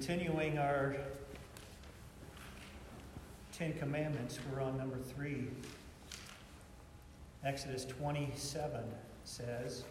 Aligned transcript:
Continuing 0.00 0.58
our 0.58 0.96
Ten 3.56 3.74
Commandments, 3.74 4.40
we're 4.50 4.60
on 4.60 4.76
number 4.76 4.96
three. 4.98 5.46
Exodus 7.44 7.84
27 7.84 8.80
says, 9.22 9.84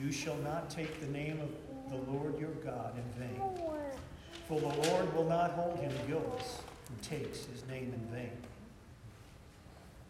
You 0.00 0.12
shall 0.12 0.36
not 0.36 0.70
take 0.70 1.00
the 1.00 1.08
name 1.08 1.40
of 1.40 1.50
the 1.90 2.12
Lord 2.12 2.38
your 2.38 2.52
God 2.64 2.94
in 2.96 3.26
vain, 3.26 3.42
for 4.46 4.60
the 4.60 4.68
Lord 4.88 5.12
will 5.16 5.28
not 5.28 5.50
hold 5.50 5.80
him 5.80 5.90
guiltless 6.06 6.60
who 6.88 6.94
takes 7.16 7.44
his 7.46 7.66
name 7.66 7.92
in 7.92 8.16
vain. 8.16 8.30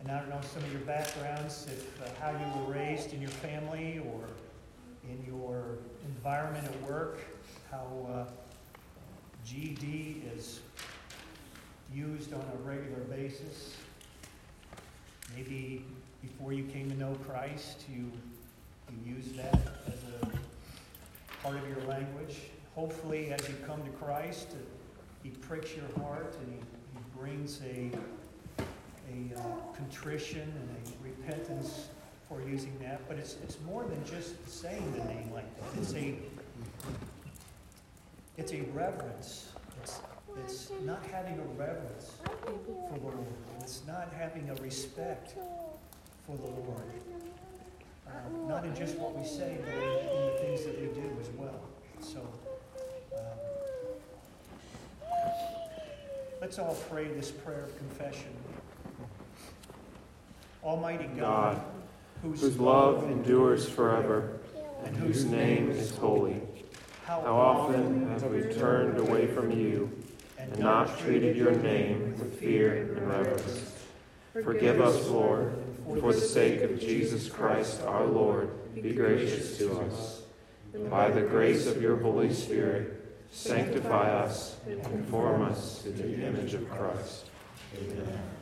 And 0.01 0.11
I 0.11 0.21
don't 0.21 0.29
know 0.29 0.41
some 0.43 0.63
of 0.65 0.71
your 0.71 0.83
backgrounds, 0.83 1.67
if 1.73 2.03
uh, 2.03 2.11
how 2.21 2.31
you 2.31 2.61
were 2.61 2.75
raised 2.75 3.15
in 3.15 3.23
your 3.23 3.31
family 3.31 4.03
or 4.05 4.29
in 5.09 5.25
your 5.27 5.79
environment 6.05 6.67
at 6.67 6.83
work, 6.83 7.21
how 7.71 7.87
uh, 8.13 8.44
GD 9.47 10.23
is 10.37 10.61
used 11.93 12.33
on 12.33 12.41
a 12.41 12.69
regular 12.69 13.01
basis. 13.11 13.77
Maybe 15.37 15.85
before 16.23 16.53
you 16.53 16.65
came 16.65 16.91
to 16.91 16.97
know 16.97 17.15
Christ, 17.29 17.85
you, 17.93 18.11
you 18.91 19.15
used 19.15 19.37
that 19.37 19.59
as 19.87 19.99
a 20.23 20.27
part 21.43 21.57
of 21.57 21.69
your 21.69 21.81
language. 21.87 22.37
Hopefully, 22.75 23.33
as 23.33 23.47
you 23.49 23.55
come 23.67 23.83
to 23.85 23.91
Christ, 23.91 24.49
He 25.23 25.31
pricks 25.31 25.77
your 25.77 26.05
heart 26.05 26.35
and 26.41 26.53
He, 26.53 26.59
he 26.59 27.05
brings 27.19 27.61
a, 27.63 27.91
a 29.13 29.39
uh, 29.39 29.43
contrition 29.77 30.41
and 30.41 30.77
a 30.87 31.05
repentance 31.05 31.89
for 32.29 32.41
using 32.49 32.77
that. 32.81 33.07
But 33.09 33.19
it's, 33.19 33.37
it's 33.43 33.59
more 33.67 33.85
than 33.85 34.03
just 34.07 34.49
saying 34.49 34.93
the 34.93 35.05
name 35.05 35.31
like 35.33 35.55
that. 35.61 35.81
It's 35.81 35.95
a 35.95 36.15
it's 38.37 38.53
a 38.53 38.63
reverence. 38.73 39.53
It's, 39.83 40.01
it's 40.45 40.71
not 40.85 41.05
having 41.13 41.39
a 41.39 41.45
reverence 41.59 42.13
for 42.43 42.53
the 42.93 43.01
Lord. 43.01 43.19
It's 43.61 43.83
not 43.87 44.13
having 44.19 44.51
a 44.51 44.55
respect 44.63 45.35
for 46.27 46.37
the 46.37 46.51
Lord. 46.51 46.83
Um, 48.07 48.49
not 48.49 48.65
in 48.65 48.75
just 48.75 48.97
what 48.97 49.17
we 49.17 49.25
say, 49.25 49.59
but 49.65 49.75
in, 49.75 49.83
in, 49.83 50.27
the 50.27 50.39
things 50.41 50.65
that 50.65 50.81
we 50.81 50.87
do 50.89 51.11
as 51.21 51.29
well. 51.31 51.61
So, 52.01 52.21
um, 53.17 53.23
let's 56.41 56.59
all 56.59 56.77
pray 56.91 57.09
this 57.09 57.31
prayer 57.31 57.65
of 57.65 57.77
confession. 57.79 58.31
Almighty 60.63 61.07
God, 61.07 61.57
God 61.57 61.65
whose, 62.23 62.41
whose 62.41 62.59
love 62.59 63.05
endures 63.05 63.69
forever, 63.69 64.39
and 64.85 64.97
whose 64.97 65.25
name 65.25 65.71
is 65.71 65.91
holy. 65.97 66.41
How 67.07 67.21
often 67.21 68.09
have 68.09 68.25
we 68.25 68.43
turned 68.55 68.99
away 68.99 69.27
from 69.27 69.51
you 69.51 69.91
and 70.39 70.59
not 70.59 70.99
treated 71.01 71.37
your 71.37 71.53
name 71.53 72.19
with 72.19 72.41
fear 72.41 72.77
and 72.77 73.09
reverence? 73.09 73.73
Forgive 74.33 74.81
us, 74.81 75.07
Lord, 75.09 75.55
for 76.01 76.15
the 76.15 76.21
sake 76.21 76.63
of 76.63 76.81
Jesus 76.81 77.29
Christ 77.29 77.83
our 77.83 78.07
Lord, 78.07 78.51
be 78.75 78.95
gracious 78.95 79.59
to 79.59 79.81
us. 79.81 80.23
And 80.73 80.91
By 80.91 81.11
the 81.11 81.21
grace 81.21 81.67
of 81.67 81.83
your 81.83 81.99
Holy 81.99 82.33
Spirit, 82.33 83.19
sanctify 83.31 84.11
us 84.11 84.57
and 84.67 84.83
conform 84.83 85.43
us 85.43 85.83
to 85.83 85.91
the 85.91 86.27
image 86.27 86.55
of 86.55 86.69
Christ. 86.71 87.27
Amen. 87.79 88.34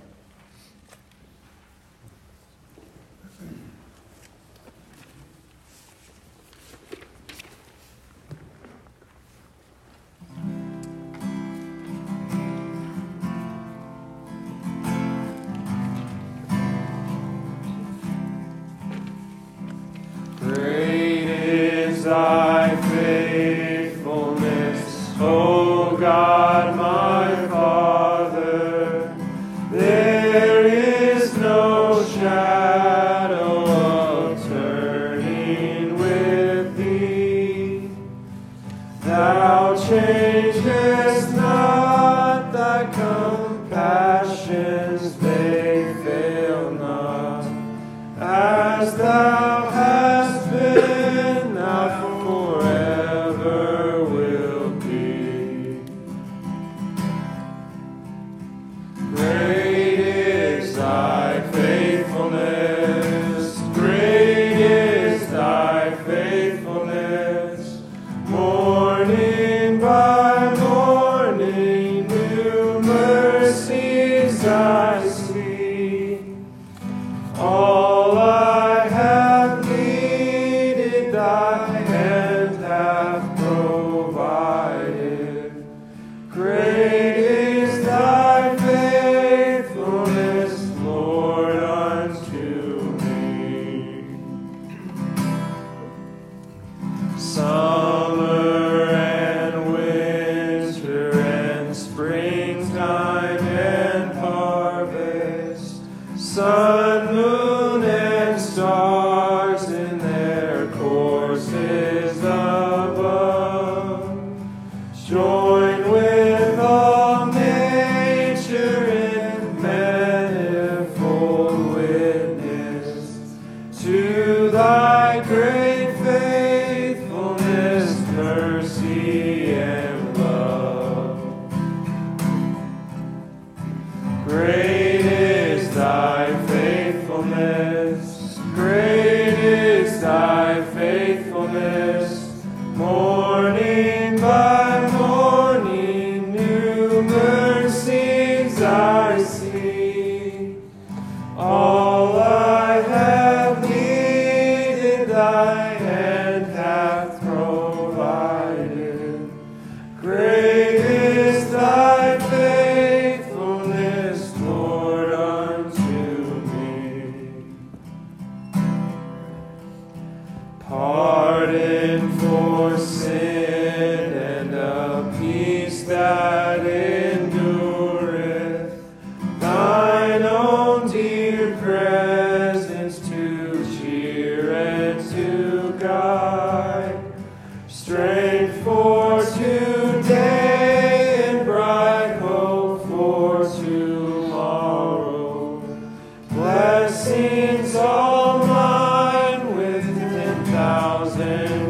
Amen. 201.33 201.62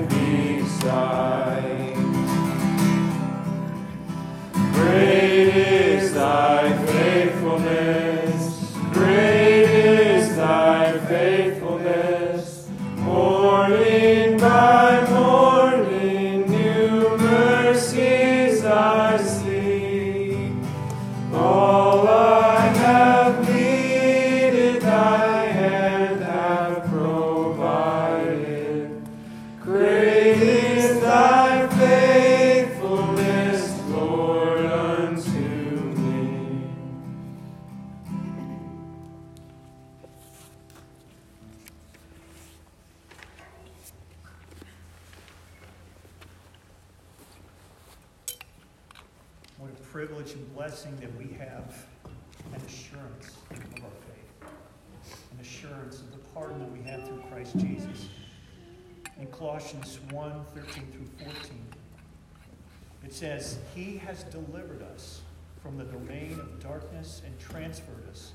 Darkness 66.62 67.23
and 67.25 67.38
transferred 67.38 68.09
us 68.11 68.32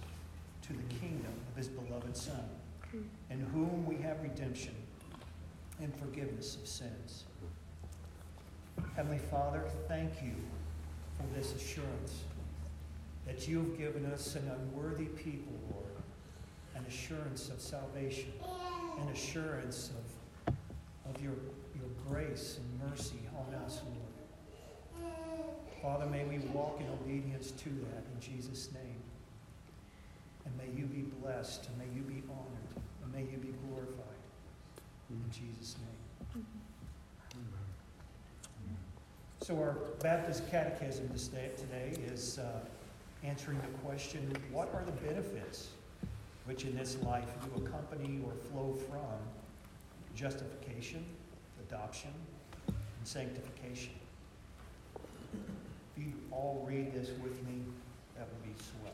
to 0.63 0.74
the 0.74 0.95
kingdom 1.00 1.33
of 1.50 1.57
His 1.57 1.68
beloved 1.68 2.15
Son, 2.15 2.44
in 3.29 3.39
whom 3.39 3.85
we 3.85 3.95
have 3.97 4.21
redemption 4.21 4.75
and 5.81 5.94
forgiveness 5.95 6.56
of 6.56 6.68
sins. 6.68 7.24
Heavenly 8.95 9.19
Father, 9.19 9.63
thank 9.88 10.21
you 10.21 10.35
for 11.18 11.38
this 11.38 11.53
assurance 11.56 12.24
that 13.25 13.47
you 13.47 13.59
have 13.59 13.77
given 13.77 14.06
us 14.06 14.35
an 14.35 14.50
unworthy 14.50 15.06
people, 15.06 15.53
Lord, 15.71 15.85
an 16.75 16.85
assurance 16.88 17.50
of 17.50 17.59
salvation, 17.59 18.31
an 19.01 19.09
assurance 19.09 19.89
of 19.89 20.18
of 21.13 21.21
your, 21.21 21.33
your 21.75 21.89
grace 22.09 22.59
and 22.59 22.89
mercy 22.89 23.19
on 23.38 23.53
us, 23.56 23.81
Lord. 23.85 24.06
Father, 25.87 26.05
may 26.07 26.25
we 26.25 26.39
walk 26.49 26.81
in 26.81 26.87
obedience 26.89 27.51
to 27.51 27.69
that 27.69 28.03
in 28.13 28.19
Jesus' 28.19 28.67
name. 28.73 29.01
And 30.43 30.57
may 30.57 30.77
you 30.77 30.85
be 30.85 31.03
blessed, 31.21 31.69
and 31.69 31.77
may 31.77 31.95
you 31.95 32.01
be 32.01 32.21
honored, 32.29 32.83
and 33.01 33.13
may 33.13 33.21
you 33.21 33.37
be 33.37 33.53
glorified. 33.65 34.03
In 35.09 35.23
Jesus' 35.31 35.77
name. 35.77 36.45
So, 39.39 39.55
our 39.55 39.77
Baptist 40.01 40.51
Catechism 40.51 41.09
today 41.55 41.93
is 42.11 42.39
uh, 42.39 42.59
answering 43.23 43.57
the 43.61 43.77
question 43.77 44.29
what 44.51 44.69
are 44.73 44.83
the 44.83 44.91
benefits 44.91 45.69
which 46.43 46.65
in 46.65 46.75
this 46.75 47.01
life 47.01 47.29
do 47.45 47.63
accompany 47.65 48.19
or 48.25 48.33
flow 48.51 48.77
from 48.89 49.17
justification, 50.13 51.05
adoption, 51.69 52.11
and 52.67 52.75
sanctification. 53.05 53.93
If 55.97 56.05
you 56.05 56.13
all 56.31 56.63
read 56.69 56.94
this 56.94 57.09
with 57.23 57.44
me, 57.47 57.63
that 58.15 58.27
would 58.27 58.44
be 58.44 58.53
swell. 58.61 58.94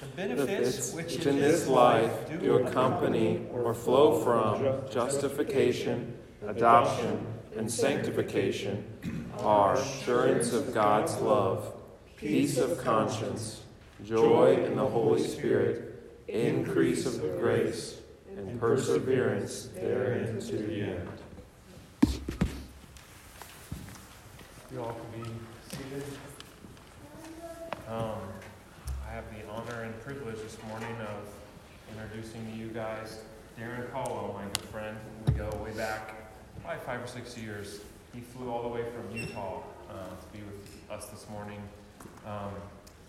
The 0.00 0.16
benefits 0.16 0.94
which 0.94 1.26
in 1.26 1.38
this 1.38 1.66
life 1.66 2.10
do 2.40 2.66
accompany 2.66 3.46
or 3.52 3.74
flow 3.74 4.20
from 4.22 4.90
justification, 4.90 6.16
adoption, 6.46 7.26
and 7.56 7.70
sanctification 7.70 8.84
are 9.40 9.74
assurance 9.74 10.54
of 10.54 10.72
God's 10.72 11.16
love, 11.18 11.74
peace 12.16 12.56
of 12.56 12.78
conscience, 12.78 13.62
joy 14.02 14.64
in 14.64 14.76
the 14.76 14.86
Holy 14.86 15.22
Spirit, 15.22 16.24
increase 16.26 17.04
of 17.04 17.20
grace, 17.38 18.00
and 18.34 18.58
perseverance 18.58 19.68
therein 19.74 20.40
to 20.40 20.56
the 20.56 20.80
end. 20.80 21.08
You 24.72 24.80
all 24.80 24.92
can 25.12 25.22
be 25.22 25.28
seated. 25.90 26.04
Um, 27.88 28.20
I 29.06 29.12
have 29.12 29.24
the 29.34 29.48
honor 29.50 29.82
and 29.82 30.00
privilege 30.02 30.36
this 30.36 30.56
morning 30.68 30.94
of 31.00 31.26
introducing 31.92 32.44
to 32.52 32.56
you 32.56 32.68
guys 32.68 33.20
Darren 33.58 33.90
Caldwell, 33.90 34.38
my 34.38 34.44
good 34.44 34.70
friend. 34.70 34.96
We 35.26 35.32
go 35.34 35.48
way 35.64 35.72
back, 35.72 36.14
probably 36.62 36.80
five 36.84 37.02
or 37.02 37.06
six 37.06 37.36
years. 37.36 37.80
He 38.14 38.20
flew 38.20 38.50
all 38.50 38.62
the 38.62 38.68
way 38.68 38.84
from 38.90 39.16
Utah 39.16 39.62
uh, 39.90 39.92
to 39.92 40.38
be 40.38 40.44
with 40.44 40.90
us 40.90 41.06
this 41.06 41.28
morning. 41.28 41.60
Um, 42.24 42.52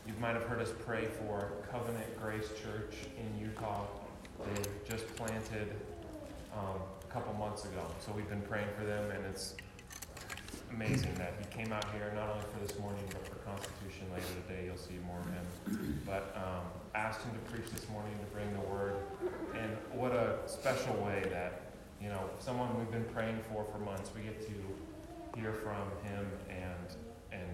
you 0.07 0.13
might 0.19 0.34
have 0.34 0.44
heard 0.44 0.60
us 0.60 0.72
pray 0.86 1.06
for 1.06 1.51
Covenant 1.72 2.19
Grace 2.19 2.50
Church 2.50 2.95
in 3.18 3.45
Utah 3.45 3.86
they 4.39 4.63
just 4.89 5.06
planted 5.16 5.75
um, 6.57 6.81
a 7.07 7.13
couple 7.13 7.31
months 7.36 7.66
ago. 7.66 7.86
So 8.00 8.12
we've 8.12 8.27
been 8.27 8.42
praying 8.42 8.69
for 8.75 8.84
them, 8.86 9.12
and 9.12 9.24
it's 9.27 9.56
amazing 10.73 11.13
that 11.15 11.33
he 11.39 11.45
came 11.56 11.73
out 11.73 11.85
here 11.94 12.12
not 12.15 12.29
only 12.29 12.45
for 12.53 12.65
this 12.65 12.77
morning 12.79 13.03
but 13.09 13.25
for 13.27 13.35
Constitution 13.47 14.07
later 14.13 14.27
today. 14.48 14.65
You'll 14.65 14.77
see 14.77 15.00
more 15.05 15.19
of 15.19 15.25
him. 15.25 16.01
But 16.05 16.36
um, 16.36 16.65
asked 16.96 17.22
him 17.22 17.31
to 17.34 17.51
preach 17.51 17.69
this 17.72 17.88
morning 17.89 18.13
to 18.19 18.25
bring 18.36 18.51
the 18.53 18.65
word, 18.69 18.96
and 19.55 19.72
what 19.93 20.12
a 20.12 20.39
special 20.46 20.93
way 20.96 21.24
that 21.31 21.62
you 22.01 22.10
know 22.10 22.29
someone 22.39 22.77
we've 22.77 22.91
been 22.91 23.07
praying 23.13 23.39
for 23.51 23.65
for 23.72 23.79
months. 23.79 24.12
We 24.15 24.24
get 24.24 24.41
to 24.48 25.39
hear 25.39 25.53
from 25.53 25.88
him 26.03 26.25
and 26.50 26.88
and 27.31 27.50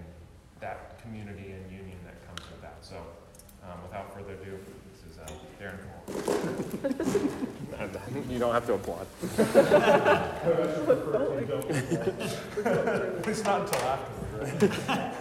that 0.60 1.00
community 1.02 1.52
and 1.52 1.70
union 1.70 1.98
that 2.04 2.26
comes 2.26 2.42
with 2.50 2.60
that. 2.62 2.78
So, 2.80 2.96
um, 3.62 3.82
without 3.82 4.12
further 4.14 4.34
ado, 4.34 4.58
uh, 5.22 5.26
Darren, 5.60 5.78
come 5.78 5.94
on. 7.80 7.88
You 8.30 8.38
don't 8.38 8.52
have 8.52 8.66
to 8.66 8.74
applaud. 8.74 9.06
It's 13.28 13.42
not 13.44 13.60
until 13.60 13.80
afterward, 13.80 14.72
right? 14.88 15.12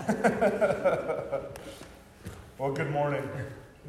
Well, 2.57 2.71
good 2.71 2.89
morning. 2.89 3.21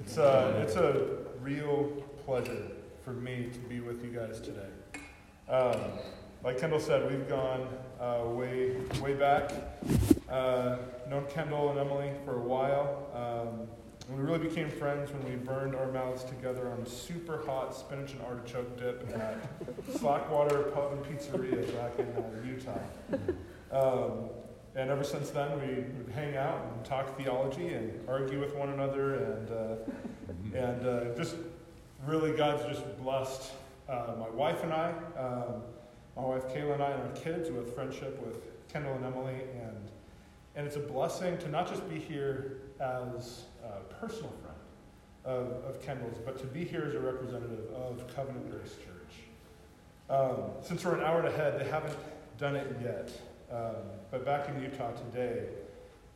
It's 0.00 0.18
a, 0.18 0.22
uh, 0.22 0.60
it's 0.62 0.76
a 0.76 1.06
real 1.40 1.84
pleasure 2.26 2.66
for 3.02 3.12
me 3.12 3.48
to 3.50 3.58
be 3.60 3.80
with 3.80 4.04
you 4.04 4.10
guys 4.10 4.40
today. 4.40 4.68
Um, 5.48 5.80
like 6.44 6.58
Kendall 6.58 6.78
said, 6.78 7.10
we've 7.10 7.26
gone 7.26 7.66
uh, 7.98 8.24
way, 8.26 8.76
way 9.00 9.14
back. 9.14 9.52
Uh, 10.28 10.76
known 11.08 11.24
Kendall 11.30 11.70
and 11.70 11.78
Emily 11.78 12.10
for 12.26 12.36
a 12.36 12.42
while. 12.42 13.06
Um, 13.14 13.66
we 14.08 14.22
really 14.22 14.38
became 14.38 14.70
friends 14.70 15.10
when 15.12 15.22
we 15.24 15.36
burned 15.36 15.74
our 15.74 15.92
mouths 15.92 16.24
together 16.24 16.70
on 16.70 16.86
super 16.86 17.44
hot 17.44 17.74
spinach 17.74 18.12
and 18.12 18.22
artichoke 18.22 18.78
dip 18.78 19.06
at 19.14 19.36
Slackwater 19.98 20.72
Pub 20.72 20.92
and 20.92 21.04
Pizzeria 21.04 21.66
back 21.74 21.98
in 21.98 22.06
uh, 22.06 22.46
Utah. 22.46 22.78
Um, 23.70 24.30
and 24.74 24.90
ever 24.90 25.04
since 25.04 25.30
then, 25.30 25.60
we 25.60 25.74
would 25.98 26.12
hang 26.14 26.36
out 26.36 26.64
and 26.72 26.84
talk 26.84 27.18
theology 27.18 27.68
and 27.68 27.92
argue 28.08 28.40
with 28.40 28.54
one 28.54 28.70
another, 28.70 29.16
and 29.16 29.50
uh, 29.50 30.56
and 30.56 30.86
uh, 30.86 31.16
just 31.16 31.36
really 32.06 32.32
God's 32.32 32.64
just 32.64 32.96
blessed 32.98 33.52
uh, 33.88 34.14
my 34.18 34.28
wife 34.30 34.62
and 34.62 34.72
I, 34.72 34.92
um, 35.18 35.62
my 36.16 36.22
wife 36.22 36.48
Kayla 36.48 36.74
and 36.74 36.82
I, 36.82 36.90
and 36.92 37.02
our 37.02 37.16
kids 37.16 37.50
with 37.50 37.74
friendship 37.74 38.24
with 38.24 38.36
Kendall 38.72 38.94
and 38.94 39.04
Emily, 39.04 39.34
and 39.60 39.90
and 40.54 40.66
it's 40.66 40.76
a 40.76 40.80
blessing 40.80 41.36
to 41.38 41.48
not 41.48 41.68
just 41.68 41.88
be 41.88 41.98
here 41.98 42.58
as 42.80 43.44
a 43.68 43.94
personal 44.00 44.32
friend 44.42 44.58
of, 45.24 45.64
of 45.64 45.82
Kendall's, 45.84 46.18
but 46.24 46.38
to 46.38 46.46
be 46.46 46.64
here 46.64 46.84
as 46.86 46.94
a 46.94 47.00
representative 47.00 47.70
of 47.74 48.02
Covenant 48.14 48.50
Grace 48.50 48.74
Church. 48.76 48.98
Um, 50.10 50.52
since 50.62 50.84
we're 50.84 50.96
an 50.96 51.04
hour 51.04 51.22
ahead, 51.22 51.60
they 51.60 51.68
haven't 51.68 51.96
done 52.38 52.56
it 52.56 52.76
yet. 52.82 53.10
Um, 53.50 53.74
but 54.10 54.24
back 54.24 54.48
in 54.48 54.62
Utah 54.62 54.92
today, 54.92 55.44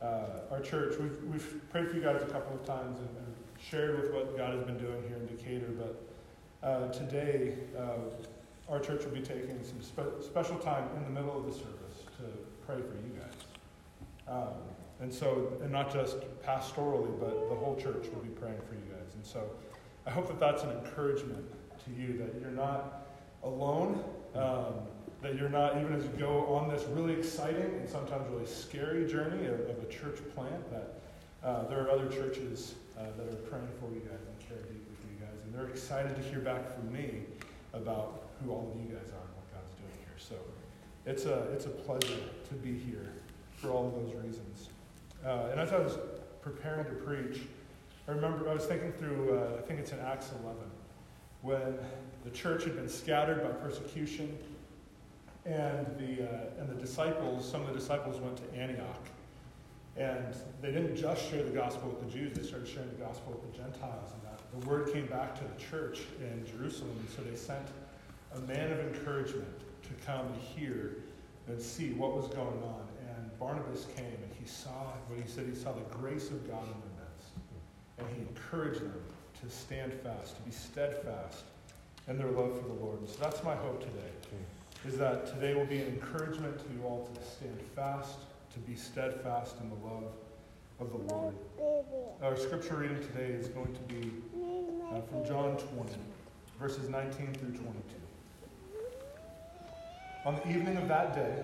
uh, 0.01 0.51
our 0.51 0.59
church, 0.59 0.95
we've, 0.99 1.17
we've 1.31 1.69
prayed 1.69 1.89
for 1.89 1.95
you 1.95 2.01
guys 2.01 2.21
a 2.21 2.25
couple 2.25 2.55
of 2.55 2.65
times 2.65 2.99
and, 2.99 3.09
and, 3.09 3.35
shared 3.69 4.01
with 4.01 4.11
what 4.11 4.35
God 4.35 4.53
has 4.53 4.61
been 4.65 4.77
doing 4.77 5.01
here 5.07 5.15
in 5.15 5.25
Decatur. 5.25 5.69
But 5.69 6.67
uh, 6.67 6.91
today, 6.91 7.53
uh, 7.77 8.69
our 8.69 8.77
church 8.77 9.05
will 9.05 9.13
be 9.13 9.21
taking 9.21 9.63
some 9.63 9.81
spe- 9.81 10.21
special 10.21 10.57
time 10.57 10.85
in 10.97 11.03
the 11.05 11.09
middle 11.09 11.37
of 11.37 11.45
the 11.45 11.53
service 11.53 12.03
to 12.17 12.23
pray 12.67 12.75
for 12.75 12.95
you 12.95 13.17
guys. 13.17 13.31
Um, 14.27 14.53
and 15.01 15.13
so, 15.13 15.53
and 15.61 15.71
not 15.71 15.91
just 15.91 16.17
pastorally, 16.45 17.19
but 17.19 17.49
the 17.49 17.55
whole 17.55 17.75
church 17.75 18.07
will 18.13 18.21
be 18.21 18.29
praying 18.29 18.59
for 18.67 18.75
you 18.75 18.81
guys. 18.89 19.13
And 19.15 19.25
so, 19.25 19.49
I 20.05 20.09
hope 20.09 20.27
that 20.27 20.39
that's 20.39 20.63
an 20.63 20.71
encouragement 20.71 21.45
to 21.85 21.91
you 22.01 22.17
that 22.17 22.39
you're 22.41 22.51
not 22.51 23.07
alone, 23.43 24.03
um, 24.35 24.73
that 25.21 25.35
you're 25.35 25.49
not, 25.49 25.77
even 25.77 25.93
as 25.93 26.03
you 26.03 26.09
go 26.19 26.45
on 26.47 26.69
this 26.69 26.83
really 26.89 27.13
exciting 27.13 27.73
and 27.79 27.89
sometimes 27.89 28.29
really 28.29 28.45
scary 28.45 29.07
journey 29.09 29.47
of, 29.47 29.59
of 29.61 29.81
a 29.81 29.91
church 29.91 30.19
plant, 30.35 30.69
that 30.71 30.99
uh, 31.43 31.67
there 31.67 31.81
are 31.81 31.89
other 31.89 32.07
churches 32.07 32.75
uh, 32.97 33.03
that 33.17 33.27
are 33.27 33.37
praying 33.47 33.67
for 33.79 33.89
you 33.93 34.01
guys 34.01 34.19
and 34.27 34.39
care 34.47 34.57
deeply 34.57 34.95
for 34.99 35.07
you 35.07 35.19
guys. 35.19 35.39
And 35.45 35.55
they're 35.55 35.69
excited 35.69 36.15
to 36.15 36.21
hear 36.21 36.39
back 36.39 36.75
from 36.75 36.91
me 36.91 37.23
about 37.73 38.29
who 38.43 38.51
all 38.51 38.71
of 38.73 38.81
you 38.81 38.87
guys 38.87 39.07
are 39.09 39.23
and 39.23 39.35
what 39.35 39.53
God's 39.53 39.73
doing 39.75 39.97
here. 39.99 40.17
So, 40.17 40.35
it's 41.05 41.25
a, 41.25 41.51
it's 41.53 41.65
a 41.65 41.69
pleasure 41.69 42.19
to 42.47 42.53
be 42.55 42.77
here 42.77 43.13
for 43.55 43.69
all 43.71 43.87
of 43.87 43.93
those 43.93 44.13
reasons. 44.23 44.69
Uh, 45.25 45.47
and 45.51 45.59
as 45.59 45.71
I 45.71 45.79
was 45.79 45.97
preparing 46.41 46.85
to 46.85 46.91
preach, 46.91 47.41
I 48.07 48.11
remember 48.11 48.49
I 48.49 48.53
was 48.53 48.65
thinking 48.65 48.91
through, 48.93 49.37
uh, 49.37 49.57
I 49.57 49.61
think 49.61 49.79
it's 49.79 49.91
in 49.91 49.99
Acts 49.99 50.31
11, 50.43 50.59
when 51.41 51.77
the 52.23 52.29
church 52.31 52.65
had 52.65 52.75
been 52.75 52.89
scattered 52.89 53.41
by 53.41 53.49
persecution, 53.49 54.37
and 55.45 55.85
the, 55.97 56.29
uh, 56.29 56.61
and 56.61 56.69
the 56.69 56.75
disciples, 56.75 57.49
some 57.49 57.61
of 57.61 57.67
the 57.67 57.73
disciples 57.73 58.19
went 58.19 58.37
to 58.37 58.57
Antioch. 58.57 59.07
And 59.95 60.35
they 60.61 60.71
didn't 60.71 60.95
just 60.95 61.29
share 61.29 61.43
the 61.43 61.51
gospel 61.51 61.89
with 61.89 61.99
the 62.05 62.17
Jews, 62.17 62.35
they 62.35 62.43
started 62.43 62.67
sharing 62.67 62.89
the 62.89 63.03
gospel 63.03 63.33
with 63.33 63.51
the 63.51 63.57
Gentiles. 63.57 64.09
And 64.13 64.31
that 64.31 64.39
the 64.59 64.67
word 64.67 64.91
came 64.91 65.05
back 65.05 65.35
to 65.35 65.43
the 65.43 65.61
church 65.69 66.01
in 66.19 66.45
Jerusalem. 66.45 66.95
And 66.99 67.09
so 67.09 67.21
they 67.21 67.35
sent 67.35 67.67
a 68.35 68.39
man 68.39 68.71
of 68.71 68.79
encouragement 68.79 69.59
to 69.83 70.05
come 70.05 70.25
and 70.25 70.41
hear 70.41 70.97
and 71.47 71.61
see 71.61 71.91
what 71.91 72.15
was 72.15 72.27
going 72.27 72.63
on. 72.63 72.87
And 73.07 73.39
Barnabas 73.39 73.85
came 73.95 74.05
and 74.05 74.32
he 74.43 74.49
saw 74.49 74.91
what 75.07 75.19
he 75.19 75.27
said, 75.27 75.45
he 75.47 75.55
saw 75.55 75.71
the 75.71 75.95
grace 75.95 76.29
of 76.29 76.45
God 76.49 76.63
in 76.63 76.67
their 76.67 76.99
midst. 76.99 77.31
And 77.97 78.07
he 78.09 78.21
encouraged 78.21 78.81
them 78.81 79.01
to 79.41 79.49
stand 79.49 79.93
fast, 79.93 80.35
to 80.35 80.41
be 80.41 80.51
steadfast 80.51 81.43
in 82.07 82.17
their 82.17 82.27
love 82.27 82.59
for 82.59 82.67
the 82.67 82.73
Lord. 82.73 82.99
And 82.99 83.07
so 83.07 83.17
that's 83.21 83.43
my 83.43 83.55
hope 83.55 83.79
today, 83.79 84.11
is 84.85 84.97
that 84.97 85.27
today 85.27 85.53
will 85.53 85.65
be 85.65 85.79
an 85.79 85.87
encouragement 85.87 86.57
to 86.59 86.65
you 86.73 86.83
all 86.83 87.09
to 87.13 87.23
stand 87.23 87.57
fast, 87.75 88.19
to 88.53 88.59
be 88.59 88.75
steadfast 88.75 89.55
in 89.61 89.69
the 89.69 89.87
love 89.87 90.11
of 90.79 90.91
the 90.91 91.13
Lord. 91.13 91.35
Our 92.21 92.35
scripture 92.35 92.75
reading 92.75 92.99
today 92.99 93.27
is 93.27 93.47
going 93.47 93.73
to 93.73 93.93
be 93.93 94.11
uh, 94.91 95.01
from 95.01 95.25
John 95.25 95.55
20, 95.55 95.95
verses 96.59 96.89
19 96.89 97.33
through 97.33 97.51
22. 97.51 97.63
On 100.25 100.35
the 100.35 100.49
evening 100.49 100.77
of 100.77 100.87
that 100.89 101.15
day, 101.15 101.43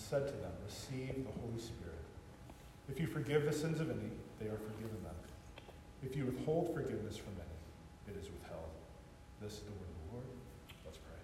and 0.00 0.08
said 0.08 0.26
to 0.26 0.32
them, 0.40 0.52
Receive 0.64 1.24
the 1.24 1.40
Holy 1.40 1.60
Spirit. 1.60 1.94
If 2.88 3.00
you 3.00 3.06
forgive 3.06 3.44
the 3.44 3.52
sins 3.52 3.80
of 3.80 3.90
any, 3.90 4.10
they 4.40 4.46
are 4.46 4.58
forgiven 4.58 5.02
them. 5.02 5.14
If 6.02 6.16
you 6.16 6.26
withhold 6.26 6.74
forgiveness 6.74 7.16
from 7.16 7.34
any, 7.36 8.14
it 8.14 8.20
is 8.20 8.30
withheld. 8.30 8.70
This 9.40 9.52
is 9.54 9.60
the 9.60 9.70
word 9.70 9.88
of 9.88 9.96
the 10.00 10.14
Lord. 10.14 10.26
Let's 10.84 10.98
pray. 10.98 11.20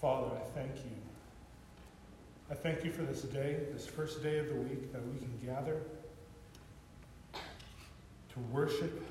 Father, 0.00 0.28
I 0.34 0.58
thank 0.58 0.76
you. 0.76 0.90
I 2.50 2.54
thank 2.54 2.84
you 2.84 2.90
for 2.90 3.02
this 3.02 3.22
day, 3.22 3.58
this 3.72 3.86
first 3.86 4.22
day 4.22 4.38
of 4.38 4.48
the 4.48 4.54
week, 4.54 4.92
that 4.92 5.02
we 5.06 5.18
can 5.18 5.38
gather 5.44 5.80
to 7.32 8.40
worship 8.52 9.04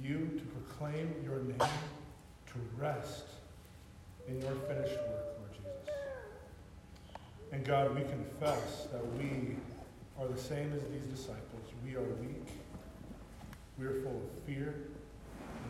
you, 0.00 0.30
to 0.38 0.44
proclaim 0.44 1.14
your 1.24 1.40
name, 1.40 1.58
to 1.58 2.54
rest 2.78 3.24
in 4.28 4.40
your 4.40 4.54
finished 4.68 4.96
work. 5.08 5.09
And 7.60 7.68
God, 7.68 7.94
we 7.94 8.00
confess 8.00 8.86
that 8.90 9.06
we 9.18 9.54
are 10.18 10.26
the 10.26 10.40
same 10.40 10.72
as 10.72 10.82
these 10.84 11.04
disciples. 11.14 11.60
We 11.84 11.94
are 11.94 12.00
weak. 12.00 12.46
We 13.78 13.84
are 13.84 14.00
full 14.00 14.16
of 14.16 14.44
fear, 14.46 14.76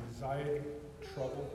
anxiety, 0.07 0.61
trouble. 1.13 1.51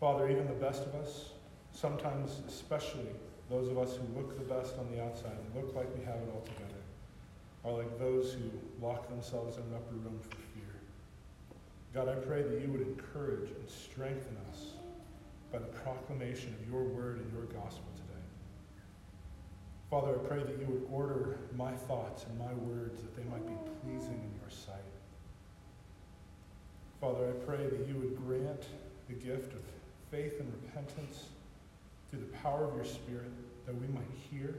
Father, 0.00 0.30
even 0.30 0.46
the 0.46 0.54
best 0.54 0.84
of 0.84 0.94
us, 0.94 1.32
sometimes 1.72 2.40
especially 2.48 3.04
those 3.50 3.68
of 3.68 3.76
us 3.76 3.98
who 3.98 4.18
look 4.18 4.38
the 4.38 4.54
best 4.54 4.78
on 4.78 4.90
the 4.96 5.04
outside 5.04 5.36
and 5.36 5.62
look 5.62 5.76
like 5.76 5.94
we 5.94 6.02
have 6.06 6.14
it 6.14 6.30
all 6.32 6.40
together, 6.40 6.80
are 7.66 7.72
like 7.72 7.98
those 7.98 8.32
who 8.32 8.50
lock 8.80 9.10
themselves 9.10 9.58
in 9.58 9.62
an 9.64 9.74
upper 9.74 9.94
room 9.94 10.18
for 10.22 10.36
fear. 10.36 10.74
God, 11.92 12.08
I 12.08 12.14
pray 12.14 12.40
that 12.40 12.62
you 12.62 12.72
would 12.72 12.80
encourage 12.80 13.50
and 13.50 13.68
strengthen 13.68 14.38
us 14.50 14.68
by 15.52 15.58
the 15.58 15.66
proclamation 15.66 16.56
of 16.58 16.66
your 16.70 16.82
word 16.82 17.18
and 17.18 17.30
your 17.30 17.44
gospel 17.44 17.84
today. 17.94 18.05
Father, 19.90 20.14
I 20.14 20.26
pray 20.26 20.38
that 20.38 20.58
you 20.58 20.66
would 20.66 20.88
order 20.90 21.38
my 21.56 21.72
thoughts 21.72 22.24
and 22.24 22.38
my 22.38 22.52
words 22.54 23.02
that 23.02 23.16
they 23.16 23.22
might 23.30 23.46
be 23.46 23.54
pleasing 23.82 24.20
in 24.20 24.40
your 24.40 24.50
sight. 24.50 24.74
Father, 27.00 27.28
I 27.28 27.44
pray 27.46 27.68
that 27.68 27.86
you 27.86 27.94
would 27.94 28.16
grant 28.16 28.66
the 29.06 29.14
gift 29.14 29.52
of 29.52 29.60
faith 30.10 30.40
and 30.40 30.52
repentance 30.52 31.26
through 32.10 32.20
the 32.20 32.36
power 32.38 32.64
of 32.64 32.74
your 32.74 32.84
Spirit, 32.84 33.30
that 33.66 33.74
we 33.74 33.86
might 33.88 34.10
hear, 34.30 34.56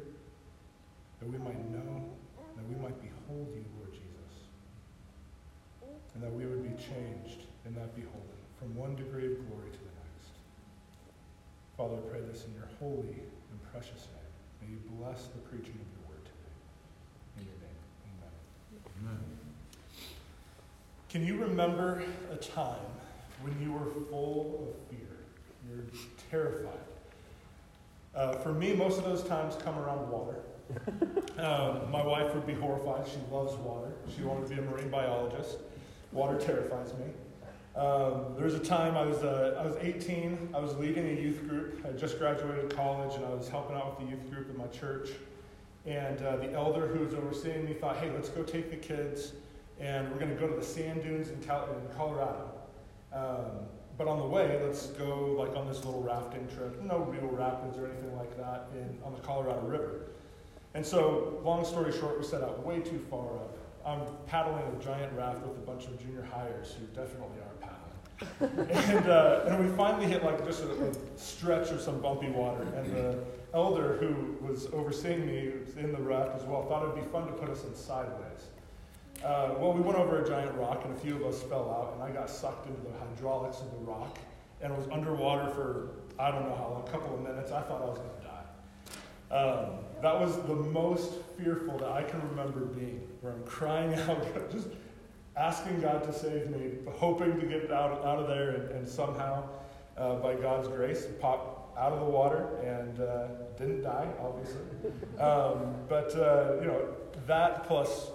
that 1.20 1.30
we 1.30 1.38
might 1.38 1.60
know, 1.72 2.06
that 2.56 2.68
we 2.70 2.76
might 2.82 2.96
behold 3.02 3.52
you, 3.54 3.66
Lord 3.80 3.92
Jesus, 3.92 4.48
and 6.14 6.24
that 6.24 6.32
we 6.32 6.46
would 6.46 6.64
be 6.64 6.76
changed 6.82 7.44
in 7.66 7.76
that 7.76 7.96
beholding 7.96 8.22
from 8.58 8.76
one 8.76 8.96
degree 8.96 9.26
of 9.26 9.36
glory 9.50 9.72
to 9.72 9.80
the 9.80 9.94
next. 10.08 10.32
Father, 11.76 11.96
I 11.96 12.10
pray 12.10 12.22
this 12.32 12.46
in 12.46 12.54
your 12.54 12.70
holy 12.80 13.22
and 13.52 13.72
precious 13.72 14.08
name. 14.14 14.17
May 14.62 14.68
you 14.70 14.80
bless 15.00 15.28
the 15.28 15.40
preaching 15.40 15.74
of 15.74 15.88
your 15.94 16.10
word 16.10 16.26
today. 16.26 17.40
In 17.40 17.46
your 17.46 17.56
name, 17.56 17.82
amen. 18.20 18.34
Amen. 19.02 19.20
Can 21.10 21.26
you 21.26 21.38
remember 21.38 22.04
a 22.32 22.36
time 22.36 22.76
when 23.42 23.60
you 23.62 23.74
were 23.74 23.92
full 24.10 24.74
of 24.76 24.98
fear? 24.98 25.08
You're 25.68 25.86
terrified. 26.30 26.80
Uh, 28.16 28.34
for 28.34 28.52
me, 28.52 28.74
most 28.74 28.98
of 28.98 29.04
those 29.04 29.24
times 29.24 29.56
come 29.64 29.78
around 29.78 30.10
water. 30.10 30.38
Um, 31.38 31.92
my 31.92 32.04
wife 32.04 32.34
would 32.34 32.48
be 32.48 32.56
horrified. 32.56 33.08
She 33.08 33.20
loves 33.32 33.56
water. 33.58 33.92
She 34.16 34.24
wanted 34.24 34.50
to 34.50 34.56
be 34.56 34.60
a 34.60 34.64
marine 34.64 34.90
biologist. 34.90 35.58
Water 36.12 36.36
terrifies 36.40 36.96
me. 36.96 37.06
Um, 37.78 38.34
there 38.36 38.46
was 38.46 38.56
a 38.56 38.60
time 38.60 38.98
I 38.98 39.06
was, 39.06 39.24
uh, 39.24 39.62
I 39.64 39.68
was 39.68 39.76
18. 39.80 40.50
I 40.56 40.60
was 40.60 40.76
leading 40.78 41.08
a 41.16 41.22
youth 41.22 41.48
group. 41.48 41.86
I 41.88 41.92
just 41.92 42.18
graduated 42.18 42.76
college, 42.76 43.14
and 43.16 43.24
I 43.24 43.30
was 43.30 43.48
helping 43.50 43.76
out 43.76 44.00
with 44.00 44.10
the 44.10 44.16
youth 44.16 44.32
group 44.32 44.50
in 44.50 44.58
my 44.58 44.66
church. 44.68 45.10
And 45.86 46.20
uh, 46.24 46.38
the 46.38 46.52
elder 46.54 46.88
who 46.88 47.06
was 47.06 47.14
overseeing 47.14 47.66
me 47.66 47.74
thought, 47.76 47.98
hey, 47.98 48.10
let's 48.10 48.30
go 48.30 48.42
take 48.42 48.72
the 48.72 48.78
kids, 48.78 49.34
and 49.80 50.12
we're 50.12 50.18
going 50.18 50.34
to 50.34 50.36
go 50.36 50.48
to 50.48 50.56
the 50.56 50.66
sand 50.66 51.04
dunes 51.04 51.30
in, 51.30 51.40
Cal- 51.44 51.70
in 51.70 51.96
Colorado. 51.96 52.52
Um, 53.14 53.68
but 53.96 54.08
on 54.08 54.18
the 54.18 54.26
way, 54.26 54.60
let's 54.64 54.88
go 54.88 55.36
like 55.38 55.56
on 55.56 55.68
this 55.68 55.86
little 55.86 56.02
rafting 56.02 56.48
trip. 56.48 56.82
No 56.82 57.00
real 57.00 57.30
rapids 57.32 57.78
or 57.78 57.86
anything 57.86 58.16
like 58.18 58.36
that 58.38 58.70
in, 58.74 58.98
on 59.06 59.14
the 59.14 59.20
Colorado 59.20 59.62
River. 59.62 60.02
And 60.74 60.86
so, 60.86 61.40
long 61.44 61.64
story 61.64 61.92
short, 61.92 62.20
we 62.20 62.26
set 62.26 62.42
out 62.42 62.66
way 62.66 62.80
too 62.80 63.06
far 63.10 63.36
up. 63.36 63.58
I'm 63.88 64.02
paddling 64.26 64.64
a 64.64 64.84
giant 64.84 65.14
raft 65.14 65.40
with 65.48 65.58
a 65.58 65.62
bunch 65.62 65.86
of 65.86 65.98
junior 66.00 66.28
hires 66.30 66.76
who 66.78 66.86
definitely 66.88 67.38
aren't 67.42 67.62
paddling. 67.62 68.70
and, 68.98 69.10
uh, 69.10 69.46
and 69.48 69.64
we 69.64 69.76
finally 69.78 70.08
hit 70.08 70.26
like 70.26 70.44
just 70.46 70.62
a, 70.64 70.70
a 70.70 70.94
stretch 71.16 71.70
of 71.70 71.80
some 71.80 72.02
bumpy 72.02 72.30
water. 72.30 72.64
And 72.76 72.94
the 72.94 73.24
elder 73.54 73.96
who 73.96 74.46
was 74.46 74.66
overseeing 74.74 75.26
me 75.26 75.54
was 75.66 75.78
in 75.78 75.94
the 75.94 76.02
raft 76.02 76.36
as 76.36 76.44
well 76.44 76.66
thought 76.68 76.84
it'd 76.84 76.96
be 77.02 77.12
fun 77.12 77.28
to 77.28 77.34
put 77.34 77.50
us 77.50 77.64
in 77.64 77.74
sideways. 77.74 78.48
Uh, 79.24 79.56
well, 79.58 79.72
we 79.72 79.80
went 79.80 79.98
over 79.98 80.22
a 80.22 80.28
giant 80.28 80.56
rock, 80.58 80.84
and 80.84 80.96
a 80.96 81.00
few 81.00 81.16
of 81.16 81.24
us 81.24 81.42
fell 81.44 81.72
out, 81.72 81.94
and 81.94 82.04
I 82.04 82.12
got 82.12 82.30
sucked 82.30 82.68
into 82.68 82.82
the 82.82 82.92
hydraulics 83.00 83.62
of 83.62 83.72
the 83.72 83.78
rock, 83.78 84.20
and 84.62 84.76
was 84.76 84.88
underwater 84.92 85.50
for 85.52 85.90
I 86.20 86.30
don't 86.32 86.50
know 86.50 86.56
how 86.56 86.70
long, 86.70 86.84
a 86.88 86.92
couple 86.92 87.16
of 87.16 87.22
minutes. 87.22 87.52
I 87.52 87.62
thought 87.62 87.82
I 87.82 87.86
was 87.86 88.00
going. 88.00 88.10
Um, 89.32 89.80
that 90.02 90.20
was 90.20 90.38
the 90.44 90.56
most 90.56 91.14
fearful 91.38 91.78
that 91.80 91.90
I 91.90 92.04
can 92.04 92.22
remember 92.30 92.62
being, 92.62 93.08
where 93.22 93.34
I'm 93.34 93.44
crying 93.44 93.94
out, 94.10 94.52
just 94.52 94.68
asking 95.36 95.82
God 95.82 96.04
to 96.04 96.14
save 96.14 96.50
me, 96.50 96.72
hoping 96.94 97.40
to 97.40 97.46
get 97.46 97.72
out, 97.72 98.06
out 98.06 98.20
of 98.20 98.28
there, 98.28 98.52
and, 98.52 98.72
and 98.72 98.88
somehow, 98.88 99.48
uh, 99.98 100.16
by 100.16 100.36
God's 100.36 100.68
grace, 100.68 101.08
pop 101.20 101.74
out 101.78 101.92
of 101.94 102.00
the 102.00 102.06
water 102.06 102.58
and 102.64 103.00
uh, 103.00 103.28
didn't 103.58 103.84
die, 103.84 104.08
obviously. 104.20 104.62
Um, 105.20 105.74
but, 105.90 106.16
uh, 106.16 106.58
you 106.62 106.68
know, 106.68 106.90
that 107.26 107.64
plus 107.66 108.12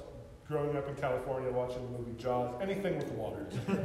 growing 0.46 0.76
up 0.76 0.88
in 0.88 0.94
California 0.94 1.50
watching 1.50 1.82
the 1.82 1.98
movie 1.98 2.12
Jaws, 2.16 2.54
anything 2.60 2.96
with 2.96 3.10
water. 3.12 3.46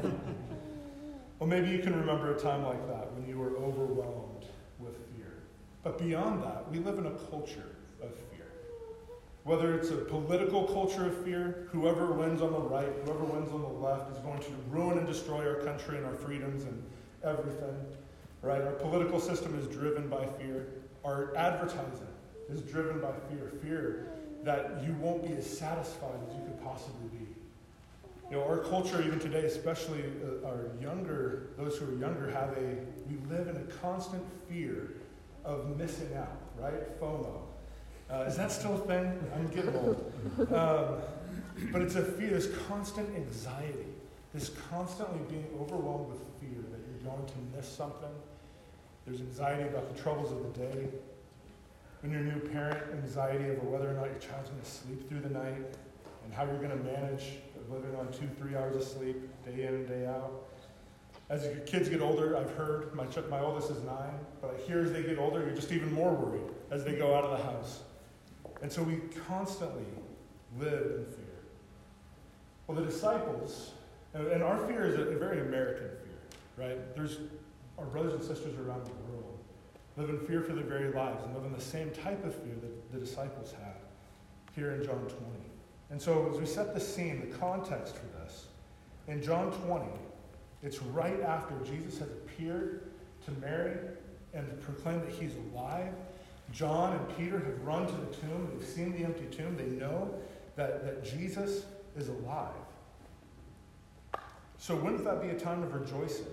well, 1.40 1.50
maybe 1.50 1.70
you 1.70 1.80
can 1.80 2.00
remember 2.00 2.36
a 2.36 2.40
time 2.40 2.64
like 2.64 2.88
that 2.88 3.12
when 3.14 3.28
you 3.28 3.40
were 3.40 3.58
overwhelmed. 3.58 4.17
But 5.88 6.00
beyond 6.00 6.44
that, 6.44 6.70
we 6.70 6.80
live 6.80 6.98
in 6.98 7.06
a 7.06 7.12
culture 7.12 7.78
of 8.04 8.14
fear. 8.14 8.46
Whether 9.46 9.74
it's 9.74 9.90
a 9.90 9.96
political 9.96 10.66
culture 10.66 11.06
of 11.06 11.24
fear, 11.24 11.70
whoever 11.72 12.12
wins 12.12 12.42
on 12.42 12.52
the 12.52 12.60
right, 12.60 12.90
whoever 13.06 13.24
wins 13.24 13.50
on 13.54 13.62
the 13.62 13.70
left 13.70 14.12
is 14.12 14.18
going 14.18 14.40
to 14.42 14.50
ruin 14.68 14.98
and 14.98 15.08
destroy 15.08 15.48
our 15.48 15.62
country 15.62 15.96
and 15.96 16.06
our 16.06 16.14
freedoms 16.14 16.66
and 16.66 16.84
everything. 17.24 17.74
Right? 18.42 18.62
Our 18.64 18.74
political 18.74 19.18
system 19.22 19.58
is 19.58 19.66
driven 19.68 20.10
by 20.10 20.26
fear. 20.26 20.68
Our 21.06 21.34
advertising 21.38 22.10
is 22.50 22.60
driven 22.64 23.00
by 23.00 23.14
fear. 23.30 23.54
Fear 23.64 24.10
that 24.44 24.84
you 24.86 24.92
won't 25.00 25.26
be 25.26 25.38
as 25.38 25.50
satisfied 25.50 26.20
as 26.28 26.36
you 26.36 26.42
could 26.42 26.62
possibly 26.62 27.08
be. 27.18 27.28
You 28.30 28.36
know, 28.36 28.44
our 28.44 28.58
culture, 28.58 29.02
even 29.02 29.20
today, 29.20 29.46
especially 29.46 30.04
uh, 30.44 30.46
our 30.50 30.66
younger, 30.82 31.52
those 31.58 31.78
who 31.78 31.86
are 31.86 31.98
younger, 31.98 32.30
have 32.30 32.50
a, 32.58 32.76
we 33.10 33.16
live 33.34 33.48
in 33.48 33.56
a 33.56 33.64
constant 33.82 34.26
fear 34.50 34.97
of 35.48 35.78
missing 35.78 36.10
out, 36.16 36.38
right? 36.60 37.00
FOMO. 37.00 37.40
Uh, 38.12 38.26
is 38.28 38.36
that 38.38 38.52
still 38.52 38.76
a 38.76 38.80
thing? 38.80 39.20
I'm 39.34 39.48
getting 39.48 39.76
old. 39.76 40.14
Um, 40.54 41.02
but 41.72 41.82
it's 41.82 41.96
a 41.96 42.04
fear, 42.04 42.30
this 42.30 42.50
constant 42.68 43.10
anxiety, 43.16 43.88
this 44.34 44.52
constantly 44.70 45.20
being 45.30 45.48
overwhelmed 45.60 46.10
with 46.10 46.20
fear 46.40 46.62
that 46.72 46.80
you're 46.88 47.12
going 47.12 47.26
to 47.26 47.58
miss 47.58 47.68
something. 47.68 48.12
There's 49.06 49.22
anxiety 49.22 49.64
about 49.64 49.94
the 49.94 50.00
troubles 50.00 50.32
of 50.32 50.44
the 50.44 50.60
day. 50.60 50.90
When 52.02 52.12
you're 52.12 52.22
a 52.22 52.26
new 52.26 52.40
parent, 52.52 52.78
anxiety 52.94 53.46
over 53.46 53.66
whether 53.68 53.90
or 53.90 53.94
not 53.94 54.06
your 54.06 54.20
child's 54.20 54.50
going 54.50 54.62
to 54.62 54.70
sleep 54.70 55.10
through 55.10 55.22
the 55.22 55.30
night 55.30 55.64
and 56.24 56.34
how 56.34 56.44
you're 56.44 56.62
going 56.62 56.78
to 56.78 56.84
manage 56.84 57.40
living 57.70 57.96
on 57.96 58.08
two, 58.12 58.28
three 58.38 58.56
hours 58.56 58.76
of 58.76 58.84
sleep 58.84 59.18
day 59.46 59.66
in 59.66 59.74
and 59.74 59.88
day 59.88 60.06
out. 60.06 60.32
As 61.30 61.44
your 61.44 61.56
kids 61.62 61.90
get 61.90 62.02
older, 62.02 62.38
I've 62.38 62.52
heard, 62.52 62.96
my, 62.96 63.06
my 63.30 63.40
oldest 63.40 63.70
is 63.70 63.84
nine, 63.84 64.18
but 64.42 64.56
I 64.56 64.66
hear 64.66 64.80
as 64.80 64.94
they 64.94 65.04
get 65.04 65.18
older, 65.18 65.42
you're 65.42 65.56
just 65.56 65.72
even 65.74 65.92
more 65.94 66.14
worried 66.14 66.50
as 66.72 66.86
they 66.86 66.94
go 66.94 67.14
out 67.16 67.26
of 67.26 67.38
the 67.38 67.44
house. 67.44 67.82
And 68.62 68.72
so 68.72 68.82
we 68.82 69.02
constantly 69.28 69.86
live 70.58 70.84
in 70.84 71.06
fear. 71.06 71.26
Well, 72.66 72.78
the 72.78 72.86
disciples, 72.86 73.72
and, 74.14 74.42
our 74.42 74.58
fear 74.68 74.86
is 74.86 74.98
a, 74.98 75.02
a 75.02 75.18
very 75.18 75.42
American 75.42 75.90
fear, 76.04 76.66
right? 76.66 76.96
There's 76.96 77.18
our 77.78 77.86
brothers 77.86 78.14
and 78.14 78.24
sisters 78.24 78.58
around 78.58 78.86
the 78.86 79.12
world 79.12 79.38
live 79.98 80.10
in 80.10 80.20
fear 80.20 80.42
for 80.42 80.54
their 80.54 80.64
very 80.64 80.92
lives 80.94 81.24
and 81.24 81.34
live 81.34 81.44
in 81.44 81.52
the 81.52 81.62
same 81.62 81.90
type 81.90 82.24
of 82.24 82.34
fear 82.36 82.54
that 82.62 82.92
the 82.94 83.00
disciples 83.00 83.52
had 83.52 83.74
here 84.56 84.72
in 84.72 84.84
John 84.84 85.00
20. 85.00 85.16
And 85.90 86.02
so, 86.02 86.30
as 86.32 86.40
we 86.40 86.46
set 86.46 86.74
the 86.74 86.80
scene, 86.80 87.30
the 87.30 87.38
context 87.38 87.96
for 87.96 88.06
this, 88.20 88.48
in 89.08 89.22
John 89.22 89.52
20, 89.52 89.86
it's 90.64 90.82
right 90.82 91.22
after 91.22 91.56
Jesus 91.64 92.00
has 92.00 92.10
appeared 92.10 92.90
to 93.26 93.32
Mary 93.40 93.78
and 94.34 94.62
proclaimed 94.62 95.04
that 95.04 95.12
he's 95.12 95.34
alive. 95.54 95.94
John 96.52 96.94
and 96.94 97.18
Peter 97.18 97.40
have 97.40 97.62
run 97.64 97.86
to 97.86 97.94
the 97.94 98.16
tomb. 98.16 98.50
They've 98.54 98.68
seen 98.68 98.94
the 98.94 99.04
empty 99.04 99.26
tomb. 99.26 99.58
They 99.58 99.66
know 99.66 100.14
that, 100.56 100.84
that 100.86 101.04
Jesus 101.04 101.66
is 101.96 102.10
alive. 102.10 102.54
So, 104.58 104.76
wouldn't 104.76 105.04
that 105.04 105.22
be 105.22 105.30
a 105.30 105.40
time 105.40 105.62
of 105.62 105.74
rejoicing? 105.74 106.26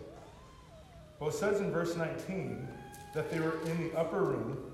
Well, 1.18 1.28
it 1.28 1.34
says 1.34 1.60
in 1.60 1.70
verse 1.70 1.96
19 1.96 2.66
that 3.14 3.30
they 3.30 3.38
were 3.38 3.60
in 3.66 3.88
the 3.88 3.98
upper 3.98 4.22
room. 4.22 4.72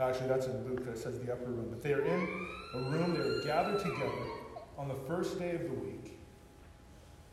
Actually, 0.00 0.28
that's 0.28 0.46
in 0.46 0.64
Luke 0.64 0.84
that 0.86 0.96
says 0.96 1.18
the 1.20 1.32
upper 1.32 1.50
room. 1.50 1.66
But 1.68 1.82
they 1.82 1.92
are 1.92 2.04
in 2.04 2.28
a 2.74 2.78
room, 2.78 3.12
they 3.12 3.20
were 3.20 3.42
gathered 3.44 3.80
together 3.80 4.10
on 4.78 4.88
the 4.88 4.94
first 5.06 5.38
day 5.38 5.54
of 5.56 5.62
the 5.62 5.74
week. 5.74 6.09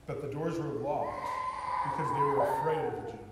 But 0.08 0.22
the 0.22 0.34
doors 0.34 0.58
were 0.58 0.65
locked 0.65 1.28
because 1.84 2.12
they 2.13 2.22
were 2.22 2.41
afraid 2.41 2.80
of 2.80 3.06
the 3.06 3.12
Jews. 3.12 3.28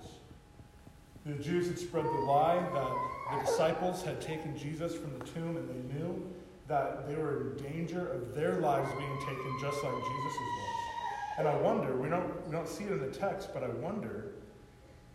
The 1.25 1.43
Jews 1.43 1.67
had 1.67 1.79
spread 1.79 2.05
the 2.05 2.09
lie 2.09 2.59
that 2.59 3.39
the 3.39 3.45
disciples 3.45 4.03
had 4.03 4.21
taken 4.21 4.57
Jesus 4.57 4.93
from 4.93 5.17
the 5.17 5.25
tomb, 5.25 5.57
and 5.57 5.67
they 5.67 5.97
knew 5.97 6.21
that 6.67 7.07
they 7.07 7.15
were 7.15 7.41
in 7.41 7.71
danger 7.71 8.07
of 8.09 8.35
their 8.35 8.59
lives 8.59 8.89
being 8.97 9.17
taken 9.19 9.57
just 9.61 9.83
like 9.83 9.93
Jesus' 9.93 10.37
was. 10.37 10.75
And 11.37 11.47
I 11.47 11.55
wonder, 11.57 11.95
we 11.95 12.09
don't, 12.09 12.45
we 12.45 12.51
don't 12.51 12.67
see 12.67 12.83
it 12.83 12.91
in 12.91 12.99
the 12.99 13.07
text, 13.07 13.53
but 13.53 13.63
I 13.63 13.67
wonder 13.67 14.31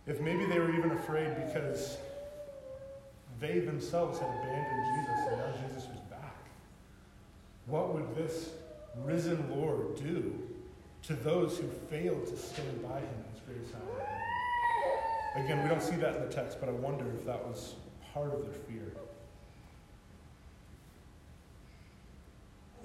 if 0.07 0.19
maybe 0.19 0.45
they 0.45 0.59
were 0.59 0.71
even 0.75 0.91
afraid 0.91 1.35
because 1.47 1.97
they 3.39 3.59
themselves 3.59 4.19
had 4.19 4.29
abandoned 4.29 4.85
Jesus 4.95 5.27
and 5.29 5.37
now 5.37 5.67
Jesus 5.67 5.89
was 5.89 5.99
back. 6.09 6.37
What 7.65 7.93
would 7.93 8.15
this 8.15 8.51
risen 9.03 9.49
Lord 9.49 9.95
do 9.95 10.47
to 11.03 11.13
those 11.13 11.57
who 11.57 11.67
failed 11.89 12.27
to 12.27 12.37
stand 12.37 12.83
by 12.83 12.99
him 12.99 13.09
in 13.25 13.33
his 13.33 13.41
greatest 13.45 13.73
hour? 13.75 15.43
Again, 15.43 15.63
we 15.63 15.69
don't 15.69 15.81
see 15.81 15.95
that 15.95 16.15
in 16.15 16.21
the 16.21 16.33
text, 16.33 16.59
but 16.59 16.69
I 16.69 16.73
wonder 16.73 17.05
if 17.15 17.25
that 17.25 17.45
was 17.45 17.75
part 18.13 18.33
of 18.33 18.41
their 18.41 18.53
fear. 18.53 18.91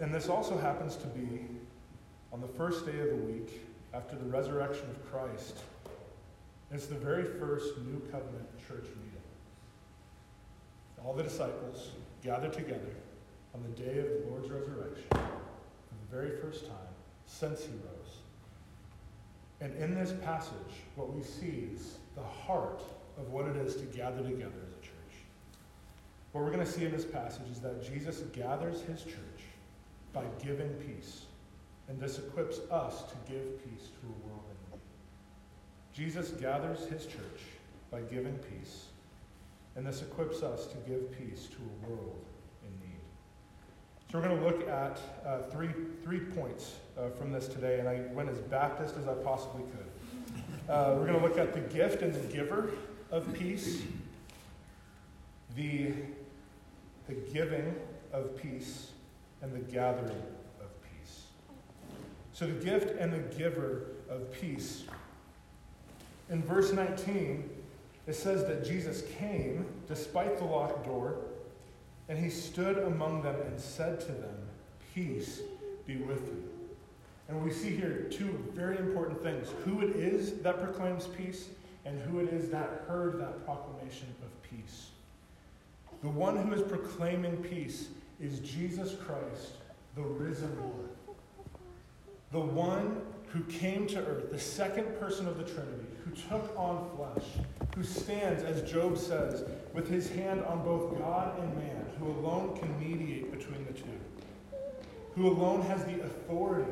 And 0.00 0.14
this 0.14 0.28
also 0.28 0.56
happens 0.58 0.96
to 0.96 1.06
be 1.08 1.40
on 2.32 2.40
the 2.40 2.48
first 2.48 2.84
day 2.86 2.98
of 3.00 3.08
the 3.08 3.16
week 3.16 3.66
after 3.94 4.16
the 4.16 4.26
resurrection 4.26 4.84
of 4.90 5.10
Christ. 5.10 5.58
It's 6.70 6.86
the 6.86 6.96
very 6.96 7.24
first 7.24 7.78
New 7.78 8.00
Covenant 8.10 8.46
church 8.68 8.84
meeting. 8.84 9.16
All 11.04 11.14
the 11.14 11.22
disciples 11.22 11.90
gathered 12.22 12.52
together 12.52 12.94
on 13.54 13.62
the 13.62 13.80
day 13.80 13.98
of 14.00 14.06
the 14.06 14.24
Lord's 14.28 14.50
resurrection 14.50 15.06
for 15.08 15.18
the 15.18 16.16
very 16.16 16.36
first 16.40 16.66
time 16.66 16.76
since 17.26 17.62
he 17.62 17.70
rose. 17.70 17.95
And 19.60 19.74
in 19.76 19.94
this 19.94 20.12
passage, 20.24 20.84
what 20.96 21.12
we 21.12 21.22
see 21.22 21.68
is 21.72 21.98
the 22.14 22.22
heart 22.22 22.82
of 23.18 23.30
what 23.30 23.46
it 23.46 23.56
is 23.56 23.76
to 23.76 23.84
gather 23.86 24.22
together 24.22 24.60
as 24.66 24.72
a 24.72 24.82
church. 24.82 24.92
What 26.32 26.44
we're 26.44 26.52
going 26.52 26.64
to 26.64 26.70
see 26.70 26.84
in 26.84 26.92
this 26.92 27.04
passage 27.04 27.48
is 27.50 27.60
that 27.60 27.82
Jesus 27.82 28.20
gathers 28.32 28.82
his 28.82 29.02
church 29.02 29.42
by 30.12 30.24
giving 30.42 30.68
peace. 30.74 31.22
And 31.88 31.98
this 31.98 32.18
equips 32.18 32.58
us 32.70 33.04
to 33.04 33.32
give 33.32 33.64
peace 33.64 33.88
to 33.88 34.06
a 34.06 34.28
world 34.28 34.44
in 34.50 34.72
need. 34.72 34.82
Jesus 35.94 36.30
gathers 36.32 36.86
his 36.86 37.06
church 37.06 37.40
by 37.90 38.00
giving 38.00 38.34
peace. 38.34 38.86
And 39.76 39.86
this 39.86 40.02
equips 40.02 40.42
us 40.42 40.66
to 40.66 40.76
give 40.88 41.10
peace 41.12 41.46
to 41.46 41.56
a 41.56 41.90
world. 41.90 42.24
So 44.10 44.20
we're 44.20 44.28
going 44.28 44.38
to 44.38 44.44
look 44.44 44.68
at 44.68 45.00
uh, 45.26 45.38
three, 45.50 45.70
three 46.04 46.20
points 46.20 46.76
uh, 46.96 47.08
from 47.10 47.32
this 47.32 47.48
today, 47.48 47.80
and 47.80 47.88
I 47.88 48.02
went 48.12 48.28
as 48.28 48.38
Baptist 48.38 48.96
as 48.96 49.08
I 49.08 49.14
possibly 49.14 49.64
could. 49.64 50.70
Uh, 50.70 50.94
we're 50.96 51.06
going 51.06 51.18
to 51.18 51.26
look 51.26 51.38
at 51.38 51.52
the 51.52 51.60
gift 51.60 52.02
and 52.02 52.14
the 52.14 52.32
giver 52.32 52.70
of 53.10 53.32
peace, 53.34 53.82
the, 55.56 55.92
the 57.08 57.14
giving 57.32 57.74
of 58.12 58.40
peace, 58.40 58.90
and 59.42 59.52
the 59.52 59.72
gathering 59.72 60.22
of 60.60 60.68
peace. 60.82 61.22
So 62.32 62.46
the 62.46 62.64
gift 62.64 62.96
and 63.00 63.12
the 63.12 63.36
giver 63.36 63.86
of 64.08 64.30
peace. 64.32 64.84
In 66.30 66.44
verse 66.44 66.72
19, 66.72 67.50
it 68.06 68.14
says 68.14 68.46
that 68.46 68.64
Jesus 68.64 69.02
came 69.18 69.66
despite 69.88 70.38
the 70.38 70.44
locked 70.44 70.84
door, 70.84 71.16
and 72.08 72.18
he 72.18 72.30
stood 72.30 72.78
among 72.78 73.22
them 73.22 73.36
and 73.46 73.60
said 73.60 74.00
to 74.00 74.12
them, 74.12 74.36
Peace 74.94 75.40
be 75.86 75.96
with 75.96 76.26
you. 76.26 76.44
And 77.28 77.42
we 77.42 77.52
see 77.52 77.74
here 77.74 78.06
two 78.10 78.44
very 78.54 78.78
important 78.78 79.22
things 79.22 79.48
who 79.64 79.80
it 79.80 79.96
is 79.96 80.34
that 80.40 80.62
proclaims 80.62 81.06
peace, 81.06 81.48
and 81.84 82.00
who 82.00 82.20
it 82.20 82.32
is 82.32 82.50
that 82.50 82.84
heard 82.88 83.20
that 83.20 83.44
proclamation 83.44 84.08
of 84.22 84.42
peace. 84.42 84.90
The 86.02 86.08
one 86.08 86.36
who 86.36 86.52
is 86.52 86.62
proclaiming 86.62 87.36
peace 87.38 87.88
is 88.20 88.40
Jesus 88.40 88.94
Christ, 88.94 89.52
the 89.94 90.02
risen 90.02 90.56
Lord. 90.60 90.90
The 92.32 92.40
one 92.40 93.02
who 93.28 93.40
came 93.44 93.86
to 93.88 93.98
earth, 93.98 94.30
the 94.30 94.38
second 94.38 94.98
person 94.98 95.26
of 95.28 95.38
the 95.38 95.44
Trinity, 95.44 95.86
who 96.04 96.10
took 96.28 96.52
on 96.56 96.88
flesh, 96.96 97.26
who 97.74 97.82
stands, 97.82 98.42
as 98.42 98.68
Job 98.68 98.98
says, 98.98 99.44
with 99.72 99.88
his 99.88 100.08
hand 100.10 100.42
on 100.44 100.64
both 100.64 100.98
God 100.98 101.38
and 101.38 101.56
man, 101.56 101.85
who 101.98 102.06
alone 102.06 102.56
can 102.58 102.78
mediate 102.78 103.30
between 103.30 103.64
the 103.66 103.72
two, 103.72 104.00
who 105.14 105.28
alone 105.28 105.62
has 105.62 105.84
the 105.84 106.02
authority 106.02 106.70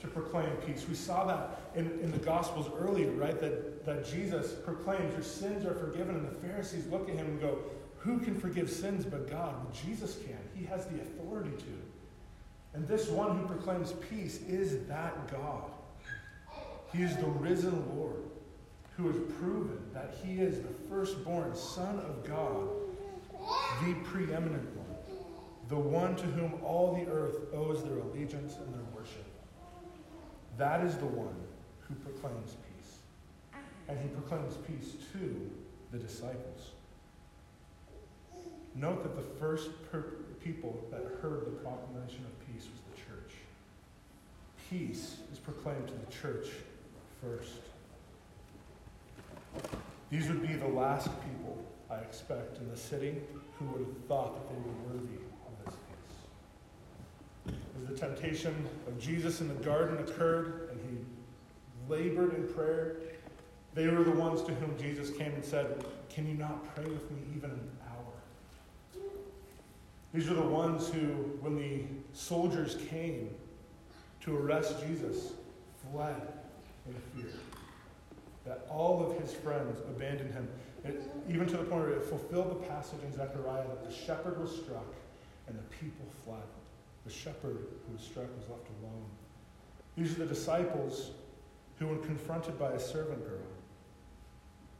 to 0.00 0.08
proclaim 0.08 0.50
peace. 0.66 0.86
We 0.88 0.94
saw 0.94 1.24
that 1.26 1.60
in, 1.74 1.86
in 2.00 2.10
the 2.10 2.18
Gospels 2.18 2.70
earlier, 2.78 3.10
right? 3.12 3.38
That, 3.40 3.84
that 3.84 4.06
Jesus 4.06 4.52
proclaims, 4.52 5.12
Your 5.12 5.22
sins 5.22 5.64
are 5.64 5.74
forgiven, 5.74 6.16
and 6.16 6.26
the 6.26 6.46
Pharisees 6.46 6.86
look 6.86 7.08
at 7.08 7.16
him 7.16 7.26
and 7.26 7.40
go, 7.40 7.58
Who 7.98 8.18
can 8.18 8.38
forgive 8.38 8.70
sins 8.70 9.04
but 9.04 9.30
God? 9.30 9.54
Well, 9.62 9.72
Jesus 9.86 10.16
can. 10.24 10.38
He 10.54 10.64
has 10.66 10.86
the 10.86 11.00
authority 11.00 11.50
to. 11.50 12.74
And 12.74 12.86
this 12.86 13.08
one 13.08 13.38
who 13.38 13.46
proclaims 13.46 13.92
peace 14.08 14.40
is 14.42 14.86
that 14.86 15.30
God. 15.30 15.70
He 16.92 17.02
is 17.02 17.16
the 17.16 17.26
risen 17.26 17.96
Lord 17.96 18.22
who 18.96 19.08
has 19.08 19.16
proven 19.38 19.78
that 19.94 20.14
he 20.22 20.40
is 20.40 20.60
the 20.60 20.88
firstborn 20.88 21.54
Son 21.54 21.98
of 22.00 22.24
God, 22.26 22.68
the 23.84 23.94
preeminent 24.04 24.76
one, 24.76 25.26
the 25.68 25.76
one 25.76 26.16
to 26.16 26.24
whom 26.24 26.54
all 26.62 26.94
the 26.94 27.10
earth 27.10 27.36
owes 27.54 27.82
their 27.82 27.98
allegiance 27.98 28.56
and 28.56 28.74
their 28.74 28.84
worship. 28.94 29.24
That 30.58 30.84
is 30.84 30.96
the 30.96 31.06
one 31.06 31.36
who 31.80 31.94
proclaims 31.94 32.50
peace. 32.50 32.96
And 33.88 33.98
he 33.98 34.08
proclaims 34.08 34.56
peace 34.56 34.94
to 35.12 35.50
the 35.90 35.98
disciples. 35.98 36.70
Note 38.74 39.02
that 39.02 39.16
the 39.16 39.38
first 39.38 39.70
per- 39.90 40.14
people 40.42 40.86
that 40.90 41.02
heard 41.20 41.46
the 41.46 41.50
proclamation 41.62 42.24
of 42.24 42.46
peace 42.46 42.66
was 42.66 42.80
the 42.90 42.96
church. 42.96 43.34
Peace 44.68 45.16
is 45.32 45.38
proclaimed 45.38 45.88
to 45.88 45.94
the 45.94 46.12
church 46.12 46.48
first. 47.20 47.52
These 50.10 50.28
would 50.28 50.46
be 50.46 50.54
the 50.54 50.68
last 50.68 51.08
people 51.22 51.64
I 51.90 51.96
expect, 51.96 52.58
in 52.58 52.70
the 52.70 52.76
city 52.76 53.16
who 53.58 53.64
would 53.66 53.80
have 53.80 54.04
thought 54.06 54.34
that 54.34 54.48
they 54.48 54.60
were 54.62 54.94
worthy 54.94 55.16
of 55.46 55.64
this 55.64 55.74
peace. 57.46 57.54
As 57.76 57.88
the 57.88 57.96
temptation 58.06 58.54
of 58.86 58.98
Jesus 59.00 59.40
in 59.40 59.48
the 59.48 59.54
garden 59.54 59.98
occurred 59.98 60.70
and 60.70 60.80
he 60.88 61.92
labored 61.92 62.34
in 62.34 62.46
prayer, 62.48 62.96
they 63.74 63.88
were 63.88 64.04
the 64.04 64.10
ones 64.10 64.42
to 64.42 64.54
whom 64.54 64.76
Jesus 64.78 65.10
came 65.16 65.32
and 65.32 65.44
said, 65.44 65.84
Can 66.08 66.28
you 66.28 66.34
not 66.34 66.74
pray 66.74 66.84
with 66.84 67.10
me 67.10 67.18
even 67.36 67.50
an 67.50 67.70
hour? 67.88 69.00
These 70.14 70.28
are 70.30 70.34
the 70.34 70.42
ones 70.42 70.88
who, 70.88 71.06
when 71.40 71.56
the 71.56 71.82
soldiers 72.12 72.76
came 72.88 73.30
to 74.22 74.36
arrest 74.36 74.76
Jesus, 74.86 75.32
fled 75.90 76.20
in 76.86 76.94
fear. 77.14 77.32
That 78.44 78.66
all 78.68 79.04
of 79.04 79.20
his 79.20 79.32
friends 79.32 79.80
abandoned 79.80 80.32
him. 80.32 80.48
It, 80.84 81.02
even 81.28 81.46
to 81.46 81.56
the 81.56 81.64
point 81.64 81.82
where 81.82 81.90
it 81.90 82.04
fulfilled 82.04 82.50
the 82.50 82.66
passage 82.66 83.00
in 83.04 83.12
Zechariah 83.12 83.66
that 83.66 83.88
the 83.88 83.94
shepherd 83.94 84.40
was 84.40 84.50
struck 84.50 84.94
and 85.46 85.58
the 85.58 85.62
people 85.76 86.06
fled. 86.24 86.42
The 87.04 87.12
shepherd 87.12 87.58
who 87.86 87.92
was 87.92 88.02
struck 88.02 88.26
was 88.36 88.48
left 88.48 88.66
alone. 88.82 89.04
These 89.96 90.16
are 90.16 90.20
the 90.20 90.26
disciples 90.26 91.10
who, 91.78 91.88
when 91.88 92.02
confronted 92.02 92.58
by 92.58 92.72
a 92.72 92.80
servant 92.80 93.26
girl, 93.26 93.46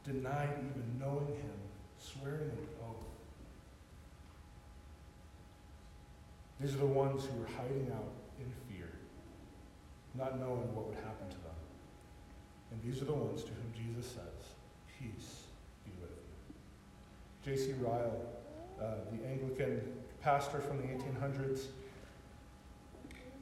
denied 0.03 0.49
even 0.57 0.99
knowing 0.99 1.27
him, 1.27 1.59
swearing 1.99 2.49
an 2.49 2.67
oath. 2.81 2.95
These 6.59 6.75
are 6.75 6.79
the 6.79 6.85
ones 6.85 7.25
who 7.25 7.39
were 7.39 7.47
hiding 7.57 7.91
out 7.93 8.13
in 8.39 8.51
fear, 8.69 8.89
not 10.15 10.39
knowing 10.39 10.73
what 10.75 10.87
would 10.87 10.95
happen 10.95 11.27
to 11.29 11.37
them. 11.37 11.59
And 12.71 12.81
these 12.83 13.01
are 13.01 13.05
the 13.05 13.13
ones 13.13 13.43
to 13.43 13.49
whom 13.49 13.73
Jesus 13.75 14.11
says, 14.11 14.53
Peace 14.99 15.43
be 15.83 15.91
with 15.99 16.11
you. 16.11 16.55
J.C. 17.43 17.73
Ryle, 17.79 18.21
uh, 18.79 18.95
the 19.11 19.27
Anglican 19.27 19.81
pastor 20.21 20.59
from 20.59 20.77
the 20.77 20.87
1800s, 20.87 21.65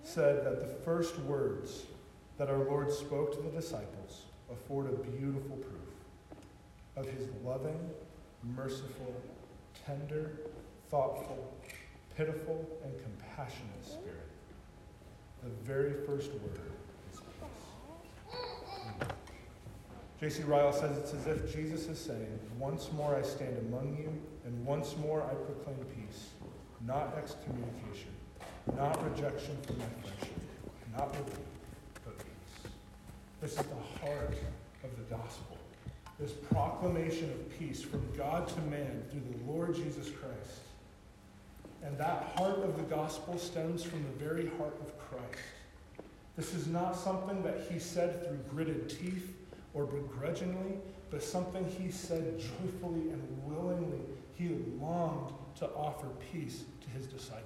said 0.03 0.45
that 0.45 0.61
the 0.61 0.73
first 0.83 1.19
words 1.19 1.83
that 2.37 2.49
our 2.49 2.59
Lord 2.59 2.91
spoke 2.91 3.35
to 3.35 3.41
the 3.41 3.49
disciples 3.49 4.23
afford 4.51 4.87
a 4.87 4.95
beautiful 5.09 5.57
proof 5.57 5.75
of 6.95 7.05
his 7.09 7.27
loving, 7.43 7.77
merciful, 8.55 9.13
tender, 9.85 10.39
thoughtful, 10.89 11.53
pitiful, 12.15 12.65
and 12.83 12.93
compassionate 13.01 13.85
spirit. 13.85 14.29
The 15.43 15.49
very 15.63 15.93
first 16.05 16.31
word 16.31 16.61
is 17.11 17.19
peace. 17.19 19.07
J.C. 20.19 20.43
Ryle 20.43 20.73
says 20.73 20.97
it's 20.97 21.13
as 21.13 21.27
if 21.27 21.55
Jesus 21.55 21.87
is 21.87 21.97
saying, 21.97 22.39
Once 22.57 22.91
more 22.91 23.15
I 23.15 23.21
stand 23.21 23.57
among 23.69 23.95
you, 23.97 24.11
and 24.45 24.65
once 24.65 24.97
more 24.97 25.21
I 25.23 25.33
proclaim 25.33 25.77
peace, 25.95 26.31
not 26.85 27.15
excommunication, 27.17 28.11
not 28.75 29.01
rejection 29.09 29.55
from 29.65 29.77
my 29.77 29.85
friendship, 30.01 30.39
not 30.97 31.11
relief, 31.13 31.39
but 32.03 32.17
peace. 32.17 32.71
This 33.39 33.51
is 33.51 33.65
the 33.65 34.05
heart 34.05 34.35
of 34.83 34.89
the 34.97 35.15
gospel. 35.15 35.55
This 36.19 36.33
proclamation 36.51 37.29
of 37.29 37.57
peace 37.57 37.81
from 37.81 38.05
God 38.17 38.49
to 38.49 38.61
man 38.63 39.05
through 39.09 39.21
the 39.21 39.49
Lord 39.49 39.73
Jesus 39.73 40.09
Christ. 40.09 40.59
And 41.81 41.97
that 41.97 42.33
heart 42.35 42.59
of 42.59 42.75
the 42.75 42.83
gospel 42.93 43.37
stems 43.37 43.83
from 43.83 44.03
the 44.03 44.25
very 44.25 44.51
heart 44.57 44.75
of 44.81 44.99
Christ. 44.99 45.39
This 46.35 46.53
is 46.53 46.67
not 46.67 46.97
something 46.97 47.41
that 47.43 47.67
he 47.71 47.79
said 47.79 48.25
through 48.25 48.39
gritted 48.49 48.89
teeth 48.89 49.38
or 49.73 49.85
begrudgingly, 49.85 50.77
but 51.09 51.23
something 51.23 51.65
he 51.65 51.91
said 51.91 52.39
joyfully 52.39 53.09
and 53.09 53.21
willingly. 53.45 53.99
He 54.33 54.49
longed 54.79 55.33
to 55.57 55.67
offer 55.69 56.07
peace 56.31 56.63
to 56.81 56.89
his 56.89 57.05
disciples. 57.05 57.45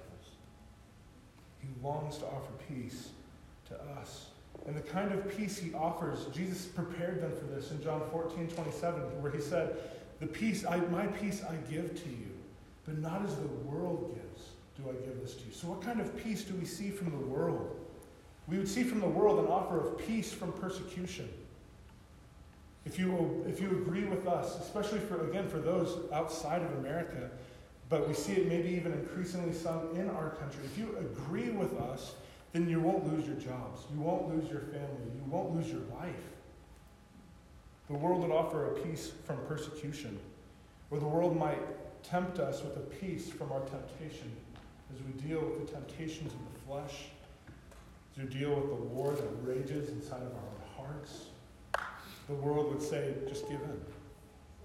He 1.58 1.68
longs 1.82 2.18
to 2.18 2.26
offer 2.26 2.52
peace 2.68 3.08
to 3.68 3.74
us. 3.98 4.26
And 4.66 4.76
the 4.76 4.80
kind 4.80 5.12
of 5.12 5.36
peace 5.36 5.58
he 5.58 5.74
offers, 5.74 6.26
Jesus 6.34 6.66
prepared 6.66 7.20
them 7.20 7.32
for 7.36 7.44
this 7.46 7.70
in 7.70 7.82
John 7.82 8.02
14, 8.12 8.48
27, 8.48 9.00
where 9.22 9.32
he 9.32 9.40
said, 9.40 9.76
The 10.20 10.26
peace, 10.26 10.64
I, 10.64 10.76
my 10.76 11.06
peace 11.06 11.42
I 11.42 11.56
give 11.70 12.02
to 12.02 12.08
you, 12.08 12.30
but 12.86 12.98
not 12.98 13.24
as 13.24 13.34
the 13.36 13.48
world 13.66 14.14
gives, 14.14 14.50
do 14.76 14.88
I 14.88 14.92
give 15.04 15.20
this 15.20 15.34
to 15.34 15.44
you. 15.46 15.52
So, 15.52 15.68
what 15.68 15.82
kind 15.82 16.00
of 16.00 16.16
peace 16.16 16.44
do 16.44 16.54
we 16.54 16.64
see 16.64 16.90
from 16.90 17.10
the 17.10 17.26
world? 17.26 17.76
We 18.46 18.58
would 18.58 18.68
see 18.68 18.84
from 18.84 19.00
the 19.00 19.08
world 19.08 19.38
an 19.38 19.46
offer 19.46 19.80
of 19.80 19.98
peace 19.98 20.32
from 20.32 20.52
persecution. 20.52 21.28
If 22.84 22.98
you, 22.98 23.44
if 23.48 23.60
you 23.60 23.70
agree 23.70 24.04
with 24.04 24.26
us, 24.26 24.60
especially 24.60 25.00
for, 25.00 25.28
again, 25.28 25.48
for 25.48 25.58
those 25.58 26.10
outside 26.12 26.62
of 26.62 26.70
America, 26.78 27.30
but 27.88 28.06
we 28.06 28.14
see 28.14 28.32
it 28.32 28.48
maybe 28.48 28.68
even 28.70 28.92
increasingly 28.92 29.54
some 29.54 29.94
in 29.96 30.10
our 30.10 30.30
country, 30.30 30.64
if 30.64 30.76
you 30.76 30.96
agree 30.98 31.50
with 31.50 31.78
us, 31.80 32.14
then 32.52 32.68
you 32.68 32.80
won't 32.80 33.12
lose 33.12 33.26
your 33.26 33.36
jobs. 33.36 33.82
You 33.92 34.00
won't 34.00 34.28
lose 34.28 34.50
your 34.50 34.60
family. 34.60 35.10
You 35.14 35.22
won't 35.28 35.54
lose 35.54 35.68
your 35.68 35.82
life. 36.00 36.14
The 37.88 37.94
world 37.94 38.22
would 38.22 38.30
offer 38.30 38.66
a 38.66 38.80
peace 38.80 39.12
from 39.26 39.38
persecution, 39.46 40.18
or 40.90 40.98
the 40.98 41.06
world 41.06 41.36
might 41.36 41.60
tempt 42.02 42.38
us 42.38 42.62
with 42.62 42.76
a 42.76 42.80
peace 42.80 43.30
from 43.30 43.50
our 43.50 43.60
temptation 43.60 44.30
as 44.94 45.02
we 45.02 45.28
deal 45.28 45.40
with 45.40 45.66
the 45.66 45.72
temptations 45.72 46.32
of 46.32 46.38
the 46.52 46.60
flesh, 46.66 47.06
as 48.12 48.24
we 48.24 48.30
deal 48.38 48.54
with 48.54 48.68
the 48.68 48.74
war 48.74 49.12
that 49.12 49.28
rages 49.42 49.88
inside 49.90 50.22
of 50.22 50.32
our 50.32 50.84
hearts. 50.86 51.26
The 52.28 52.34
world 52.34 52.72
would 52.72 52.82
say, 52.82 53.14
just 53.28 53.48
give 53.48 53.60
in. 53.60 53.80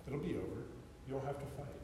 It'll 0.07 0.19
be 0.19 0.35
over. 0.35 0.61
You 1.07 1.13
don't 1.13 1.25
have 1.25 1.37
to 1.37 1.45
fight. 1.57 1.79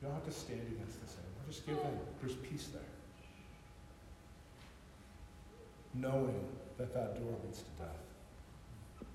You 0.00 0.08
don't 0.08 0.14
have 0.14 0.24
to 0.24 0.32
stand 0.32 0.60
against 0.60 1.00
this 1.00 1.16
anymore. 1.16 1.42
Just 1.48 1.66
give 1.66 1.78
in. 1.78 1.98
There's 2.20 2.36
peace 2.36 2.68
there. 2.72 2.82
Knowing 5.94 6.44
that 6.78 6.94
that 6.94 7.20
door 7.20 7.34
leads 7.44 7.58
to 7.58 7.70
death. 7.78 9.08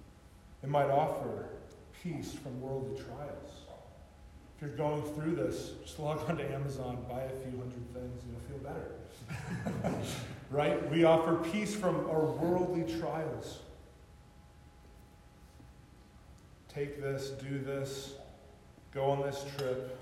It 0.63 0.69
might 0.69 0.89
offer 0.89 1.45
peace 2.03 2.33
from 2.33 2.61
worldly 2.61 3.01
trials. 3.03 3.51
If 4.55 4.61
you're 4.61 4.71
going 4.71 5.03
through 5.13 5.35
this, 5.35 5.73
just 5.83 5.99
log 5.99 6.27
on 6.27 6.37
to 6.37 6.51
Amazon, 6.51 7.05
buy 7.07 7.21
a 7.21 7.29
few 7.29 7.59
hundred 7.59 7.93
things, 7.93 8.23
and 8.23 8.33
you'll 8.33 8.47
feel 8.49 8.73
better. 9.83 9.95
right? 10.49 10.89
We 10.89 11.03
offer 11.03 11.35
peace 11.51 11.75
from 11.75 12.09
our 12.09 12.25
worldly 12.25 12.91
trials. 12.99 13.59
Take 16.77 17.01
this, 17.01 17.29
do 17.29 17.57
this, 17.57 18.13
go 18.93 19.09
on 19.09 19.23
this 19.23 19.43
trip, 19.57 19.97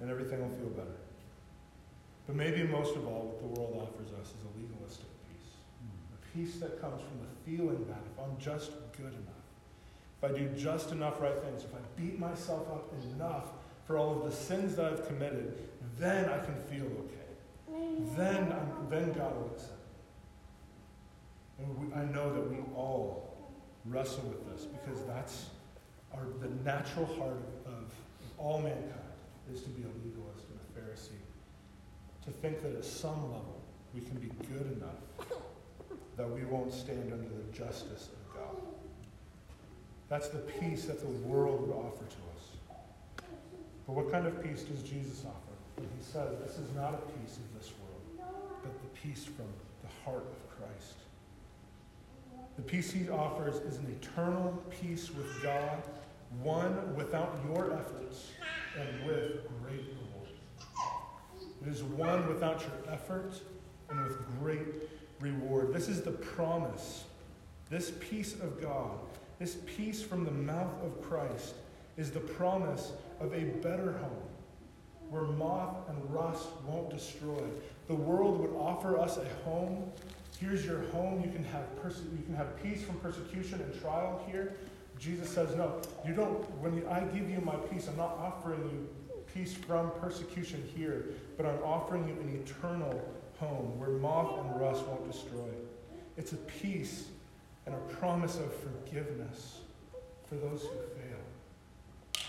and 0.00 0.08
everything 0.08 0.40
will 0.40 0.56
feel 0.56 0.68
better. 0.68 1.00
But 2.28 2.36
maybe 2.36 2.62
most 2.62 2.94
of 2.94 3.08
all, 3.08 3.22
what 3.22 3.40
the 3.40 3.60
world 3.60 3.88
offers 3.88 4.12
us 4.12 4.28
is 4.28 4.44
a 4.44 4.60
legalistic 4.60 5.08
peace. 5.26 5.50
A 6.14 6.36
peace 6.36 6.60
that 6.60 6.80
comes 6.80 7.02
from 7.02 7.18
the 7.18 7.26
feeling 7.44 7.84
that 7.88 7.98
if 8.06 8.24
I'm 8.24 8.38
just 8.38 8.70
good 8.96 9.12
enough, 9.12 9.42
if 10.22 10.30
I 10.30 10.38
do 10.38 10.48
just 10.56 10.92
enough 10.92 11.20
right 11.20 11.42
things, 11.42 11.64
if 11.64 11.74
I 11.74 11.78
beat 12.00 12.20
myself 12.20 12.68
up 12.68 12.94
enough 13.16 13.46
for 13.88 13.98
all 13.98 14.16
of 14.16 14.30
the 14.30 14.36
sins 14.36 14.76
that 14.76 14.84
I've 14.84 15.08
committed, 15.08 15.58
then 15.98 16.26
I 16.26 16.38
can 16.38 16.54
feel 16.54 16.86
okay. 16.86 17.16
Then, 18.16 18.52
I'm, 18.52 18.88
then 18.88 19.10
God 19.10 19.34
will 19.34 19.50
accept 19.56 19.72
me. 21.58 21.64
And 21.64 21.78
we, 21.78 21.94
I 21.96 22.04
know 22.04 22.32
that 22.32 22.48
we 22.48 22.58
all 22.76 23.29
wrestle 23.90 24.24
with 24.24 24.48
this 24.50 24.66
because 24.66 25.04
that's 25.04 25.46
our, 26.14 26.26
the 26.40 26.48
natural 26.64 27.06
heart 27.06 27.42
of, 27.66 27.72
of 27.72 27.92
all 28.38 28.60
mankind 28.60 28.94
is 29.52 29.62
to 29.62 29.68
be 29.70 29.82
a 29.82 29.92
legalist 30.06 30.46
and 30.48 30.58
a 30.60 30.80
Pharisee. 30.80 31.20
To 32.24 32.30
think 32.30 32.62
that 32.62 32.74
at 32.74 32.84
some 32.84 33.22
level 33.24 33.60
we 33.92 34.00
can 34.00 34.18
be 34.18 34.30
good 34.46 34.78
enough 34.78 35.28
that 36.16 36.30
we 36.30 36.44
won't 36.44 36.72
stand 36.72 37.12
under 37.12 37.28
the 37.28 37.52
justice 37.52 38.08
of 38.12 38.34
God. 38.34 38.56
That's 40.08 40.28
the 40.28 40.38
peace 40.38 40.84
that 40.84 41.00
the 41.00 41.28
world 41.28 41.62
would 41.62 41.74
offer 41.74 42.04
to 42.04 42.20
us. 42.36 43.26
But 43.86 43.94
what 43.94 44.12
kind 44.12 44.26
of 44.26 44.42
peace 44.42 44.62
does 44.62 44.82
Jesus 44.82 45.24
offer? 45.26 45.50
He 45.80 46.04
says, 46.04 46.36
This 46.44 46.58
is 46.58 46.74
not 46.76 46.94
a 46.94 47.18
peace 47.18 47.38
of 47.38 47.58
this 47.58 47.72
world, 47.80 48.28
but 48.62 48.72
the 48.82 49.00
peace 49.00 49.24
from 49.24 49.46
the 49.82 49.88
heart 50.04 50.26
of 50.26 50.58
Christ. 50.58 50.99
The 52.60 52.66
peace 52.66 52.92
he 52.92 53.08
offers 53.08 53.56
is 53.56 53.78
an 53.78 53.96
eternal 54.02 54.62
peace 54.68 55.10
with 55.10 55.42
God, 55.42 55.82
one 56.42 56.94
without 56.94 57.38
your 57.48 57.72
efforts 57.72 58.32
and 58.78 59.06
with 59.06 59.46
great 59.62 59.86
reward. 59.86 60.28
It 61.62 61.68
is 61.68 61.82
one 61.82 62.28
without 62.28 62.60
your 62.60 62.94
effort 62.94 63.40
and 63.88 64.04
with 64.04 64.18
great 64.40 64.66
reward. 65.20 65.72
This 65.72 65.88
is 65.88 66.02
the 66.02 66.10
promise. 66.10 67.04
This 67.70 67.92
peace 67.98 68.34
of 68.34 68.60
God 68.60 68.98
this 69.38 69.56
peace 69.64 70.02
from 70.02 70.24
the 70.24 70.30
mouth 70.30 70.84
of 70.84 71.00
Christ 71.00 71.54
is 71.96 72.10
the 72.10 72.20
promise 72.20 72.92
of 73.20 73.32
a 73.32 73.44
better 73.62 73.92
home 73.92 74.28
where 75.08 75.22
moth 75.22 75.88
and 75.88 76.14
rust 76.14 76.46
won't 76.66 76.90
destroy. 76.90 77.42
The 77.90 77.96
world 77.96 78.38
would 78.38 78.54
offer 78.56 79.00
us 79.00 79.16
a 79.16 79.24
home. 79.44 79.90
Here's 80.38 80.64
your 80.64 80.82
home. 80.92 81.24
You 81.24 81.32
can 81.32 81.42
have, 81.42 81.82
perse- 81.82 82.02
you 82.16 82.24
can 82.24 82.36
have 82.36 82.62
peace 82.62 82.84
from 82.84 82.94
persecution 83.00 83.60
and 83.60 83.80
trial 83.82 84.24
here. 84.28 84.52
Jesus 84.96 85.28
says, 85.28 85.56
No, 85.56 85.82
you 86.06 86.14
don't, 86.14 86.48
when 86.60 86.86
I 86.86 87.00
give 87.00 87.28
you 87.28 87.40
my 87.40 87.56
peace, 87.56 87.88
I'm 87.88 87.96
not 87.96 88.16
offering 88.16 88.60
you 88.70 88.88
peace 89.34 89.54
from 89.54 89.90
persecution 90.00 90.62
here, 90.76 91.06
but 91.36 91.46
I'm 91.46 91.60
offering 91.64 92.06
you 92.06 92.14
an 92.14 92.40
eternal 92.46 93.12
home 93.40 93.76
where 93.76 93.90
moth 93.90 94.38
and 94.38 94.60
rust 94.60 94.86
won't 94.86 95.10
destroy. 95.10 95.50
It's 96.16 96.30
a 96.30 96.36
peace 96.36 97.08
and 97.66 97.74
a 97.74 97.78
promise 97.94 98.38
of 98.38 98.54
forgiveness 98.54 99.62
for 100.28 100.36
those 100.36 100.62
who 100.62 100.68
fail. 100.68 102.22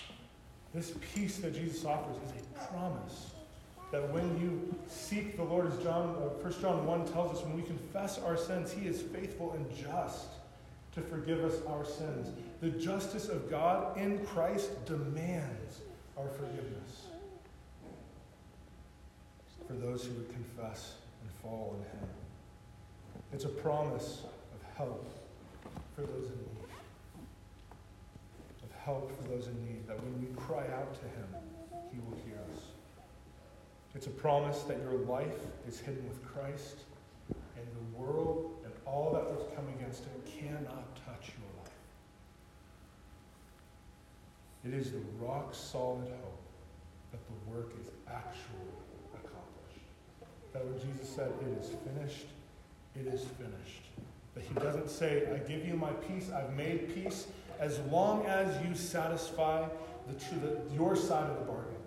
This 0.74 0.94
peace 1.14 1.38
that 1.38 1.54
Jesus 1.54 1.86
offers 1.86 2.16
is 2.16 2.42
a 2.42 2.68
promise 2.68 3.31
that 3.92 4.10
when 4.14 4.40
you 4.40 4.74
seek 4.88 5.36
the 5.36 5.44
Lord, 5.44 5.68
as 5.68 5.78
John, 5.84 6.16
uh, 6.16 6.48
1 6.48 6.62
John 6.62 6.86
1 6.86 7.06
tells 7.08 7.38
us, 7.38 7.44
when 7.44 7.56
we 7.56 7.64
confess 7.64 8.20
our 8.20 8.38
sins, 8.38 8.72
he 8.72 8.88
is 8.88 9.02
faithful 9.02 9.52
and 9.52 9.66
just 9.76 10.28
to 10.96 11.02
forgive 11.02 11.44
us 11.44 11.56
our 11.68 11.86
sins. 11.86 12.30
The 12.62 12.70
justice 12.70 13.28
of 13.28 13.50
God 13.50 13.98
in 13.98 14.26
Christ 14.26 14.86
demands 14.86 15.82
our 16.18 16.28
forgiveness 16.30 17.08
for 19.68 19.74
those 19.74 20.06
who 20.06 20.14
would 20.14 20.30
confess 20.30 20.96
and 21.22 21.32
fall 21.42 21.78
in 21.78 22.00
him. 22.00 22.08
It's 23.34 23.46
a 23.46 23.50
promise 23.50 24.24
of 24.54 24.78
help 24.78 25.06
for 25.96 26.02
those 26.02 26.26
in 26.26 26.38
need. 26.38 26.68
Of 28.64 28.72
help 28.84 29.12
for 29.18 29.30
those 29.30 29.48
in 29.48 29.66
need, 29.66 29.88
that 29.88 29.98
when 30.02 30.20
we 30.22 30.28
cry 30.36 30.66
out 30.78 30.94
to 30.96 31.04
him, 31.04 31.28
he 31.92 32.00
will 32.00 32.18
hear. 32.26 32.41
It's 33.94 34.08
a 34.08 34.12
promise 34.12 34.62
that 34.64 34.78
your 34.82 34.94
life 34.94 35.40
is 35.68 35.80
hidden 35.80 36.08
with 36.08 36.26
Christ, 36.26 36.78
and 37.30 37.66
the 37.68 38.00
world 38.00 38.56
and 38.64 38.74
all 38.86 39.12
that 39.14 39.24
was 39.24 39.46
come 39.56 39.68
against 39.78 40.04
it 40.04 40.40
cannot 40.40 40.96
touch 41.06 41.32
your 41.38 41.50
life. 41.62 41.72
It 44.66 44.74
is 44.74 44.92
the 44.92 45.02
rock 45.20 45.54
solid 45.54 46.08
hope 46.08 46.42
that 47.12 47.20
the 47.28 47.52
work 47.52 47.74
is 47.82 47.88
actually 48.08 48.72
accomplished. 49.14 49.86
That 50.54 50.66
when 50.66 50.80
Jesus 50.80 51.10
said, 51.10 51.32
It 51.42 51.62
is 51.62 51.72
finished, 51.84 52.28
it 52.96 53.08
is 53.08 53.26
finished. 53.38 53.84
That 54.36 54.44
he 54.46 54.54
doesn't 54.54 54.90
say, 54.90 55.24
I 55.34 55.38
give 55.40 55.68
you 55.68 55.76
my 55.76 55.92
peace, 55.92 56.32
I've 56.32 56.56
made 56.56 56.94
peace, 56.96 57.28
as 57.60 57.80
long 57.92 58.26
as 58.26 58.66
you 58.66 58.74
satisfy 58.74 59.68
the, 60.08 60.14
the, 60.36 60.62
your 60.74 60.96
side 60.96 61.30
of 61.30 61.40
the 61.40 61.46
bargain. 61.46 61.81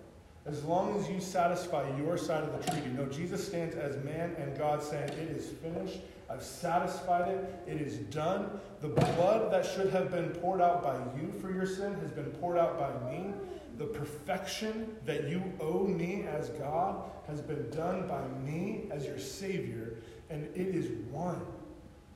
As 0.45 0.63
long 0.63 0.99
as 0.99 1.09
you 1.09 1.19
satisfy 1.19 1.89
your 1.97 2.17
side 2.17 2.43
of 2.43 2.51
the 2.51 2.71
treaty. 2.71 2.89
No, 2.89 3.07
Jesus 3.07 3.47
stands 3.47 3.75
as 3.75 4.03
man 4.03 4.35
and 4.37 4.55
God 4.55 4.83
saying, 4.83 5.09
It 5.09 5.31
is 5.31 5.49
finished. 5.49 6.01
I've 6.29 6.43
satisfied 6.43 7.29
it. 7.29 7.63
It 7.67 7.81
is 7.81 7.97
done. 7.97 8.59
The 8.81 8.89
blood 8.89 9.51
that 9.51 9.65
should 9.65 9.89
have 9.89 10.11
been 10.11 10.29
poured 10.29 10.61
out 10.61 10.83
by 10.83 10.97
you 11.19 11.31
for 11.41 11.51
your 11.51 11.65
sin 11.65 11.95
has 11.95 12.11
been 12.11 12.25
poured 12.25 12.57
out 12.57 12.79
by 12.79 13.11
me. 13.11 13.33
The 13.77 13.85
perfection 13.85 14.95
that 15.05 15.29
you 15.29 15.43
owe 15.59 15.85
me 15.85 16.23
as 16.23 16.49
God 16.49 17.09
has 17.27 17.41
been 17.41 17.69
done 17.71 18.07
by 18.07 18.21
me 18.47 18.87
as 18.91 19.05
your 19.05 19.19
Savior, 19.19 19.95
and 20.29 20.45
it 20.55 20.75
is 20.75 20.91
won. 21.11 21.41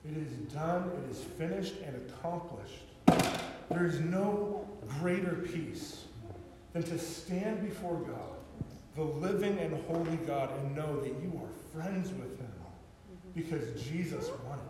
It 0.05 0.15
is 0.15 0.31
done, 0.53 0.91
it 1.03 1.11
is 1.11 1.23
finished 1.23 1.75
and 1.83 1.95
accomplished. 1.95 2.85
There 3.69 3.85
is 3.85 3.99
no 3.99 4.67
greater 4.99 5.35
peace 5.35 6.05
than 6.73 6.83
to 6.83 6.99
stand 6.99 7.61
before 7.67 7.97
God, 7.97 8.37
the 8.95 9.03
living 9.03 9.57
and 9.59 9.73
holy 9.85 10.17
God, 10.27 10.51
and 10.59 10.75
know 10.75 10.99
that 11.01 11.13
you 11.21 11.41
are 11.43 11.73
friends 11.73 12.09
with 12.09 12.37
Him 12.39 12.47
mm-hmm. 12.47 13.31
because 13.39 13.81
Jesus 13.81 14.29
won 14.47 14.59
it. 14.59 14.65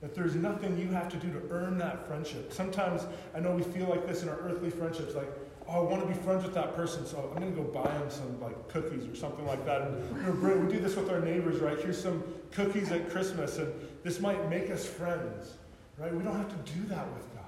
That 0.00 0.16
there's 0.16 0.34
nothing 0.34 0.76
you 0.76 0.88
have 0.88 1.08
to 1.10 1.16
do 1.16 1.32
to 1.32 1.40
earn 1.50 1.78
that 1.78 2.08
friendship. 2.08 2.52
Sometimes 2.52 3.06
I 3.36 3.40
know 3.40 3.54
we 3.54 3.62
feel 3.62 3.86
like 3.86 4.04
this 4.04 4.24
in 4.24 4.28
our 4.28 4.38
earthly 4.40 4.68
friendships, 4.68 5.14
like, 5.14 5.28
oh, 5.68 5.86
I 5.86 5.90
want 5.90 6.02
to 6.02 6.08
be 6.08 6.14
friends 6.24 6.42
with 6.42 6.54
that 6.54 6.74
person, 6.74 7.06
so 7.06 7.32
I'm 7.32 7.40
going 7.40 7.54
to 7.54 7.62
go 7.62 7.68
buy 7.68 7.88
them 7.88 8.10
some 8.10 8.40
like 8.40 8.68
cookies 8.68 9.06
or 9.06 9.14
something 9.14 9.46
like 9.46 9.64
that. 9.64 9.82
And 9.82 10.42
we 10.42 10.72
do 10.72 10.80
this 10.80 10.96
with 10.96 11.08
our 11.08 11.20
neighbors, 11.20 11.60
right? 11.60 11.78
Here's 11.78 12.02
some 12.02 12.24
cookies 12.50 12.90
at 12.90 13.10
Christmas, 13.10 13.58
and 13.58 13.72
this 14.02 14.18
might 14.18 14.50
make 14.50 14.70
us 14.70 14.84
friends, 14.84 15.54
right? 15.98 16.12
We 16.12 16.24
don't 16.24 16.36
have 16.36 16.48
to 16.48 16.72
do 16.72 16.84
that 16.88 17.06
with 17.12 17.32
God. 17.34 17.42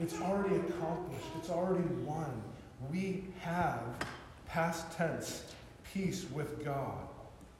It's 0.00 0.18
already 0.22 0.56
accomplished. 0.56 1.26
It's 1.38 1.50
already 1.50 1.84
won. 2.04 2.42
We 2.90 3.24
have 3.40 3.80
past 4.46 4.92
tense 4.92 5.44
peace 5.92 6.26
with 6.32 6.64
God 6.64 7.08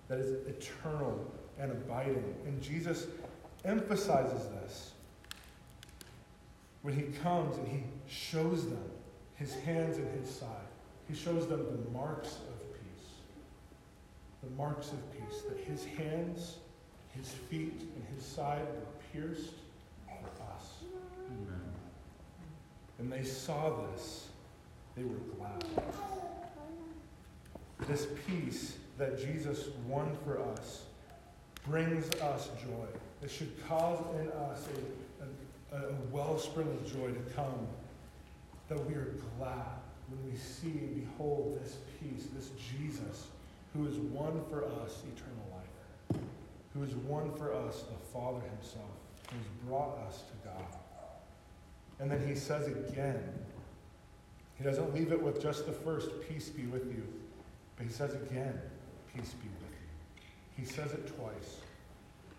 that 0.09 0.19
is 0.19 0.47
eternal 0.47 1.31
and 1.59 1.73
abiding. 1.73 2.35
And 2.47 2.63
Jesus 2.63 3.07
emphasizes 3.65 4.49
this 4.49 4.93
when 6.83 6.95
he 6.95 7.03
comes 7.23 7.57
and 7.59 7.69
he 7.69 7.83
shows 8.09 8.65
them 8.65 8.85
his 9.35 9.55
hands 9.55 9.99
and 9.99 10.21
his 10.21 10.31
side. 10.31 10.49
He 11.09 11.15
shows 11.15 11.47
them 11.49 11.65
the 11.65 11.91
marks 11.91 12.37
of 12.37 12.73
peace. 12.73 13.07
The 14.43 14.51
marks 14.51 14.93
of 14.93 15.13
peace. 15.13 15.43
That 15.49 15.59
his 15.59 15.85
hands, 15.85 16.57
his 17.11 17.29
feet, 17.29 17.81
and 17.81 18.05
his 18.15 18.25
side 18.25 18.63
were 18.63 19.03
pierced 19.13 19.55
for 20.07 20.29
us. 20.55 20.73
Amen. 21.27 21.61
And 22.99 23.13
they 23.13 23.25
saw 23.25 23.71
this. 23.93 24.28
They 24.99 25.05
were 25.05 25.21
glad. 25.39 25.65
This 27.87 28.09
peace 28.27 28.79
that 28.99 29.17
Jesus 29.17 29.69
won 29.87 30.17
for 30.25 30.41
us 30.41 30.83
brings 31.65 32.11
us 32.17 32.49
joy. 32.61 32.87
It 33.23 33.31
should 33.31 33.53
cause 33.69 34.05
in 34.21 34.29
us 34.33 34.67
a, 35.23 35.77
a, 35.77 35.79
a 35.79 35.93
wellspring 36.11 36.67
of 36.67 36.93
joy 36.93 37.13
to 37.13 37.21
come, 37.37 37.69
that 38.69 38.85
we 38.87 38.95
are 38.95 39.15
glad 39.39 39.79
when 40.09 40.33
we 40.33 40.37
see 40.37 40.71
and 40.71 41.07
behold 41.07 41.61
this 41.63 41.77
peace, 42.01 42.27
this 42.35 42.51
Jesus, 42.73 43.29
who 43.75 43.85
has 43.85 43.95
won 43.95 44.43
for 44.51 44.65
us 44.65 45.03
eternal 45.15 45.47
life, 45.55 46.21
who 46.75 46.81
has 46.83 46.97
won 46.97 47.33
for 47.37 47.55
us 47.55 47.83
the 47.83 48.07
Father 48.13 48.41
himself, 48.57 48.91
who 49.31 49.37
has 49.37 49.47
brought 49.65 49.97
us 50.09 50.23
to 50.23 50.49
God. 50.49 50.81
And 52.01 52.11
then 52.11 52.27
he 52.27 52.35
says 52.35 52.67
again, 52.67 53.23
he 54.59 54.65
doesn't 54.65 54.93
leave 54.93 55.13
it 55.13 55.23
with 55.23 55.41
just 55.41 55.67
the 55.67 55.73
first, 55.73 56.09
peace 56.29 56.49
be 56.49 56.65
with 56.65 56.87
you, 56.87 57.07
but 57.77 57.87
he 57.87 57.93
says 57.93 58.15
again, 58.15 58.59
peace 59.15 59.35
be 59.35 59.49
with 59.49 59.71
you. 59.71 59.77
He 60.57 60.65
says 60.65 60.93
it 60.93 61.17
twice. 61.17 61.59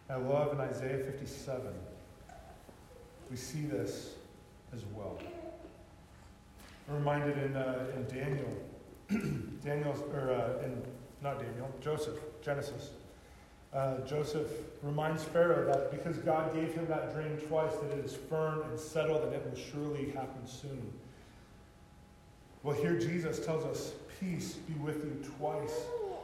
I 0.10 0.16
love 0.16 0.52
in 0.54 0.60
Isaiah 0.60 1.04
57, 1.06 1.62
we 3.32 3.38
see 3.38 3.62
this 3.62 4.16
as 4.74 4.84
well. 4.96 5.18
I'm 6.90 6.96
reminded 6.96 7.38
in, 7.38 7.56
uh, 7.56 7.86
in 7.96 8.06
Daniel, 8.08 8.58
Daniel, 9.64 9.96
or 10.14 10.32
uh, 10.32 10.66
in, 10.66 10.82
not 11.22 11.40
Daniel, 11.40 11.72
Joseph, 11.80 12.18
Genesis. 12.42 12.90
Uh, 13.72 14.00
Joseph 14.00 14.48
reminds 14.82 15.24
Pharaoh 15.24 15.72
that 15.72 15.92
because 15.92 16.18
God 16.18 16.54
gave 16.56 16.74
him 16.74 16.88
that 16.88 17.14
dream 17.14 17.38
twice, 17.48 17.74
that 17.76 17.98
it 17.98 18.04
is 18.04 18.16
firm 18.16 18.64
and 18.64 18.80
settled 18.80 19.24
and 19.24 19.34
it 19.34 19.46
will 19.46 19.58
surely 19.58 20.10
happen 20.10 20.46
soon. 20.48 20.92
Well, 22.62 22.76
here 22.76 23.00
Jesus 23.00 23.46
tells 23.46 23.64
us, 23.64 23.94
Peace 24.20 24.54
be 24.54 24.74
with 24.74 25.06
you 25.06 25.24
twice. 25.38 25.74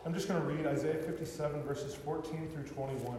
I'm 0.06 0.13
just 0.13 0.28
going 0.28 0.41
to 0.41 0.48
read 0.48 0.67
Isaiah 0.67 0.98
57, 0.98 1.63
verses 1.63 1.95
14 1.95 2.50
through 2.50 2.63
21. 2.63 3.17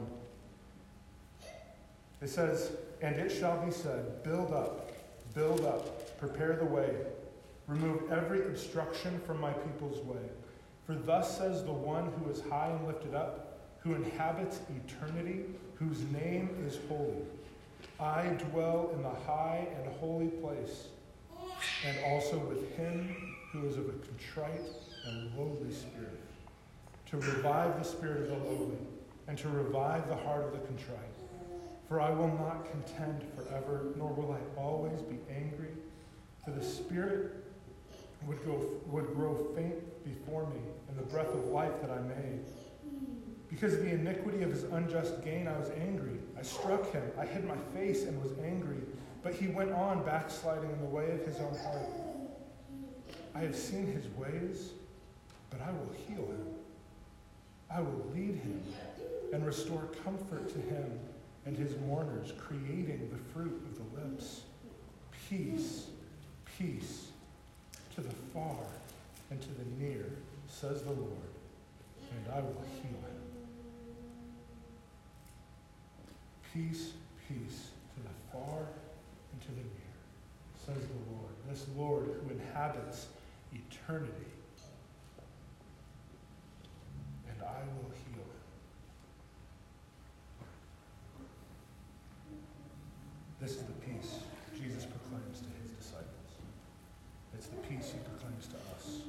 It 2.20 2.28
says, 2.28 2.72
And 3.00 3.16
it 3.16 3.30
shall 3.30 3.64
be 3.64 3.72
said, 3.72 4.22
Build 4.22 4.52
up, 4.52 4.92
build 5.34 5.64
up, 5.64 6.18
prepare 6.20 6.56
the 6.56 6.66
way, 6.66 6.94
remove 7.66 8.12
every 8.12 8.44
obstruction 8.46 9.18
from 9.26 9.40
my 9.40 9.52
people's 9.52 10.04
way. 10.04 10.22
For 10.86 10.94
thus 10.94 11.38
says 11.38 11.64
the 11.64 11.72
one 11.72 12.12
who 12.18 12.30
is 12.30 12.42
high 12.42 12.68
and 12.68 12.86
lifted 12.86 13.14
up, 13.14 13.60
who 13.78 13.94
inhabits 13.94 14.60
eternity, 14.84 15.44
whose 15.76 16.02
name 16.12 16.50
is 16.66 16.78
holy. 16.88 17.24
I 17.98 18.26
dwell 18.50 18.90
in 18.94 19.02
the 19.02 19.08
high 19.08 19.66
and 19.76 19.92
holy 19.96 20.28
place, 20.28 20.88
and 21.84 21.98
also 22.04 22.38
with 22.38 22.76
him 22.76 23.34
who 23.52 23.66
is 23.66 23.76
of 23.76 23.88
a 23.88 23.92
contrite 23.92 24.60
and 25.06 25.36
lowly 25.36 25.72
spirit, 25.72 26.20
to 27.06 27.16
revive 27.16 27.78
the 27.78 27.84
spirit 27.84 28.22
of 28.22 28.28
the 28.28 28.34
lowly, 28.34 28.78
and 29.28 29.38
to 29.38 29.48
revive 29.48 30.08
the 30.08 30.16
heart 30.16 30.44
of 30.44 30.52
the 30.52 30.66
contrite. 30.66 30.98
For 31.88 32.00
I 32.00 32.10
will 32.10 32.28
not 32.28 32.68
contend 32.70 33.24
forever, 33.34 33.92
nor 33.96 34.12
will 34.12 34.32
I 34.32 34.60
always 34.60 35.00
be 35.02 35.18
angry. 35.30 35.70
For 36.44 36.50
the 36.50 36.62
Spirit 36.62 37.44
would, 38.26 38.44
go, 38.44 38.80
would 38.86 39.14
grow 39.14 39.52
faint 39.54 40.04
before 40.04 40.46
me, 40.46 40.60
and 40.88 40.98
the 40.98 41.02
breath 41.02 41.28
of 41.28 41.46
life 41.46 41.80
that 41.80 41.90
I 41.90 42.00
made. 42.00 42.40
Because 43.48 43.74
of 43.74 43.80
the 43.80 43.90
iniquity 43.90 44.42
of 44.42 44.50
his 44.50 44.64
unjust 44.64 45.24
gain, 45.24 45.46
I 45.46 45.56
was 45.56 45.70
angry. 45.70 46.18
I 46.38 46.42
struck 46.42 46.90
him. 46.92 47.02
I 47.18 47.24
hid 47.24 47.44
my 47.44 47.56
face 47.74 48.04
and 48.04 48.20
was 48.20 48.32
angry. 48.44 48.82
But 49.26 49.34
he 49.34 49.48
went 49.48 49.72
on 49.72 50.04
backsliding 50.04 50.70
in 50.70 50.78
the 50.78 50.86
way 50.86 51.10
of 51.10 51.26
his 51.26 51.40
own 51.40 51.56
heart. 51.64 51.88
I 53.34 53.40
have 53.40 53.56
seen 53.56 53.88
his 53.88 54.06
ways, 54.16 54.70
but 55.50 55.60
I 55.60 55.72
will 55.72 55.90
heal 56.06 56.24
him. 56.26 56.46
I 57.68 57.80
will 57.80 58.08
lead 58.14 58.36
him 58.36 58.62
and 59.32 59.44
restore 59.44 59.82
comfort 60.04 60.48
to 60.50 60.60
him 60.72 61.00
and 61.44 61.58
his 61.58 61.76
mourners, 61.88 62.34
creating 62.38 63.10
the 63.10 63.18
fruit 63.32 63.66
of 63.68 63.76
the 63.76 64.00
lips. 64.00 64.42
Peace, 65.28 65.88
peace 66.56 67.08
to 67.96 68.02
the 68.02 68.14
far 68.32 68.60
and 69.32 69.42
to 69.42 69.48
the 69.48 69.84
near, 69.84 70.06
says 70.48 70.82
the 70.82 70.92
Lord, 70.92 71.32
and 72.12 72.32
I 72.32 72.42
will 72.42 72.62
heal 72.80 73.00
him. 73.00 73.22
Peace, 76.54 76.92
peace 77.26 77.70
to 77.96 78.02
the 78.04 78.14
far 78.32 78.66
and 79.36 79.42
to 79.42 79.52
the 79.52 79.62
near, 79.62 79.92
says 80.64 80.88
the 80.88 81.12
Lord. 81.12 81.34
This 81.48 81.66
Lord 81.76 82.04
who 82.04 82.30
inhabits 82.32 83.06
eternity. 83.52 84.32
And 87.28 87.42
I 87.42 87.60
will 87.76 87.90
heal 87.90 88.24
him. 88.24 88.46
This 93.40 93.52
is 93.52 93.62
the 93.62 93.72
peace 93.72 94.20
Jesus 94.54 94.86
proclaims 94.86 95.40
to 95.40 95.48
his 95.62 95.70
disciples. 95.72 96.40
It's 97.34 97.46
the 97.48 97.56
peace 97.56 97.92
he 97.92 97.98
proclaims 97.98 98.46
to 98.48 98.56
us. 98.74 99.02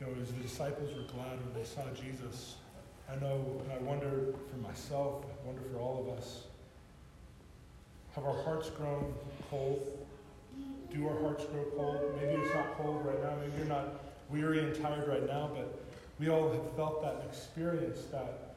You 0.00 0.06
know, 0.06 0.12
as 0.20 0.32
the 0.32 0.42
disciples 0.42 0.90
were 0.94 1.06
glad 1.14 1.38
when 1.44 1.54
they 1.54 1.64
saw 1.64 1.82
Jesus, 1.94 2.56
I 3.14 3.20
know, 3.20 3.62
and 3.62 3.72
I 3.72 3.78
wonder 3.78 4.34
for 4.50 4.56
myself, 4.56 5.24
I 5.24 5.46
wonder 5.46 5.62
for 5.70 5.78
all 5.78 6.04
of 6.06 6.18
us, 6.18 6.44
have 8.14 8.24
our 8.24 8.42
hearts 8.42 8.70
grown 8.70 9.14
cold? 9.50 10.06
Do 10.92 11.06
our 11.06 11.20
hearts 11.20 11.44
grow 11.44 11.64
cold? 11.76 12.18
Maybe 12.20 12.40
it's 12.42 12.54
not 12.54 12.76
cold 12.76 13.04
right 13.04 13.22
now. 13.22 13.36
Maybe 13.40 13.52
you're 13.58 13.66
not 13.66 14.04
weary 14.30 14.60
and 14.60 14.74
tired 14.80 15.08
right 15.08 15.26
now, 15.26 15.50
but 15.54 15.84
we 16.18 16.28
all 16.28 16.50
have 16.50 16.76
felt 16.76 17.02
that 17.02 17.24
experience, 17.28 18.04
that 18.10 18.56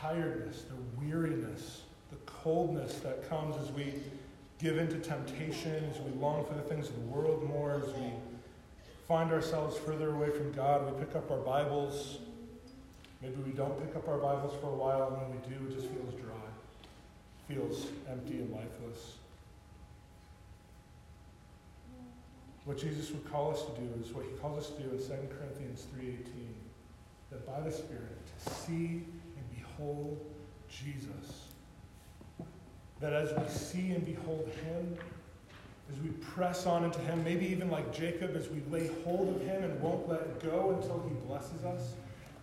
tiredness, 0.00 0.64
the 0.64 1.00
weariness, 1.00 1.82
the 2.10 2.16
coldness 2.26 2.94
that 2.96 3.28
comes 3.28 3.56
as 3.56 3.70
we 3.72 3.94
give 4.58 4.78
into 4.78 4.98
temptation, 4.98 5.84
as 5.90 6.00
we 6.00 6.10
long 6.20 6.44
for 6.44 6.54
the 6.54 6.62
things 6.62 6.88
of 6.88 6.96
the 6.96 7.06
world 7.06 7.46
more, 7.48 7.82
as 7.82 7.94
we 7.94 8.10
find 9.08 9.30
ourselves 9.30 9.78
further 9.78 10.14
away 10.14 10.30
from 10.30 10.52
God. 10.52 10.92
We 10.92 11.04
pick 11.04 11.14
up 11.14 11.30
our 11.30 11.38
Bibles. 11.38 12.18
Maybe 13.22 13.36
we 13.42 13.52
don't 13.52 13.78
pick 13.84 13.96
up 13.96 14.08
our 14.08 14.18
Bibles 14.18 14.54
for 14.60 14.68
a 14.68 14.76
while, 14.76 15.08
and 15.08 15.16
when 15.16 15.30
we 15.30 15.48
do, 15.48 15.66
it 15.66 15.74
just 15.74 15.92
feels 15.92 16.14
dry, 16.14 16.46
feels 17.48 17.86
empty 18.10 18.38
and 18.38 18.52
lifeless. 18.52 19.16
What 22.66 22.78
Jesus 22.78 23.10
would 23.12 23.30
call 23.30 23.52
us 23.52 23.62
to 23.62 23.80
do 23.80 23.88
is 24.02 24.12
what 24.12 24.24
he 24.24 24.32
calls 24.38 24.64
us 24.64 24.70
to 24.70 24.82
do 24.82 24.90
in 24.90 24.98
2 24.98 25.04
Corinthians 25.38 25.86
3.18, 25.96 26.16
that 27.30 27.46
by 27.46 27.60
the 27.60 27.72
Spirit, 27.72 28.18
to 28.44 28.54
see 28.54 29.04
and 29.36 29.44
behold 29.54 30.20
Jesus. 30.68 31.46
That 33.00 33.12
as 33.12 33.32
we 33.32 33.48
see 33.48 33.92
and 33.92 34.04
behold 34.04 34.50
him, 34.64 34.96
as 35.90 35.98
we 36.00 36.08
press 36.10 36.66
on 36.66 36.84
into 36.84 36.98
him, 37.00 37.22
maybe 37.22 37.46
even 37.46 37.70
like 37.70 37.94
Jacob, 37.94 38.34
as 38.36 38.48
we 38.48 38.60
lay 38.70 38.90
hold 39.04 39.28
of 39.34 39.40
him 39.42 39.62
and 39.62 39.80
won't 39.80 40.08
let 40.08 40.42
go 40.42 40.76
until 40.76 41.02
he 41.08 41.14
blesses 41.26 41.64
us, 41.64 41.94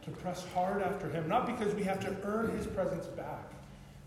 to 0.06 0.12
press 0.12 0.46
hard 0.54 0.82
after 0.82 1.10
him, 1.10 1.28
not 1.28 1.46
because 1.46 1.74
we 1.74 1.84
have 1.84 2.00
to 2.02 2.16
earn 2.24 2.56
his 2.58 2.68
presence 2.68 3.08
back, 3.08 3.52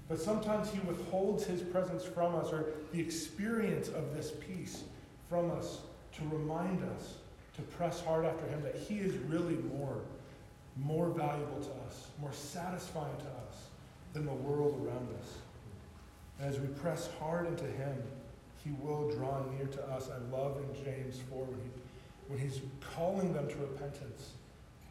but 0.08 0.20
sometimes 0.20 0.70
he 0.70 0.78
withholds 0.80 1.44
his 1.44 1.62
presence 1.62 2.04
from 2.04 2.34
us 2.34 2.52
or 2.52 2.66
the 2.92 3.00
experience 3.00 3.88
of 3.88 4.14
this 4.14 4.32
peace 4.32 4.84
from 5.28 5.50
us 5.50 5.80
to 6.16 6.22
remind 6.36 6.82
us 6.96 7.14
to 7.56 7.62
press 7.62 8.00
hard 8.02 8.24
after 8.24 8.46
him 8.46 8.62
that 8.62 8.76
he 8.76 8.98
is 8.98 9.16
really 9.28 9.56
more 9.56 10.00
more 10.84 11.08
valuable 11.08 11.58
to 11.58 11.70
us 11.86 12.08
more 12.20 12.32
satisfying 12.32 13.16
to 13.16 13.24
us 13.24 13.68
than 14.12 14.26
the 14.26 14.32
world 14.32 14.78
around 14.84 15.08
us. 15.18 15.38
And 16.38 16.54
as 16.54 16.60
we 16.60 16.66
press 16.68 17.08
hard 17.18 17.46
into 17.46 17.64
him 17.64 17.96
he 18.62 18.72
will 18.80 19.10
draw 19.10 19.42
near 19.56 19.66
to 19.66 19.88
us. 19.88 20.10
I 20.10 20.36
love 20.36 20.58
in 20.58 20.84
james 20.84 21.20
4 21.30 21.44
when, 21.44 21.60
he, 21.60 21.70
when 22.28 22.38
he's 22.38 22.60
calling 22.94 23.32
them 23.32 23.48
to 23.48 23.56
repentance 23.56 24.32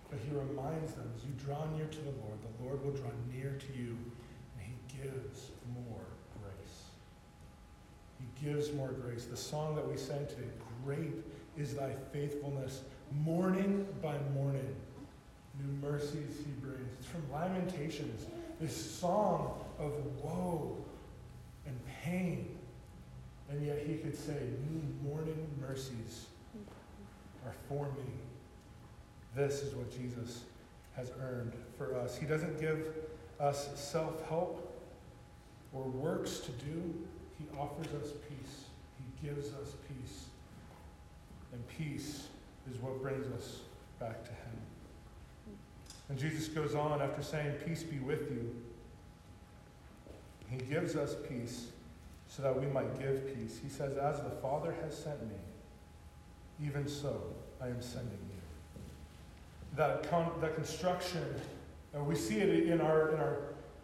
but 0.09 0.19
he 0.19 0.35
reminds 0.35 0.93
them 0.93 1.09
as 1.15 1.23
you 1.23 1.31
draw 1.43 1.65
near 1.75 1.85
to 1.87 1.99
the 1.99 2.11
lord 2.21 2.37
the 2.41 2.63
lord 2.63 2.83
will 2.83 2.91
draw 2.91 3.11
near 3.33 3.57
to 3.59 3.79
you 3.79 3.97
and 4.57 4.61
he 4.61 5.01
gives 5.01 5.51
more 5.73 6.05
grace 6.41 6.83
he 8.19 8.45
gives 8.45 8.73
more 8.73 8.91
grace 8.91 9.25
the 9.25 9.37
song 9.37 9.75
that 9.75 9.87
we 9.87 9.97
sang 9.97 10.25
today 10.27 10.49
Great 10.85 11.15
is 11.57 11.73
thy 11.73 11.91
faithfulness. 12.13 12.81
Morning 13.23 13.87
by 14.03 14.15
morning, 14.35 14.75
new 15.59 15.87
mercies 15.89 16.37
he 16.45 16.51
brings. 16.61 16.87
It's 16.99 17.07
from 17.07 17.23
Lamentations, 17.31 18.27
this 18.61 18.75
song 18.75 19.65
of 19.79 19.93
woe 20.23 20.77
and 21.65 21.75
pain. 22.03 22.55
And 23.49 23.65
yet 23.65 23.79
he 23.79 23.95
could 23.95 24.15
say, 24.15 24.37
New 24.69 25.09
morning 25.09 25.47
mercies 25.59 26.27
are 27.45 27.53
for 27.67 27.85
me. 27.85 28.11
This 29.35 29.61
is 29.61 29.75
what 29.75 29.91
Jesus 29.91 30.43
has 30.95 31.11
earned 31.21 31.53
for 31.77 31.95
us. 31.95 32.17
He 32.17 32.25
doesn't 32.25 32.59
give 32.59 32.87
us 33.39 33.69
self 33.75 34.27
help 34.29 34.71
or 35.73 35.83
works 35.83 36.39
to 36.39 36.51
do, 36.51 36.93
He 37.37 37.45
offers 37.59 37.87
us 38.01 38.11
peace. 38.29 38.63
He 38.97 39.27
gives 39.27 39.47
us 39.47 39.73
peace. 39.89 40.25
And 41.51 41.67
peace 41.67 42.27
is 42.71 42.77
what 42.79 43.01
brings 43.01 43.27
us 43.37 43.59
back 43.99 44.23
to 44.23 44.31
Him. 44.31 45.57
And 46.07 46.17
Jesus 46.17 46.47
goes 46.47 46.75
on 46.75 47.01
after 47.01 47.21
saying, 47.21 47.55
Peace 47.65 47.83
be 47.83 47.99
with 47.99 48.31
you. 48.31 48.55
He 50.49 50.57
gives 50.57 50.95
us 50.95 51.15
peace 51.27 51.67
so 52.27 52.43
that 52.43 52.57
we 52.57 52.67
might 52.67 52.99
give 52.99 53.35
peace. 53.35 53.59
He 53.61 53.69
says, 53.69 53.97
As 53.97 54.21
the 54.21 54.29
Father 54.41 54.73
has 54.83 54.97
sent 54.97 55.21
me, 55.27 55.35
even 56.65 56.87
so 56.87 57.21
I 57.61 57.67
am 57.67 57.81
sending. 57.81 58.24
That, 59.75 60.09
con- 60.09 60.31
that 60.41 60.55
construction, 60.55 61.23
uh, 61.95 62.03
we 62.03 62.15
see 62.15 62.37
it 62.37 62.69
in 62.69 62.79
our, 62.79 63.09
in 63.09 63.19
our 63.19 63.37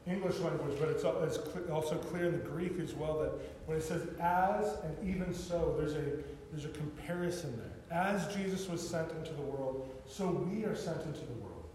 English 0.08 0.40
language, 0.40 0.78
but 0.80 0.90
it's, 0.90 1.04
it's 1.04 1.70
also 1.70 1.96
clear 1.98 2.26
in 2.26 2.32
the 2.32 2.50
Greek 2.50 2.80
as 2.80 2.94
well 2.94 3.20
that 3.20 3.32
when 3.66 3.78
it 3.78 3.84
says 3.84 4.08
as 4.20 4.76
and 4.84 4.96
even 5.08 5.34
so, 5.34 5.76
there's 5.78 5.94
a, 5.94 6.24
there's 6.52 6.66
a 6.66 6.70
comparison 6.70 7.58
there. 7.58 7.98
As 7.98 8.34
Jesus 8.34 8.70
was 8.70 8.88
sent 8.88 9.12
into 9.12 9.34
the 9.34 9.42
world, 9.42 9.94
so 10.08 10.28
we 10.28 10.64
are 10.64 10.76
sent 10.76 11.02
into 11.04 11.20
the 11.20 11.34
world. 11.34 11.66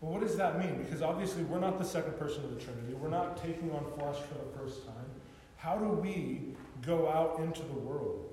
Well, 0.00 0.12
what 0.12 0.22
does 0.22 0.36
that 0.36 0.58
mean? 0.58 0.82
Because 0.82 1.02
obviously 1.02 1.42
we're 1.44 1.60
not 1.60 1.78
the 1.78 1.84
second 1.84 2.18
person 2.18 2.44
of 2.44 2.54
the 2.54 2.60
Trinity. 2.60 2.94
We're 2.94 3.08
not 3.08 3.36
taking 3.36 3.70
on 3.72 3.84
flesh 3.98 4.16
for 4.16 4.34
the 4.34 4.58
first 4.58 4.86
time. 4.86 4.94
How 5.56 5.76
do 5.76 5.88
we 5.88 6.54
go 6.86 7.08
out 7.08 7.40
into 7.40 7.62
the 7.62 7.74
world? 7.74 8.26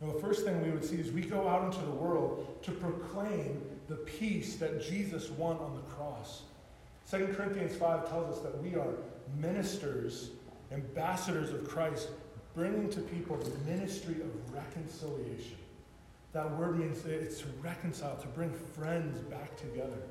Well, 0.00 0.12
the 0.12 0.20
first 0.20 0.44
thing 0.44 0.62
we 0.62 0.70
would 0.70 0.84
see 0.84 0.96
is 0.96 1.12
we 1.12 1.22
go 1.22 1.46
out 1.46 1.64
into 1.64 1.84
the 1.84 1.92
world 1.92 2.62
to 2.62 2.72
proclaim 2.72 3.60
the 3.88 3.96
peace 3.96 4.56
that 4.56 4.82
Jesus 4.82 5.30
won 5.30 5.56
on 5.58 5.74
the 5.74 5.82
cross. 5.94 6.42
2 7.10 7.34
Corinthians 7.36 7.74
5 7.76 8.08
tells 8.08 8.36
us 8.36 8.42
that 8.42 8.62
we 8.62 8.74
are 8.74 8.94
ministers, 9.38 10.30
ambassadors 10.70 11.50
of 11.50 11.68
Christ, 11.68 12.08
bringing 12.54 12.88
to 12.90 13.00
people 13.00 13.36
the 13.36 13.70
ministry 13.70 14.16
of 14.20 14.54
reconciliation. 14.54 15.56
That 16.32 16.50
word 16.58 16.78
means 16.78 17.04
it's 17.04 17.40
to 17.40 17.46
reconcile, 17.62 18.16
to 18.16 18.26
bring 18.28 18.52
friends 18.52 19.18
back 19.18 19.56
together, 19.56 20.02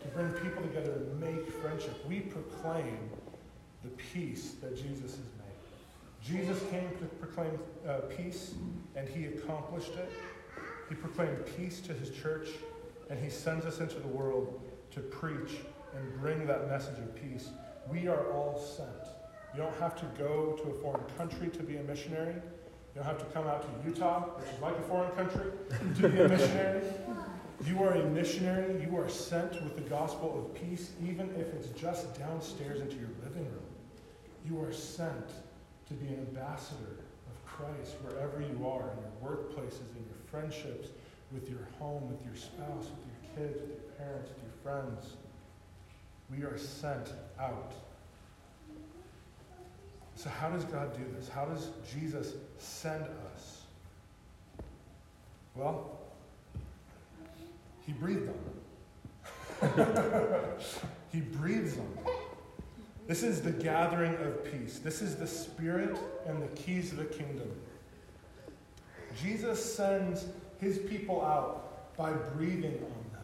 to 0.00 0.08
bring 0.08 0.30
people 0.34 0.62
together 0.62 0.92
and 0.92 1.20
make 1.20 1.50
friendship. 1.50 2.06
We 2.08 2.20
proclaim 2.20 3.10
the 3.82 3.90
peace 3.90 4.52
that 4.60 4.76
Jesus 4.76 5.12
has 5.12 5.18
made. 5.18 5.48
Jesus 6.24 6.60
came 6.70 6.88
to 6.98 7.04
proclaim 7.20 7.58
uh, 7.88 8.00
peace, 8.16 8.54
and 8.94 9.08
he 9.08 9.26
accomplished 9.26 9.94
it. 9.94 10.10
He 10.88 10.94
proclaimed 10.94 11.38
peace 11.56 11.80
to 11.80 11.92
his 11.92 12.10
church, 12.10 12.48
and 13.10 13.18
he 13.18 13.30
sends 13.30 13.64
us 13.64 13.80
into 13.80 13.98
the 13.98 14.08
world 14.08 14.60
to 14.92 15.00
preach 15.00 15.56
and 15.96 16.20
bring 16.20 16.46
that 16.46 16.68
message 16.68 16.98
of 16.98 17.14
peace. 17.14 17.50
We 17.90 18.08
are 18.08 18.30
all 18.32 18.58
sent. 18.58 18.88
You 19.54 19.62
don't 19.62 19.76
have 19.78 19.96
to 19.96 20.06
go 20.22 20.58
to 20.62 20.70
a 20.70 20.74
foreign 20.82 21.04
country 21.16 21.48
to 21.48 21.62
be 21.62 21.76
a 21.76 21.82
missionary. 21.82 22.34
You 22.34 23.02
don't 23.02 23.04
have 23.04 23.18
to 23.18 23.24
come 23.26 23.46
out 23.46 23.62
to 23.62 23.88
Utah, 23.88 24.20
which 24.36 24.50
is 24.52 24.60
like 24.60 24.76
a 24.76 24.82
foreign 24.82 25.10
country, 25.12 25.50
to 25.96 26.08
be 26.08 26.20
a 26.20 26.28
missionary. 26.36 26.82
You 27.66 27.82
are 27.82 27.92
a 27.92 28.04
missionary. 28.10 28.80
You 28.82 28.96
are 28.98 29.08
sent 29.08 29.52
with 29.62 29.74
the 29.74 29.88
gospel 29.88 30.38
of 30.38 30.54
peace, 30.60 30.90
even 31.02 31.30
if 31.30 31.52
it's 31.54 31.68
just 31.80 32.18
downstairs 32.18 32.80
into 32.80 32.96
your 32.96 33.10
living 33.24 33.44
room. 33.46 33.64
You 34.46 34.60
are 34.62 34.72
sent 34.72 35.28
to 35.88 35.94
be 35.94 36.08
an 36.08 36.26
ambassador 36.28 37.00
of 37.26 37.46
Christ 37.46 37.96
wherever 38.02 38.40
you 38.40 38.66
are, 38.66 38.90
in 38.92 38.98
your 38.98 39.32
workplaces, 39.32 39.90
in 39.96 40.04
your 40.06 40.18
friendships, 40.30 40.88
with 41.32 41.48
your 41.48 41.68
home, 41.78 42.08
with 42.08 42.24
your 42.24 42.34
spouse, 42.34 42.86
with 42.90 43.06
your 43.06 43.48
kids, 43.48 43.60
with 43.60 43.70
your 43.70 44.06
parents, 44.06 44.30
with 44.30 44.42
your 44.42 44.52
friends. 44.62 45.16
We 46.30 46.44
are 46.44 46.58
sent 46.58 47.12
out. 47.38 47.72
So, 50.14 50.28
how 50.28 50.48
does 50.50 50.64
God 50.64 50.96
do 50.96 51.04
this? 51.16 51.28
How 51.28 51.44
does 51.44 51.68
Jesus 51.94 52.34
send 52.58 53.04
us? 53.34 53.62
Well, 55.54 55.98
He 57.86 57.92
breathed 57.92 58.28
on 58.28 58.34
them. 58.44 58.58
he 61.12 61.20
breathes 61.20 61.78
on 61.78 62.04
them. 62.04 62.14
This 63.06 63.22
is 63.22 63.40
the 63.40 63.50
gathering 63.50 64.14
of 64.16 64.44
peace. 64.44 64.78
This 64.78 65.00
is 65.02 65.16
the 65.16 65.26
Spirit 65.26 65.98
and 66.26 66.42
the 66.42 66.48
keys 66.48 66.92
of 66.92 66.98
the 66.98 67.04
kingdom. 67.06 67.50
Jesus 69.20 69.74
sends 69.74 70.26
his 70.60 70.78
people 70.78 71.24
out 71.24 71.96
by 71.96 72.12
breathing 72.12 72.74
on 72.74 73.12
them. 73.12 73.22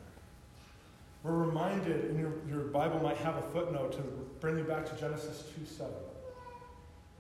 We're 1.22 1.32
reminded, 1.32 2.04
and 2.06 2.18
your, 2.18 2.32
your 2.48 2.64
Bible 2.68 3.00
might 3.00 3.16
have 3.18 3.36
a 3.36 3.42
footnote 3.42 3.92
to 3.92 4.02
bring 4.40 4.58
you 4.58 4.64
back 4.64 4.84
to 4.90 5.00
Genesis 5.00 5.44
2 5.58 5.66
7. 5.66 5.92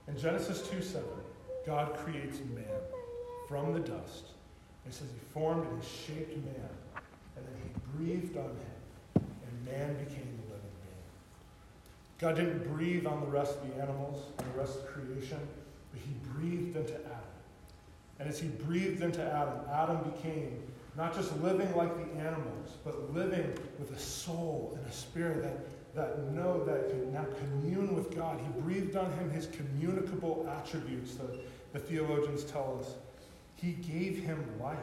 In 0.08 0.18
Genesis 0.18 0.68
2 0.68 0.82
7, 0.82 1.06
God 1.64 1.94
creates 1.94 2.38
man 2.54 2.64
from 3.48 3.72
the 3.72 3.80
dust. 3.80 4.24
It 4.86 4.92
says 4.92 5.08
he 5.12 5.32
formed 5.32 5.66
and 5.66 5.82
he 5.82 5.88
shaped 5.88 6.36
man, 6.36 6.68
and 7.36 7.46
then 7.46 7.54
he 7.62 7.96
breathed 7.96 8.36
on 8.36 8.44
him, 8.44 8.74
and 9.14 9.64
man 9.64 9.94
became 10.04 10.28
a 10.28 10.52
living 10.52 10.76
being. 10.82 11.08
God 12.18 12.36
didn't 12.36 12.70
breathe 12.74 13.06
on 13.06 13.20
the 13.20 13.26
rest 13.26 13.56
of 13.56 13.68
the 13.68 13.82
animals 13.82 14.22
and 14.38 14.52
the 14.52 14.58
rest 14.58 14.78
of 14.78 14.86
creation, 14.86 15.40
but 15.90 16.00
he 16.02 16.12
breathed 16.34 16.76
into 16.76 16.94
Adam. 16.94 17.34
And 18.18 18.28
as 18.28 18.38
he 18.38 18.48
breathed 18.48 19.02
into 19.02 19.22
Adam, 19.22 19.58
Adam 19.72 20.10
became 20.10 20.62
not 20.96 21.14
just 21.14 21.36
living 21.40 21.74
like 21.74 21.94
the 21.96 22.20
animals, 22.20 22.70
but 22.84 23.12
living 23.12 23.52
with 23.78 23.90
a 23.90 23.98
soul 23.98 24.78
and 24.78 24.86
a 24.86 24.92
spirit 24.92 25.42
that, 25.42 25.94
that 25.94 26.32
know 26.32 26.64
that 26.64 26.90
can 26.90 27.12
now 27.12 27.26
commune 27.40 27.94
with 27.94 28.14
God. 28.14 28.40
He 28.40 28.60
breathed 28.60 28.96
on 28.96 29.10
him 29.12 29.30
his 29.30 29.46
communicable 29.46 30.48
attributes, 30.56 31.14
the, 31.14 31.40
the 31.72 31.80
theologians 31.80 32.44
tell 32.44 32.78
us. 32.80 32.94
He 33.56 33.72
gave 33.72 34.18
him 34.18 34.44
life. 34.60 34.78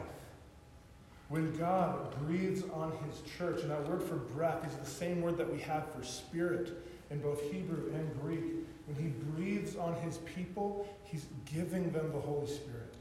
When 1.28 1.56
God 1.56 2.14
breathes 2.26 2.62
on 2.74 2.92
his 3.06 3.22
church, 3.38 3.62
and 3.62 3.70
that 3.70 3.88
word 3.88 4.02
for 4.02 4.16
breath 4.16 4.66
is 4.66 4.76
the 4.76 4.84
same 4.84 5.22
word 5.22 5.38
that 5.38 5.50
we 5.50 5.60
have 5.60 5.90
for 5.94 6.02
spirit 6.02 6.84
in 7.10 7.20
both 7.20 7.40
Hebrew 7.50 7.90
and 7.94 8.20
Greek. 8.20 8.44
When 8.86 9.02
he 9.02 9.08
breathes 9.30 9.76
on 9.76 9.94
his 10.02 10.18
people, 10.18 10.86
he's 11.04 11.26
giving 11.46 11.90
them 11.90 12.12
the 12.12 12.20
Holy 12.20 12.46
Spirit. 12.46 12.91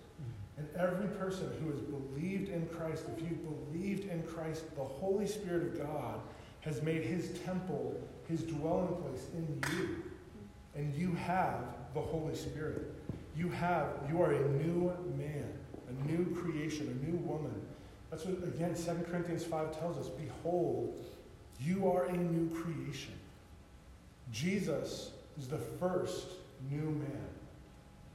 And 0.57 0.67
every 0.77 1.07
person 1.17 1.49
who 1.61 1.71
has 1.71 1.79
believed 1.79 2.49
in 2.49 2.67
Christ, 2.67 3.05
if 3.15 3.23
you've 3.23 3.43
believed 3.71 4.09
in 4.09 4.23
Christ, 4.23 4.75
the 4.75 4.83
Holy 4.83 5.27
Spirit 5.27 5.63
of 5.63 5.77
God 5.87 6.19
has 6.61 6.81
made 6.83 7.03
his 7.03 7.39
temple 7.39 7.99
his 8.31 8.43
dwelling 8.43 8.95
place 9.01 9.27
in 9.33 9.61
you. 9.71 10.03
And 10.75 10.93
you 10.95 11.11
have 11.15 11.63
the 11.93 11.99
Holy 11.99 12.35
Spirit. 12.35 12.93
You 13.35 13.49
have, 13.49 13.87
you 14.09 14.21
are 14.21 14.31
a 14.31 14.49
new 14.49 14.91
man, 15.17 15.51
a 15.89 16.11
new 16.11 16.33
creation, 16.35 16.87
a 16.87 17.05
new 17.05 17.17
woman. 17.17 17.53
That's 18.09 18.25
what, 18.25 18.47
again, 18.47 18.73
2 18.73 19.05
Corinthians 19.09 19.43
5 19.43 19.77
tells 19.77 19.97
us 19.97 20.07
Behold, 20.09 21.05
you 21.59 21.91
are 21.91 22.05
a 22.05 22.17
new 22.17 22.49
creation. 22.49 23.13
Jesus 24.31 25.11
is 25.37 25.47
the 25.47 25.57
first 25.57 26.27
new 26.69 26.89
man 26.89 27.30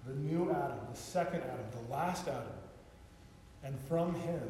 the 0.07 0.14
new 0.14 0.50
Adam, 0.50 0.78
the 0.90 0.98
second 0.98 1.42
Adam, 1.42 1.66
the 1.84 1.92
last 1.92 2.28
Adam. 2.28 2.46
And 3.64 3.76
from 3.88 4.14
him, 4.14 4.42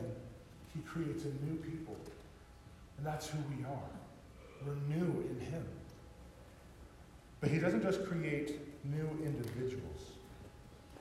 he 0.74 0.80
creates 0.80 1.24
a 1.24 1.44
new 1.44 1.57
people. 1.57 1.96
And 2.98 3.07
that's 3.07 3.28
who 3.28 3.38
we 3.57 3.64
are. 3.64 3.90
We're 4.66 4.74
new 4.94 5.24
in 5.30 5.40
him. 5.40 5.64
But 7.40 7.50
he 7.50 7.59
doesn't 7.59 7.82
just 7.82 8.04
create 8.07 8.61
new 8.84 9.09
individuals, 9.24 10.12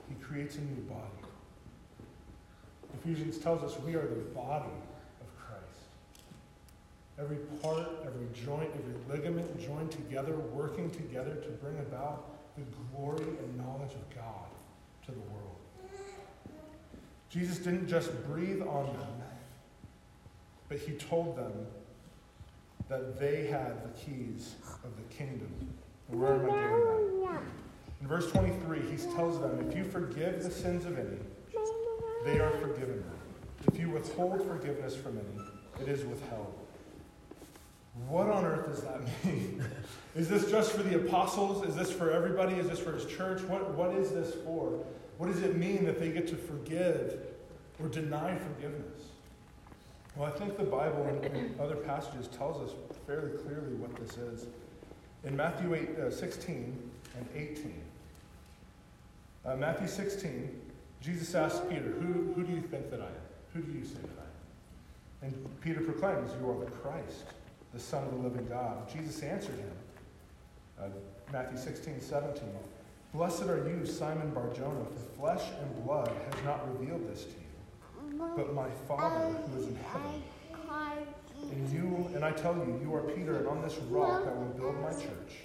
he 0.08 0.14
creates 0.22 0.56
a 0.56 0.60
new 0.60 0.82
body. 0.82 1.02
Ephesians 3.02 3.38
tells 3.38 3.62
us 3.62 3.78
we 3.84 3.94
are 3.94 4.06
the 4.06 4.22
body 4.34 4.72
of 5.20 5.38
Christ. 5.38 5.86
Every 7.18 7.36
part, 7.62 7.88
every 8.04 8.26
joint, 8.32 8.70
every 8.74 9.14
ligament 9.14 9.60
joined 9.60 9.90
together, 9.90 10.36
working 10.36 10.90
together 10.90 11.34
to 11.34 11.48
bring 11.62 11.78
about 11.78 12.35
the 12.56 12.96
glory 12.96 13.24
and 13.24 13.56
knowledge 13.58 13.92
of 13.92 14.14
God 14.14 14.48
to 15.06 15.12
the 15.12 15.18
world. 15.18 15.56
Jesus 17.28 17.58
didn't 17.58 17.88
just 17.88 18.10
breathe 18.26 18.62
on 18.62 18.86
them, 18.86 19.22
but 20.68 20.78
he 20.78 20.92
told 20.92 21.36
them 21.36 21.52
that 22.88 23.18
they 23.18 23.46
had 23.46 23.84
the 23.84 23.98
keys 23.98 24.54
of 24.84 24.96
the 24.96 25.14
kingdom. 25.14 25.50
And 26.10 26.20
where 26.20 26.34
am 26.34 26.44
I 26.44 26.54
getting 26.54 27.20
that? 27.22 27.42
In 28.00 28.06
verse 28.06 28.30
23, 28.30 28.80
he 28.80 28.96
tells 29.14 29.40
them, 29.40 29.66
If 29.68 29.76
you 29.76 29.84
forgive 29.84 30.42
the 30.42 30.50
sins 30.50 30.86
of 30.86 30.98
any, 30.98 31.18
they 32.24 32.38
are 32.40 32.50
forgiven. 32.52 33.02
If 33.66 33.78
you 33.78 33.90
withhold 33.90 34.46
forgiveness 34.46 34.94
from 34.94 35.18
any, 35.18 35.82
it 35.82 35.88
is 35.88 36.04
withheld. 36.04 36.54
What 38.08 38.28
on 38.28 38.44
earth 38.44 38.66
does 38.66 38.82
that 38.82 39.00
mean? 39.24 39.64
is 40.14 40.28
this 40.28 40.50
just 40.50 40.72
for 40.72 40.82
the 40.82 40.96
apostles? 40.96 41.66
Is 41.66 41.74
this 41.74 41.90
for 41.90 42.10
everybody? 42.10 42.54
Is 42.54 42.68
this 42.68 42.78
for 42.78 42.92
his 42.92 43.06
church? 43.06 43.42
What, 43.42 43.74
what 43.74 43.94
is 43.94 44.10
this 44.10 44.34
for? 44.44 44.84
What 45.18 45.32
does 45.32 45.42
it 45.42 45.56
mean 45.56 45.84
that 45.86 45.98
they 45.98 46.10
get 46.10 46.28
to 46.28 46.36
forgive 46.36 47.18
or 47.82 47.88
deny 47.88 48.36
forgiveness? 48.36 49.00
Well, 50.14 50.28
I 50.28 50.38
think 50.38 50.56
the 50.56 50.64
Bible 50.64 51.04
and, 51.04 51.60
other 51.60 51.76
passages 51.76 52.28
tells 52.28 52.62
us 52.62 52.74
fairly 53.06 53.32
clearly 53.38 53.74
what 53.74 53.94
this 53.96 54.16
is. 54.16 54.46
In 55.24 55.36
Matthew 55.36 55.74
8, 55.74 55.98
uh, 55.98 56.10
16 56.10 56.90
and 57.16 57.28
18, 57.34 57.74
uh, 59.44 59.56
Matthew 59.56 59.88
16, 59.88 60.60
Jesus 61.02 61.34
asks 61.34 61.60
Peter, 61.68 61.82
who, 61.82 62.32
who 62.32 62.42
do 62.42 62.52
you 62.52 62.62
think 62.62 62.90
that 62.90 63.00
I 63.00 63.06
am? 63.06 63.12
Who 63.54 63.60
do 63.60 63.78
you 63.78 63.84
say 63.84 64.00
that 64.00 64.18
I 65.22 65.26
am? 65.26 65.32
And 65.32 65.60
Peter 65.60 65.80
proclaims, 65.80 66.30
You 66.40 66.50
are 66.50 66.64
the 66.64 66.70
Christ 66.70 67.24
the 67.76 67.82
Son 67.82 68.04
of 68.04 68.10
the 68.10 68.28
living 68.28 68.46
God. 68.48 68.88
Jesus 68.90 69.22
answered 69.22 69.56
him, 69.56 69.70
uh, 70.80 70.84
Matthew 71.30 71.58
16, 71.58 72.00
17, 72.00 72.42
Blessed 73.12 73.42
are 73.42 73.68
you, 73.68 73.84
Simon 73.84 74.30
Barjona, 74.30 74.86
for 74.86 75.20
flesh 75.20 75.42
and 75.60 75.84
blood 75.84 76.08
has 76.08 76.44
not 76.44 76.66
revealed 76.72 77.06
this 77.06 77.24
to 77.24 77.30
you, 77.30 78.32
but 78.34 78.54
my 78.54 78.68
Father 78.88 79.26
who 79.26 79.60
is 79.60 79.68
in 79.68 79.76
heaven. 79.76 80.22
And 81.52 81.70
you, 81.70 82.10
and 82.14 82.24
I 82.24 82.30
tell 82.30 82.54
you, 82.54 82.80
you 82.82 82.94
are 82.94 83.02
Peter, 83.02 83.36
and 83.36 83.46
on 83.46 83.60
this 83.60 83.76
rock 83.90 84.26
I 84.26 84.32
will 84.32 84.54
build 84.56 84.80
my 84.80 84.92
church, 84.92 85.44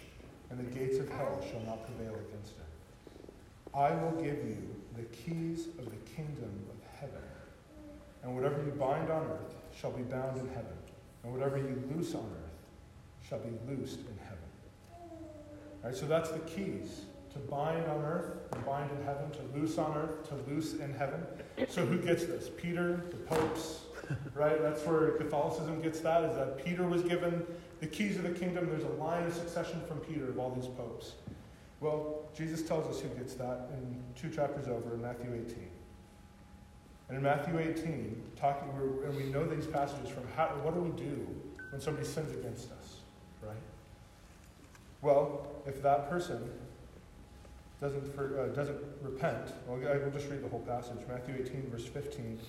and 0.50 0.58
the 0.58 0.80
gates 0.80 1.00
of 1.00 1.10
hell 1.10 1.44
shall 1.52 1.62
not 1.62 1.86
prevail 1.86 2.16
against 2.16 2.54
it. 2.54 3.34
I 3.74 3.92
will 3.92 4.22
give 4.22 4.38
you 4.38 4.74
the 4.96 5.04
keys 5.04 5.68
of 5.80 5.84
the 5.84 6.12
kingdom 6.16 6.66
of 6.70 7.00
heaven, 7.00 7.24
and 8.24 8.34
whatever 8.36 8.64
you 8.64 8.72
bind 8.72 9.10
on 9.10 9.24
earth 9.24 9.54
shall 9.78 9.92
be 9.92 10.04
bound 10.04 10.38
in 10.38 10.48
heaven 10.48 10.78
and 11.24 11.34
whatever 11.34 11.58
you 11.58 11.82
loose 11.96 12.16
on 12.16 12.24
earth 12.24 13.28
shall 13.28 13.40
be 13.40 13.52
loosed 13.68 14.00
in 14.00 14.18
heaven. 14.24 14.38
All 15.84 15.90
right, 15.90 15.96
so 15.96 16.06
that's 16.06 16.30
the 16.30 16.40
keys 16.40 17.06
to 17.34 17.40
bind 17.40 17.86
on 17.86 18.04
earth, 18.04 18.52
to 18.52 18.60
bind 18.60 18.90
in 18.92 19.04
heaven, 19.06 19.32
to 19.32 19.58
loose 19.58 19.78
on 19.78 19.98
earth, 19.98 20.28
to 20.30 20.36
loose 20.52 20.74
in 20.74 20.94
heaven. 20.94 21.26
So 21.70 21.86
who 21.86 21.98
gets 21.98 22.26
this? 22.26 22.50
Peter, 22.58 23.04
the 23.10 23.18
popes, 23.18 23.82
right? 24.34 24.62
That's 24.62 24.86
where 24.86 25.12
Catholicism 25.12 25.82
gets 25.82 26.02
that, 26.02 26.24
is 26.26 26.36
that 26.36 26.64
Peter 26.64 26.86
was 26.86 27.04
given 27.04 27.46
the 27.80 27.88
keys 27.88 28.18
of 28.18 28.24
the 28.24 28.32
kingdom. 28.32 28.70
There's 28.70 28.84
a 28.84 29.02
line 29.02 29.24
of 29.24 29.34
succession 29.34 29.82
from 29.88 30.00
Peter 30.00 30.30
of 30.30 30.40
all 30.40 30.52
these 30.52 30.68
popes. 30.68 31.14
Well, 31.80 32.30
Jesus 32.36 32.62
tells 32.62 32.86
us 32.86 33.02
who 33.02 33.10
gets 33.10 33.34
that 33.36 33.70
in 33.74 34.04
two 34.16 34.30
chapters 34.30 34.68
over 34.68 34.94
in 34.94 35.02
Matthew 35.02 35.34
18. 35.34 35.68
And 37.12 37.18
in 37.18 37.24
Matthew 37.26 37.60
18, 37.60 38.24
talking, 38.38 38.70
and 39.04 39.18
we 39.18 39.26
know 39.26 39.46
these 39.46 39.68
passages 39.68 40.08
from 40.08 40.24
how, 40.34 40.48
what 40.64 40.74
do 40.74 40.80
we 40.80 40.92
do 40.92 41.28
when 41.70 41.82
somebody 41.82 42.08
sins 42.08 42.32
against 42.32 42.72
us, 42.72 43.02
right? 43.44 43.58
Well, 45.02 45.46
if 45.66 45.84
that 45.84 46.10
person 46.10 46.50
doesn't, 47.82 48.16
for, 48.16 48.40
uh, 48.40 48.56
doesn't 48.56 48.78
repent, 49.02 49.52
well, 49.68 49.78
I 49.92 49.98
will 49.98 50.12
just 50.12 50.30
read 50.30 50.42
the 50.42 50.48
whole 50.48 50.62
passage. 50.62 51.00
Matthew 51.10 51.36
18, 51.38 51.70
verse 51.70 51.86
15. 51.86 52.40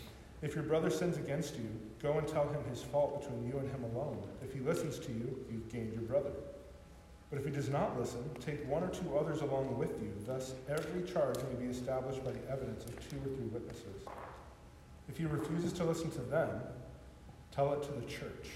If 0.42 0.54
your 0.54 0.62
brother 0.62 0.90
sins 0.90 1.16
against 1.16 1.56
you, 1.56 1.68
go 2.00 2.18
and 2.18 2.28
tell 2.28 2.48
him 2.48 2.62
his 2.70 2.84
fault 2.84 3.20
between 3.20 3.44
you 3.44 3.58
and 3.58 3.68
him 3.68 3.82
alone. 3.82 4.22
If 4.44 4.52
he 4.52 4.60
listens 4.60 5.00
to 5.00 5.10
you, 5.10 5.44
you've 5.50 5.72
gained 5.72 5.92
your 5.92 6.02
brother. 6.02 6.30
But 7.30 7.40
if 7.40 7.44
he 7.44 7.50
does 7.50 7.68
not 7.68 7.98
listen, 7.98 8.22
take 8.38 8.64
one 8.68 8.84
or 8.84 8.90
two 8.90 9.18
others 9.18 9.40
along 9.40 9.76
with 9.76 10.00
you. 10.00 10.12
Thus, 10.24 10.54
every 10.68 11.02
charge 11.02 11.38
may 11.50 11.66
be 11.66 11.68
established 11.68 12.24
by 12.24 12.30
the 12.30 12.48
evidence 12.48 12.84
of 12.84 12.94
two 13.08 13.16
or 13.16 13.34
three 13.34 13.46
witnesses. 13.46 14.06
If 15.08 15.18
he 15.18 15.24
refuses 15.24 15.72
to 15.74 15.84
listen 15.84 16.10
to 16.12 16.20
them, 16.20 16.48
tell 17.54 17.72
it 17.74 17.82
to 17.82 17.92
the 17.92 18.06
church. 18.06 18.50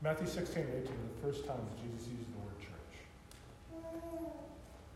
Matthew 0.00 0.28
16 0.28 0.62
and 0.62 0.74
18 0.74 0.84
the 0.84 1.26
first 1.26 1.44
time 1.44 1.56
that 1.56 1.82
Jesus 1.82 2.08
used 2.08 2.32
the 2.32 2.38
word 2.38 2.58
church. 2.60 3.82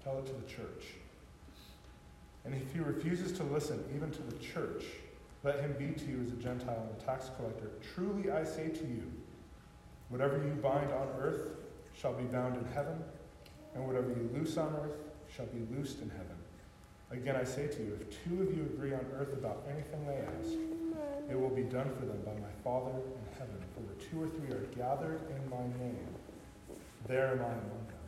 Tell 0.04 0.18
it 0.18 0.26
to 0.26 0.32
the 0.32 0.48
church. 0.48 0.94
And 2.44 2.54
if 2.54 2.72
he 2.72 2.80
refuses 2.80 3.32
to 3.38 3.44
listen 3.44 3.82
even 3.94 4.10
to 4.10 4.22
the 4.22 4.38
church, 4.38 4.84
let 5.44 5.60
him 5.60 5.74
be 5.78 5.92
to 6.00 6.04
you 6.08 6.22
as 6.24 6.32
a 6.32 6.36
Gentile 6.36 6.88
and 6.88 7.02
a 7.02 7.04
tax 7.04 7.30
collector. 7.36 7.70
Truly 7.94 8.30
I 8.30 8.44
say 8.44 8.68
to 8.68 8.84
you, 8.84 9.10
whatever 10.08 10.36
you 10.36 10.52
bind 10.62 10.92
on 10.92 11.08
earth 11.20 11.48
shall 11.98 12.12
be 12.12 12.24
bound 12.24 12.56
in 12.56 12.64
heaven, 12.72 13.02
and 13.74 13.86
whatever 13.86 14.08
you 14.08 14.30
loose 14.34 14.56
on 14.56 14.74
earth 14.84 14.96
shall 15.34 15.46
be 15.46 15.66
loosed 15.74 16.00
in 16.00 16.10
heaven. 16.10 16.31
Again, 17.12 17.36
I 17.36 17.44
say 17.44 17.66
to 17.66 17.82
you, 17.82 17.98
if 18.00 18.24
two 18.24 18.42
of 18.42 18.56
you 18.56 18.62
agree 18.62 18.94
on 18.94 19.04
earth 19.18 19.32
about 19.34 19.66
anything 19.70 20.06
they 20.06 20.16
ask, 20.16 20.54
it 21.30 21.38
will 21.38 21.50
be 21.50 21.62
done 21.62 21.90
for 21.98 22.06
them 22.06 22.20
by 22.24 22.32
my 22.32 22.52
Father 22.64 22.90
in 22.90 23.38
heaven. 23.38 23.56
For 23.74 23.80
where 23.80 23.94
two 24.10 24.22
or 24.22 24.28
three 24.38 24.54
are 24.54 24.66
gathered 24.76 25.20
in 25.30 25.50
my 25.50 25.62
name, 25.78 26.08
there 27.06 27.28
am 27.28 27.40
I 27.40 27.52
among 27.52 27.86
them. 27.86 28.02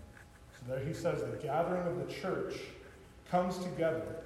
So 0.59 0.75
there 0.75 0.85
he 0.85 0.93
says 0.93 1.21
the 1.21 1.37
gathering 1.43 1.87
of 1.87 2.07
the 2.07 2.13
church 2.13 2.55
comes 3.31 3.59
together 3.59 4.17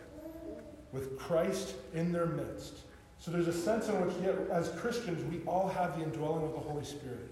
with 0.93 1.18
Christ 1.18 1.74
in 1.95 2.12
their 2.12 2.26
midst. 2.26 2.74
So 3.18 3.31
there's 3.31 3.49
a 3.49 3.53
sense 3.53 3.89
in 3.89 3.95
which, 4.07 4.14
yet, 4.22 4.37
as 4.51 4.70
Christians, 4.81 5.24
we 5.24 5.43
all 5.45 5.68
have 5.68 5.99
the 5.99 6.05
indwelling 6.05 6.45
of 6.45 6.53
the 6.53 6.61
Holy 6.61 6.85
Spirit. 6.85 7.29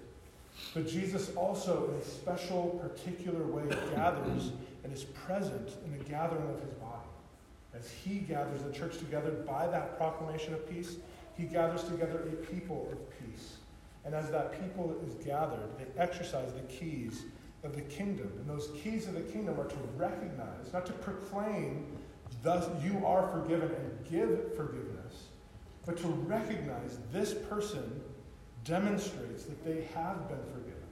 But 0.75 0.89
Jesus 0.89 1.35
also, 1.37 1.91
in 1.91 2.01
a 2.01 2.05
special, 2.05 2.81
particular 2.83 3.45
way, 3.47 3.65
gathers 3.95 4.53
and 4.83 4.93
is 4.93 5.05
present 5.05 5.71
in 5.85 5.97
the 5.97 6.05
gathering 6.05 6.49
of 6.51 6.61
his 6.61 6.73
body. 6.75 7.06
As 7.79 7.91
he 7.91 8.19
gathers 8.19 8.63
the 8.63 8.73
church 8.73 8.99
together 8.99 9.31
by 9.31 9.67
that 9.69 9.97
proclamation 9.99 10.55
of 10.55 10.69
peace, 10.69 10.97
he 11.37 11.45
gathers 11.45 11.85
together 11.85 12.21
a 12.21 12.37
people 12.47 12.89
of 12.93 12.99
peace. 13.19 13.57
And 14.05 14.15
as 14.15 14.31
that 14.31 14.61
people 14.63 14.97
is 15.07 15.15
gathered, 15.25 15.69
they 15.79 16.01
exercise 16.01 16.53
the 16.53 16.61
keys 16.63 17.25
of 17.65 17.75
the 17.75 17.83
kingdom. 17.83 18.33
And 18.39 18.49
those 18.49 18.71
keys 18.83 19.09
of 19.09 19.15
the 19.15 19.21
kingdom 19.21 19.61
are 19.61 19.67
to 19.67 19.77
recognize, 19.97 20.73
not 20.73 20.87
to 20.87 20.93
proclaim, 20.93 21.87
thus 22.43 22.69
you 22.83 23.05
are 23.05 23.29
forgiven 23.31 23.71
and 23.71 24.11
give 24.11 24.55
forgiveness, 24.57 25.25
but 25.85 25.97
to 25.99 26.09
recognize 26.09 26.99
this 27.13 27.35
person 27.35 28.01
demonstrates 28.65 29.45
that 29.45 29.65
they 29.65 29.87
have 29.95 30.29
been 30.29 30.43
forgiven, 30.53 30.83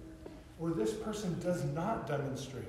or 0.60 0.70
this 0.70 0.92
person 0.92 1.38
does 1.40 1.64
not 1.66 2.06
demonstrate, 2.06 2.64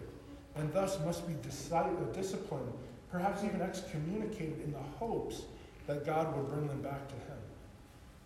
and 0.56 0.72
thus 0.74 1.00
must 1.06 1.28
be 1.28 1.34
uh, 1.74 1.84
disciplined, 2.14 2.74
perhaps 3.16 3.46
even 3.46 3.62
excommunicated 3.62 4.62
in 4.66 4.74
the 4.74 4.98
hopes 5.00 5.44
that 5.88 6.06
God 6.06 6.36
would 6.36 6.50
bring 6.50 6.68
them 6.68 6.82
back 6.82 7.08
to 7.08 7.14
Him. 7.14 7.38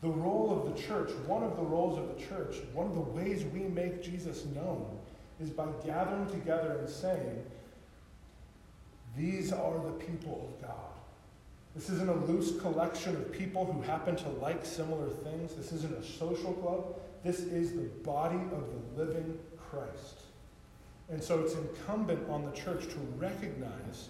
The 0.01 0.09
role 0.09 0.51
of 0.51 0.73
the 0.73 0.81
church, 0.81 1.11
one 1.27 1.43
of 1.43 1.55
the 1.57 1.61
roles 1.61 1.99
of 1.99 2.07
the 2.07 2.25
church, 2.25 2.55
one 2.73 2.87
of 2.87 2.95
the 2.95 3.01
ways 3.01 3.43
we 3.53 3.59
make 3.59 4.01
Jesus 4.01 4.45
known, 4.45 4.97
is 5.39 5.51
by 5.51 5.67
gathering 5.85 6.27
together 6.31 6.77
and 6.79 6.89
saying, 6.89 7.43
These 9.15 9.53
are 9.53 9.77
the 9.77 9.91
people 10.05 10.49
of 10.49 10.67
God. 10.67 10.75
This 11.75 11.91
isn't 11.91 12.09
a 12.09 12.25
loose 12.25 12.59
collection 12.59 13.15
of 13.15 13.31
people 13.31 13.71
who 13.71 13.83
happen 13.83 14.15
to 14.15 14.29
like 14.41 14.65
similar 14.65 15.09
things. 15.09 15.53
This 15.53 15.71
isn't 15.71 15.95
a 15.95 16.03
social 16.03 16.53
club. 16.53 16.95
This 17.23 17.41
is 17.41 17.73
the 17.73 17.89
body 18.03 18.39
of 18.53 18.63
the 18.95 19.03
living 19.03 19.37
Christ. 19.69 20.21
And 21.09 21.23
so 21.23 21.41
it's 21.41 21.53
incumbent 21.53 22.27
on 22.27 22.43
the 22.43 22.51
church 22.51 22.85
to 22.85 22.97
recognize 23.17 24.09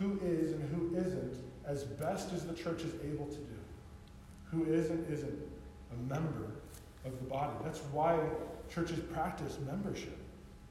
who 0.00 0.18
is 0.24 0.52
and 0.52 0.68
who 0.74 0.96
isn't 0.96 1.36
as 1.66 1.84
best 1.84 2.32
as 2.32 2.46
the 2.46 2.54
church 2.54 2.82
is 2.82 2.94
able 3.04 3.26
to 3.26 3.36
do. 3.36 3.58
Who 4.50 4.64
is 4.64 4.90
and 4.90 5.06
isn't 5.12 5.38
a 5.92 6.12
member 6.12 6.46
of 7.04 7.12
the 7.18 7.26
body. 7.28 7.52
That's 7.62 7.80
why 7.92 8.18
churches 8.72 8.98
practice 9.12 9.58
membership. 9.66 10.16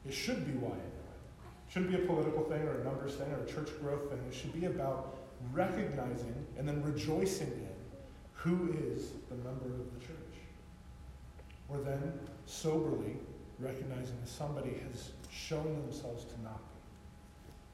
It 0.05 0.13
should 0.13 0.45
be 0.45 0.53
why. 0.53 0.75
It 0.75 1.71
shouldn't 1.71 1.91
be 1.91 2.03
a 2.03 2.07
political 2.07 2.43
thing 2.43 2.63
or 2.63 2.81
a 2.81 2.83
numbers 2.83 3.15
thing 3.15 3.31
or 3.31 3.43
a 3.43 3.45
church 3.45 3.69
growth 3.79 4.09
thing. 4.09 4.19
It 4.27 4.33
should 4.33 4.59
be 4.59 4.65
about 4.65 5.15
recognizing 5.53 6.33
and 6.57 6.67
then 6.67 6.81
rejoicing 6.83 7.47
in 7.47 7.69
who 8.33 8.73
is 8.73 9.11
the 9.29 9.35
member 9.35 9.65
of 9.65 9.93
the 9.93 9.99
church. 9.99 10.17
Or 11.69 11.77
then 11.77 12.13
soberly 12.47 13.17
recognizing 13.59 14.15
that 14.21 14.29
somebody 14.29 14.81
has 14.91 15.11
shown 15.29 15.81
themselves 15.85 16.25
to 16.25 16.41
not. 16.41 16.61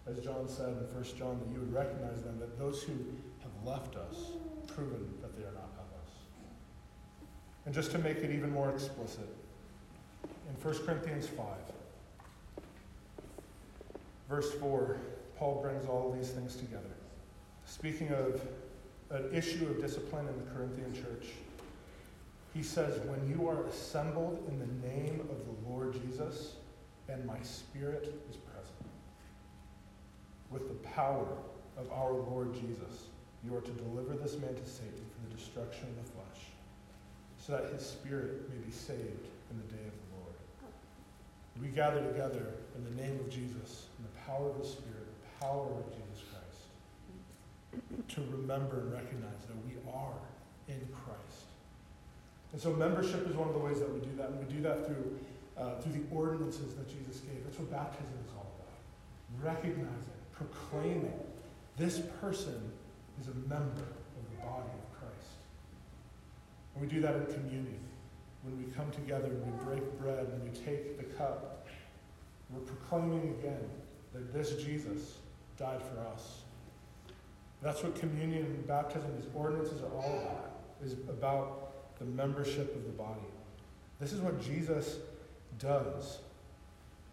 As 0.07 0.19
John 0.19 0.47
said 0.47 0.69
in 0.69 0.93
1 0.93 1.03
John, 1.17 1.39
that 1.39 1.51
you 1.51 1.59
would 1.59 1.73
recognize 1.73 2.21
them, 2.21 2.39
that 2.39 2.59
those 2.59 2.83
who 2.83 2.93
have 3.41 3.51
left 3.65 3.95
us, 3.95 4.33
proven 4.67 5.13
that 5.21 5.35
they 5.35 5.43
are 5.43 5.53
not 5.53 5.71
of 5.79 6.03
us. 6.03 6.11
And 7.65 7.73
just 7.73 7.91
to 7.91 7.97
make 7.97 8.17
it 8.17 8.29
even 8.31 8.51
more 8.51 8.69
explicit, 8.69 9.27
in 10.23 10.55
1 10.61 10.85
Corinthians 10.85 11.27
5, 11.27 11.45
verse 14.29 14.51
4, 14.53 14.97
Paul 15.37 15.61
brings 15.61 15.87
all 15.87 16.11
of 16.11 16.19
these 16.19 16.29
things 16.29 16.55
together. 16.55 16.83
Speaking 17.65 18.09
of 18.09 18.41
an 19.09 19.33
issue 19.33 19.67
of 19.67 19.81
discipline 19.81 20.27
in 20.27 20.37
the 20.37 20.51
Corinthian 20.51 20.93
church, 20.93 21.29
he 22.53 22.61
says, 22.61 22.99
When 23.07 23.27
you 23.27 23.49
are 23.49 23.65
assembled 23.65 24.43
in 24.47 24.59
the 24.59 24.87
name 24.87 25.19
of 25.21 25.45
the 25.45 25.69
Lord 25.69 25.93
Jesus, 25.93 26.53
and 27.09 27.25
my 27.25 27.41
spirit 27.41 28.13
is 28.29 28.37
with 30.55 30.69
the 30.69 30.87
power 30.87 31.27
of 31.77 31.91
our 31.91 32.13
Lord 32.13 32.53
Jesus, 32.53 33.11
you 33.43 33.53
are 33.55 33.61
to 33.61 33.71
deliver 33.71 34.15
this 34.15 34.39
man 34.39 34.55
to 34.55 34.65
Satan 34.65 35.03
for 35.11 35.29
the 35.29 35.35
destruction 35.35 35.83
of 35.89 36.05
the 36.05 36.11
flesh, 36.13 36.41
so 37.37 37.51
that 37.51 37.73
his 37.73 37.85
spirit 37.85 38.49
may 38.49 38.57
be 38.65 38.71
saved 38.71 39.27
in 39.51 39.57
the 39.59 39.67
day 39.75 39.83
of 39.83 39.91
the 39.91 40.07
Lord. 40.15 40.35
We 41.61 41.67
gather 41.67 42.01
together 42.07 42.55
in 42.75 42.83
the 42.85 43.01
name 43.03 43.19
of 43.19 43.29
Jesus, 43.29 43.87
in 43.99 44.05
the 44.07 44.15
power 44.25 44.49
of 44.49 44.57
the 44.57 44.65
Spirit, 44.65 45.11
the 45.11 45.45
power 45.45 45.67
of 45.67 45.91
Jesus 45.91 46.23
Christ, 46.31 46.71
to 48.15 48.21
remember 48.31 48.79
and 48.79 48.93
recognize 48.93 49.43
that 49.47 49.59
we 49.67 49.75
are 49.91 50.19
in 50.69 50.79
Christ. 50.95 51.51
And 52.53 52.61
so 52.61 52.71
membership 52.71 53.27
is 53.27 53.35
one 53.35 53.49
of 53.49 53.53
the 53.53 53.59
ways 53.59 53.79
that 53.79 53.93
we 53.93 53.99
do 53.99 54.15
that, 54.15 54.29
and 54.29 54.39
we 54.39 54.53
do 54.55 54.61
that 54.63 54.87
through, 54.87 55.19
uh, 55.57 55.75
through 55.81 55.99
the 55.99 56.15
ordinances 56.15 56.73
that 56.75 56.87
Jesus 56.87 57.19
gave. 57.21 57.43
That's 57.43 57.59
what 57.59 57.69
baptism 57.69 58.15
is 58.23 58.31
all 58.31 58.47
about. 58.55 59.53
Recognizing, 59.55 60.14
proclaiming, 60.35 61.19
this 61.77 62.01
person 62.21 62.71
is 63.21 63.27
a 63.27 63.35
member 63.49 63.81
of 63.81 64.29
the 64.31 64.45
body 64.45 64.69
of 64.69 64.99
Christ. 64.99 65.31
And 66.73 66.81
we 66.81 66.87
do 66.87 67.01
that 67.01 67.15
in 67.15 67.25
communion. 67.25 67.79
When 68.43 68.57
we 68.57 68.71
come 68.73 68.91
together 68.91 69.25
and 69.25 69.45
we 69.45 69.65
break 69.65 69.99
bread 69.99 70.27
and 70.27 70.43
we 70.43 70.49
take 70.49 70.97
the 70.97 71.03
cup, 71.15 71.67
we're 72.51 72.59
proclaiming 72.59 73.35
again 73.39 73.69
that 74.13 74.33
this 74.33 74.61
Jesus 74.63 75.17
died 75.57 75.81
for 75.81 75.99
us. 76.13 76.41
That's 77.61 77.81
what 77.81 77.95
communion 77.95 78.45
and 78.45 78.67
baptism, 78.67 79.09
these 79.15 79.29
ordinances 79.33 79.81
are 79.81 79.91
all 79.95 80.19
about, 80.21 80.51
is 80.83 80.93
about 81.09 81.97
the 81.97 82.05
membership 82.05 82.75
of 82.75 82.83
the 82.83 82.91
body. 82.91 83.19
This 83.99 84.13
is 84.13 84.19
what 84.19 84.41
Jesus 84.41 84.97
does 85.57 86.19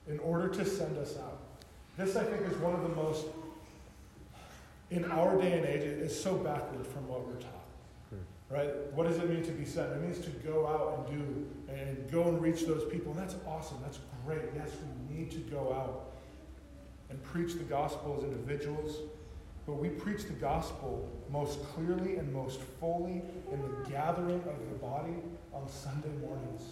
in 0.08 0.18
order 0.18 0.48
to 0.48 0.64
send 0.64 0.98
us 0.98 1.16
out. 1.16 1.40
This, 1.96 2.16
I 2.16 2.24
think, 2.24 2.42
is 2.50 2.56
one 2.58 2.74
of 2.74 2.82
the 2.82 2.88
most, 2.88 3.26
in 4.90 5.04
our 5.10 5.40
day 5.40 5.58
and 5.58 5.66
age, 5.66 5.82
it 5.82 5.98
is 5.98 6.18
so 6.18 6.36
backward 6.36 6.86
from 6.86 7.06
what 7.06 7.26
we're 7.26 7.34
taught. 7.34 7.66
Hmm. 8.10 8.54
Right? 8.54 8.70
What 8.94 9.06
does 9.06 9.18
it 9.18 9.28
mean 9.28 9.42
to 9.44 9.52
be 9.52 9.64
sent? 9.64 9.92
It 9.92 10.00
means 10.00 10.18
to 10.24 10.30
go 10.46 10.66
out 10.66 11.06
and 11.06 11.18
do 11.18 11.46
and 11.72 12.10
go 12.10 12.28
and 12.28 12.40
reach 12.40 12.66
those 12.66 12.90
people. 12.90 13.12
And 13.12 13.20
that's 13.20 13.36
awesome. 13.46 13.78
That's 13.82 13.98
great. 14.26 14.42
Yes, 14.54 14.70
we 15.10 15.16
need 15.16 15.30
to 15.32 15.38
go 15.38 15.72
out 15.72 16.12
and 17.10 17.22
preach 17.22 17.54
the 17.54 17.64
gospel 17.64 18.16
as 18.18 18.24
individuals. 18.24 18.96
But 19.66 19.74
we 19.74 19.90
preach 19.90 20.24
the 20.24 20.32
gospel 20.32 21.08
most 21.30 21.62
clearly 21.62 22.16
and 22.16 22.32
most 22.32 22.60
fully 22.80 23.22
in 23.52 23.62
the 23.62 23.90
gathering 23.90 24.42
of 24.42 24.68
the 24.70 24.76
body 24.80 25.14
on 25.52 25.68
Sunday 25.68 26.10
mornings, 26.20 26.62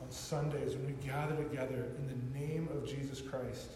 on 0.00 0.10
Sundays, 0.10 0.74
when 0.74 0.86
we 0.86 0.92
gather 1.04 1.36
together 1.36 1.88
in 1.98 2.06
the 2.06 2.38
name 2.38 2.68
of 2.76 2.86
Jesus 2.86 3.20
Christ. 3.20 3.70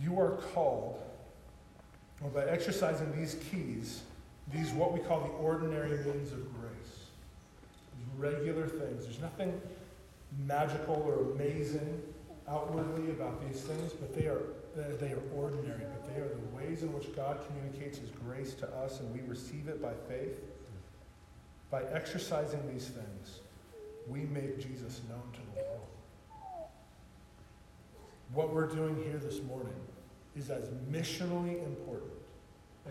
You 0.00 0.18
are 0.20 0.38
called, 0.54 1.02
well, 2.20 2.30
by 2.30 2.50
exercising 2.50 3.14
these 3.16 3.36
keys, 3.50 4.02
these 4.52 4.70
what 4.70 4.92
we 4.92 5.00
call 5.00 5.20
the 5.20 5.30
ordinary 5.30 5.98
means 5.98 6.32
of 6.32 6.44
grace, 6.60 7.06
regular 8.16 8.66
things. 8.66 9.04
There's 9.04 9.20
nothing 9.20 9.60
magical 10.46 10.94
or 10.94 11.32
amazing 11.32 12.02
outwardly 12.48 13.10
about 13.10 13.46
these 13.46 13.60
things, 13.62 13.92
but 13.92 14.14
they 14.14 14.26
are 14.26 14.40
they 15.00 15.12
are 15.12 15.22
ordinary, 15.34 15.82
but 15.92 16.14
they 16.14 16.20
are 16.20 16.28
the 16.28 16.56
ways 16.56 16.82
in 16.82 16.92
which 16.92 17.14
God 17.16 17.40
communicates 17.48 17.98
His 17.98 18.10
grace 18.10 18.54
to 18.54 18.68
us, 18.76 19.00
and 19.00 19.12
we 19.12 19.20
receive 19.26 19.66
it 19.68 19.82
by 19.82 19.92
faith. 20.08 20.38
By 21.70 21.82
exercising 21.92 22.62
these 22.72 22.86
things, 22.86 23.40
we 24.06 24.20
make 24.20 24.60
Jesus 24.60 25.00
known 25.08 25.22
to. 25.32 25.47
What 28.34 28.52
we're 28.52 28.66
doing 28.66 28.96
here 29.04 29.16
this 29.16 29.42
morning 29.42 29.72
is 30.36 30.50
as 30.50 30.68
missionally 30.92 31.64
important 31.64 32.12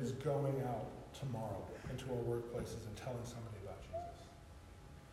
as 0.01 0.11
going 0.13 0.61
out 0.67 0.87
tomorrow 1.13 1.63
into 1.91 2.05
our 2.05 2.17
workplaces 2.17 2.87
and 2.87 2.95
telling 2.95 3.23
somebody 3.23 3.57
about 3.63 3.81
Jesus. 3.83 4.25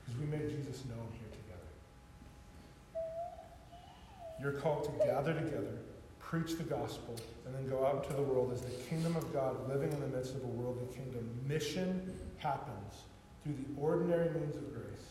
Because 0.04 0.20
we 0.20 0.26
make 0.26 0.48
Jesus 0.48 0.82
known 0.86 1.06
here 1.12 1.28
together. 1.30 1.68
You're 4.40 4.60
called 4.60 4.84
to 4.84 5.06
gather 5.06 5.34
together, 5.34 5.78
preach 6.18 6.56
the 6.56 6.64
gospel, 6.64 7.16
and 7.44 7.54
then 7.54 7.68
go 7.68 7.86
out 7.86 8.04
into 8.04 8.16
the 8.16 8.22
world 8.22 8.50
as 8.52 8.62
the 8.62 8.70
kingdom 8.88 9.16
of 9.16 9.30
God 9.32 9.68
living 9.68 9.92
in 9.92 10.00
the 10.00 10.08
midst 10.08 10.34
of 10.34 10.42
a 10.42 10.46
worldly 10.46 10.86
kingdom. 10.94 11.28
Mission 11.46 12.18
happens 12.38 12.94
through 13.42 13.54
the 13.54 13.80
ordinary 13.80 14.30
means 14.30 14.56
of 14.56 14.72
grace. 14.72 15.04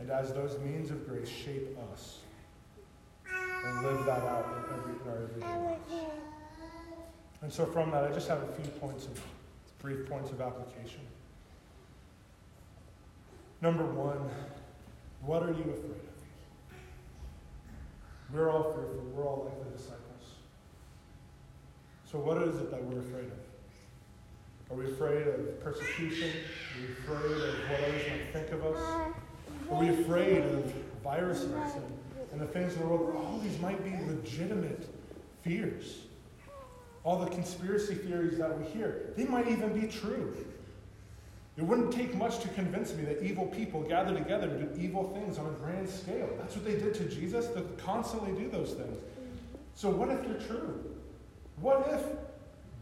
And 0.00 0.10
as 0.10 0.32
those 0.32 0.58
means 0.58 0.90
of 0.90 1.08
grace 1.08 1.28
shape 1.28 1.78
us 1.92 2.18
and 3.64 3.82
live 3.82 4.04
that 4.06 4.22
out 4.22 4.46
in, 4.46 4.78
every, 4.78 4.92
in 4.92 5.08
our 5.08 5.22
everyday 5.24 5.46
oh 5.46 5.64
lives. 5.64 6.12
And 7.42 7.52
so 7.52 7.66
from 7.66 7.90
that, 7.92 8.04
I 8.04 8.12
just 8.12 8.28
have 8.28 8.42
a 8.42 8.52
few 8.52 8.70
points 8.72 9.06
of 9.06 9.20
brief 9.80 10.08
points 10.08 10.30
of 10.30 10.40
application. 10.40 11.00
Number 13.60 13.84
one, 13.84 14.28
what 15.22 15.42
are 15.42 15.52
you 15.52 15.62
afraid 15.62 15.90
of? 15.90 16.18
We're 18.32 18.50
all 18.50 18.64
fearful. 18.72 19.04
We're 19.14 19.24
all 19.24 19.44
like 19.50 19.64
the 19.64 19.76
disciples. 19.76 20.04
So, 22.10 22.18
what 22.18 22.42
is 22.42 22.56
it 22.56 22.70
that 22.70 22.82
we're 22.84 23.00
afraid 23.00 23.26
of? 23.26 23.38
Are 24.70 24.76
we 24.76 24.92
afraid 24.92 25.26
of 25.26 25.60
persecution? 25.62 26.30
Are 26.30 26.80
we 26.80 26.92
afraid 26.92 27.32
of 27.32 27.70
what 27.70 27.80
others 27.80 28.02
might 28.10 28.32
think 28.32 28.50
of 28.52 28.66
us? 28.66 28.78
Uh, 28.78 29.74
are 29.74 29.80
we 29.80 29.88
afraid 29.88 30.44
of 30.44 30.72
viruses 31.02 31.50
and, 31.50 31.97
and 32.32 32.40
the 32.40 32.46
things 32.46 32.74
in 32.74 32.80
the 32.80 32.86
world? 32.86 33.14
All 33.16 33.38
oh, 33.38 33.42
these 33.42 33.58
might 33.60 33.82
be 33.84 33.90
legitimate 34.12 34.88
fears. 35.42 35.98
All 37.04 37.18
the 37.18 37.30
conspiracy 37.30 37.94
theories 37.94 38.38
that 38.38 38.58
we 38.58 38.66
hear, 38.66 39.12
they 39.16 39.24
might 39.24 39.48
even 39.48 39.78
be 39.78 39.86
true. 39.86 40.36
It 41.56 41.64
wouldn't 41.64 41.92
take 41.92 42.14
much 42.14 42.38
to 42.40 42.48
convince 42.48 42.94
me 42.94 43.04
that 43.04 43.20
evil 43.20 43.46
people 43.46 43.82
gather 43.82 44.14
together 44.14 44.46
to 44.46 44.64
do 44.64 44.80
evil 44.80 45.12
things 45.12 45.38
on 45.38 45.46
a 45.46 45.50
grand 45.50 45.88
scale. 45.88 46.28
That's 46.38 46.54
what 46.54 46.64
they 46.64 46.76
did 46.76 46.94
to 46.94 47.08
Jesus. 47.08 47.48
They 47.48 47.62
constantly 47.78 48.32
do 48.40 48.48
those 48.48 48.74
things. 48.74 48.96
So, 49.74 49.90
what 49.90 50.08
if 50.08 50.22
they're 50.22 50.46
true? 50.46 50.84
What 51.60 51.88
if 51.92 52.02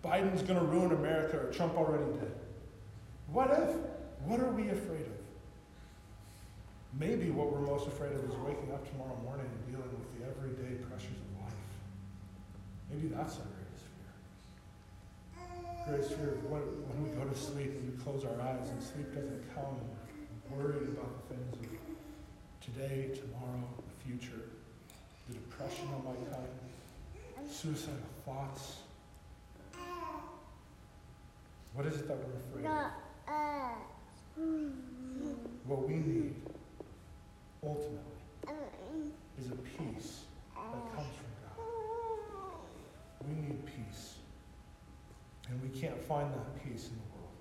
Biden's 0.05 0.43
going 0.43 0.59
to 0.59 0.65
ruin 0.67 0.93
America 0.93 1.39
or 1.39 1.53
Trump 1.53 1.77
already 1.77 2.05
did? 2.05 2.33
What 3.33 3.51
if? 3.51 3.77
What 4.27 4.41
are 4.41 4.51
we 4.51 4.69
afraid 4.69 5.01
of? 5.01 5.16
Maybe 6.99 7.29
what 7.29 7.53
we're 7.53 7.61
most 7.61 7.87
afraid 7.87 8.13
of 8.13 8.25
is 8.25 8.35
waking 8.41 8.73
up 8.73 8.89
tomorrow 8.91 9.21
morning 9.23 9.45
and 9.45 9.61
dealing 9.69 9.93
with 9.93 10.09
the 10.17 10.25
everyday 10.33 10.81
pressures 10.89 11.13
of 11.13 11.45
life. 11.45 11.53
Maybe 12.89 13.09
that's 13.13 13.37
our 13.37 13.45
greatest 13.53 13.85
fear. 13.93 14.17
Greatest 15.85 16.17
fear 16.17 16.41
of 16.41 16.45
when, 16.49 16.65
when 16.89 16.97
we 17.05 17.11
go 17.13 17.29
to 17.29 17.37
sleep 17.37 17.77
and 17.77 17.85
we 17.93 18.03
close 18.03 18.25
our 18.25 18.41
eyes 18.41 18.71
and 18.73 18.83
sleep 18.83 19.13
doesn't 19.13 19.45
come 19.53 19.77
and 19.77 19.93
we're 20.49 20.73
worried 20.73 20.89
about 20.97 21.29
the 21.29 21.37
things 21.37 21.53
of 21.53 21.69
today, 22.65 23.13
tomorrow, 23.13 23.69
the 23.77 23.97
future. 24.09 24.49
The 25.29 25.35
depression 25.35 25.89
that 25.93 26.01
my 26.05 26.17
time, 26.33 26.49
suicidal 27.51 28.09
thoughts. 28.25 28.77
What 31.75 31.85
is 31.85 31.97
it 31.97 32.09
that 32.09 32.17
we're 32.17 32.41
afraid 32.41 32.65
of? 32.65 32.91
What 35.67 35.87
we 35.89 35.95
need, 35.95 36.35
ultimately, 37.63 38.01
is 39.39 39.49
a 39.49 39.57
peace 39.57 40.23
that 40.55 40.95
comes 40.95 41.15
from 41.15 41.33
God. 41.43 41.65
We 43.29 43.35
need 43.35 43.67
peace. 43.67 44.15
And 45.49 45.61
we 45.63 45.69
can't 45.79 46.01
find 46.03 46.33
that 46.33 46.65
peace 46.65 46.89
in 46.89 46.95
the 46.95 47.17
world. 47.17 47.35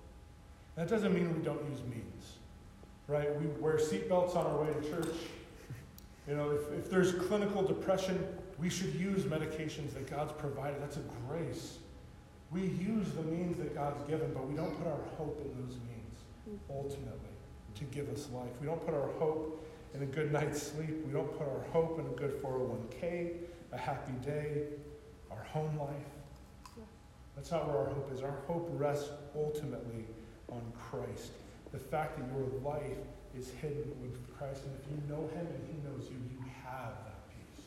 That 0.76 0.88
doesn't 0.88 1.12
mean 1.12 1.34
we 1.36 1.42
don't 1.42 1.62
use 1.70 1.80
means, 1.88 2.36
right? 3.08 3.34
We 3.40 3.46
wear 3.60 3.76
seatbelts 3.76 4.36
on 4.36 4.46
our 4.46 4.62
way 4.62 4.72
to 4.72 4.88
church. 4.88 5.14
You 6.28 6.36
know, 6.36 6.50
if, 6.50 6.72
if 6.78 6.90
there's 6.90 7.12
clinical 7.12 7.62
depression, 7.62 8.24
we 8.58 8.68
should 8.68 8.94
use 8.94 9.24
medications 9.24 9.94
that 9.94 10.10
God's 10.10 10.32
provided. 10.32 10.80
That's 10.80 10.96
a 10.96 11.04
grace. 11.28 11.78
We 12.50 12.62
use 12.62 13.10
the 13.12 13.22
means 13.22 13.58
that 13.58 13.74
God's 13.74 14.02
given, 14.08 14.32
but 14.32 14.46
we 14.46 14.54
don't 14.54 14.76
put 14.78 14.86
our 14.86 15.00
hope 15.18 15.40
in 15.44 15.62
those 15.62 15.76
means, 15.88 16.60
ultimately, 16.70 17.10
to 17.74 17.84
give 17.84 18.08
us 18.08 18.28
life. 18.32 18.50
We 18.60 18.66
don't 18.66 18.84
put 18.84 18.94
our 18.94 19.08
hope 19.18 19.65
in 19.94 20.02
a 20.02 20.06
good 20.06 20.32
night's 20.32 20.62
sleep. 20.62 21.04
We 21.06 21.12
don't 21.12 21.30
put 21.38 21.46
our 21.46 21.64
hope 21.72 21.98
in 21.98 22.06
a 22.06 22.16
good 22.16 22.42
401k, 22.42 23.32
a 23.72 23.78
happy 23.78 24.12
day, 24.24 24.64
our 25.30 25.42
home 25.44 25.78
life. 25.78 25.90
That's 27.36 27.50
not 27.50 27.68
where 27.68 27.76
our 27.76 27.88
hope 27.88 28.10
is. 28.14 28.22
Our 28.22 28.38
hope 28.46 28.68
rests 28.72 29.10
ultimately 29.36 30.06
on 30.50 30.62
Christ. 30.78 31.32
The 31.70 31.78
fact 31.78 32.18
that 32.18 32.26
your 32.34 32.46
life 32.62 32.96
is 33.38 33.50
hidden 33.60 33.92
with 34.00 34.16
Christ, 34.38 34.62
and 34.64 34.74
if 34.80 34.90
you 34.90 35.14
know 35.14 35.28
Him 35.28 35.46
and 35.46 35.68
He 35.68 35.88
knows 35.88 36.08
you, 36.10 36.16
you 36.30 36.42
have 36.64 36.92
that 37.04 37.28
peace. 37.28 37.66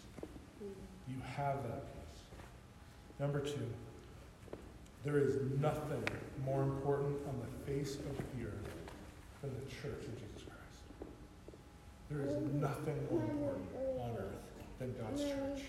You 1.07 1.21
have 1.35 1.63
that 1.63 1.83
peace. 1.93 2.21
Number 3.19 3.39
two, 3.39 3.67
there 5.03 5.19
is 5.19 5.37
nothing 5.59 6.03
more 6.43 6.63
important 6.63 7.17
on 7.27 7.39
the 7.39 7.71
face 7.71 7.95
of 7.95 8.17
the 8.17 8.47
earth 8.47 8.73
than 9.41 9.51
the 9.53 9.71
church. 9.71 10.03
There 12.09 12.25
is 12.25 12.35
nothing 12.53 12.95
more 13.11 13.21
important 13.21 13.67
on 13.99 14.17
earth 14.17 14.39
than 14.79 14.95
God's 14.99 15.21
church. 15.21 15.63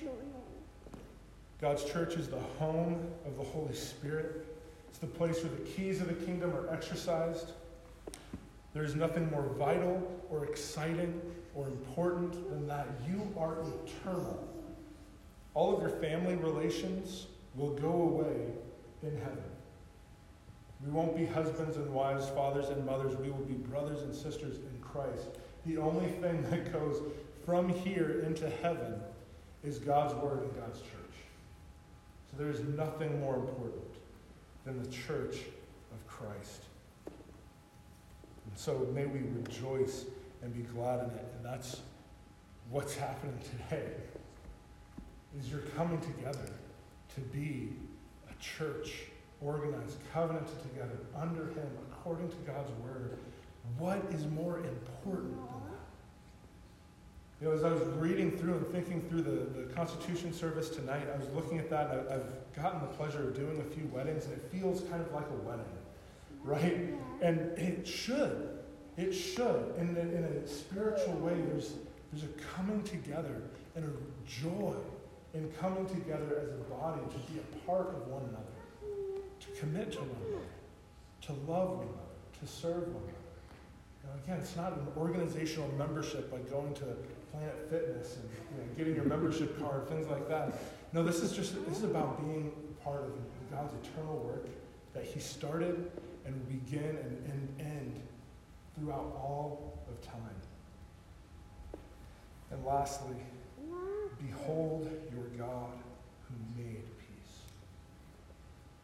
God's 1.61 1.85
church 1.85 2.15
is 2.15 2.29
the 2.29 2.41
home 2.59 3.07
of 3.27 3.37
the 3.37 3.45
Holy 3.45 3.75
Spirit. 3.75 4.47
It's 4.89 4.99
the 4.99 5.07
place 5.07 5.43
where 5.43 5.53
the 5.53 5.71
keys 5.71 6.01
of 6.01 6.09
the 6.09 6.27
kingdom 6.27 6.55
are 6.55 6.73
exercised. 6.73 7.53
There 8.73 8.85
is 8.85 8.95
nothing 8.95 9.31
more 9.31 9.43
vital 9.59 10.03
or 10.31 10.47
exciting 10.47 11.21
or 11.55 11.67
important 11.67 12.49
than 12.49 12.67
that. 12.69 12.87
You 13.07 13.31
are 13.37 13.59
eternal. 13.85 14.49
All 15.53 15.75
of 15.75 15.83
your 15.83 15.91
family 16.01 16.37
relations 16.37 17.27
will 17.55 17.75
go 17.75 17.91
away 17.91 18.47
in 19.03 19.17
heaven. 19.19 19.43
We 20.85 20.91
won't 20.91 21.15
be 21.15 21.27
husbands 21.27 21.77
and 21.77 21.93
wives, 21.93 22.29
fathers 22.31 22.71
and 22.71 22.87
mothers. 22.87 23.15
We 23.17 23.31
will 23.31 23.45
be 23.45 23.55
brothers 23.55 24.03
and 24.03 24.15
sisters 24.15 24.57
in 24.57 24.81
Christ. 24.81 25.29
The 25.71 25.81
only 25.81 26.09
thing 26.09 26.43
that 26.51 26.73
goes 26.73 27.01
from 27.47 27.69
here 27.69 28.23
into 28.27 28.49
heaven 28.49 29.01
is 29.63 29.79
God's 29.79 30.15
word 30.15 30.43
and 30.43 30.55
God's 30.57 30.81
church. 30.81 30.91
So 32.31 32.37
there 32.39 32.51
is 32.51 32.61
nothing 32.77 33.21
more 33.21 33.37
important 33.37 33.85
than 34.65 34.83
the 34.83 34.91
church 34.91 35.37
of 35.93 36.07
Christ. 36.09 36.65
And 37.07 38.57
so 38.57 38.89
may 38.95 39.07
we 39.07 39.21
rejoice 39.21 40.07
and 40.43 40.53
be 40.55 40.63
glad 40.63 41.01
in 41.01 41.11
it. 41.11 41.33
And 41.37 41.45
that's 41.45 41.81
what's 42.71 42.97
happening 42.97 43.39
today. 43.69 43.93
Is 45.39 45.51
you're 45.51 45.61
coming 45.77 46.01
together 46.01 46.51
to 47.15 47.21
be 47.21 47.71
a 48.29 48.43
church 48.43 49.03
organized, 49.41 49.99
covenanted 50.13 50.63
together 50.63 50.99
under 51.17 51.45
him 51.45 51.69
according 51.93 52.29
to 52.29 52.37
God's 52.47 52.71
word. 52.83 53.19
What 53.79 54.03
is 54.13 54.27
more 54.27 54.59
important? 54.59 55.37
You 57.41 57.49
know, 57.49 57.55
as 57.55 57.65
I 57.65 57.71
was 57.71 57.83
reading 57.97 58.31
through 58.31 58.55
and 58.55 58.67
thinking 58.67 59.01
through 59.09 59.23
the, 59.23 59.61
the 59.61 59.73
Constitution 59.73 60.31
service 60.31 60.69
tonight, 60.69 61.07
I 61.13 61.17
was 61.17 61.27
looking 61.35 61.59
at 61.59 61.71
that 61.71 61.91
and 61.91 62.11
I, 62.11 62.17
I've 62.17 62.55
gotten 62.55 62.81
the 62.81 62.87
pleasure 62.89 63.29
of 63.29 63.35
doing 63.35 63.59
a 63.61 63.75
few 63.75 63.87
weddings 63.87 64.27
and 64.27 64.35
it 64.35 64.43
feels 64.53 64.83
kind 64.91 65.01
of 65.01 65.11
like 65.15 65.25
a 65.31 65.49
wedding, 65.49 65.65
right? 66.45 66.93
And 67.23 67.59
it 67.59 67.89
should. 67.89 68.59
It 68.99 69.13
should. 69.13 69.75
In 69.79 69.97
a, 69.97 70.01
in 70.01 70.25
a 70.25 70.47
spiritual 70.47 71.15
way, 71.15 71.35
there's, 71.49 71.77
there's 72.13 72.25
a 72.25 72.57
coming 72.57 72.83
together 72.83 73.41
and 73.75 73.87
a 73.87 74.31
joy 74.31 74.75
in 75.33 75.51
coming 75.53 75.87
together 75.87 76.43
as 76.43 76.51
a 76.51 76.75
body 76.75 77.01
to 77.01 77.33
be 77.33 77.39
a 77.39 77.67
part 77.67 77.89
of 77.89 78.07
one 78.09 78.23
another, 78.25 79.23
to 79.41 79.61
commit 79.61 79.93
to 79.93 80.01
one 80.01 80.11
another, 80.29 80.45
to 81.23 81.33
love 81.51 81.71
one 81.79 81.87
another, 81.87 82.39
to 82.39 82.47
serve 82.47 82.87
one 82.89 83.03
another. 83.03 83.17
Now, 84.05 84.11
again, 84.25 84.39
it's 84.43 84.57
not 84.57 84.73
an 84.73 84.89
organizational 84.99 85.71
membership 85.79 86.31
like 86.33 86.51
going 86.51 86.75
to 86.75 86.97
Planet 87.33 87.67
Fitness 87.71 88.17
and 88.17 88.29
you 88.31 88.59
know, 88.59 88.75
getting 88.77 88.95
your 88.95 89.05
membership 89.05 89.59
card, 89.61 89.89
things 89.89 90.09
like 90.09 90.29
that. 90.29 90.55
No, 90.93 91.03
this 91.03 91.23
is 91.23 91.33
just 91.33 91.55
this 91.69 91.79
is 91.79 91.85
about 91.85 92.21
being 92.25 92.53
part 92.83 93.05
of 93.05 93.13
God's 93.51 93.75
eternal 93.87 94.19
work 94.19 94.47
that 94.95 95.05
He 95.05 95.21
started 95.21 95.91
and 96.27 96.49
begin 96.49 96.83
and, 96.83 97.31
and 97.31 97.61
end 97.61 98.01
throughout 98.75 99.17
all 99.17 99.79
of 99.89 100.01
time. 100.07 100.17
And 102.51 102.65
lastly, 102.65 103.17
behold 104.27 104.91
your 105.13 105.25
God 105.39 105.73
who 106.29 106.63
made 106.63 106.83
peace. 106.99 107.39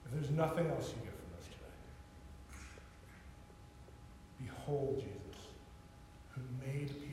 If 0.04 0.12
there's 0.12 0.30
nothing 0.30 0.68
else 0.68 0.90
you 0.90 1.02
get 1.04 1.14
from 1.14 1.28
this 1.36 1.46
today, 1.46 1.76
behold 4.40 5.00
Jesus 5.00 5.16
who 6.30 6.42
made 6.64 6.88
peace 6.88 7.05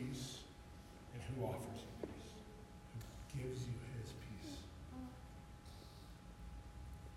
who 1.35 1.45
offers 1.45 1.81
you 1.81 2.07
peace, 2.07 2.31
who 3.33 3.39
gives 3.39 3.61
you 3.61 3.73
his 4.01 4.11
peace. 4.11 4.57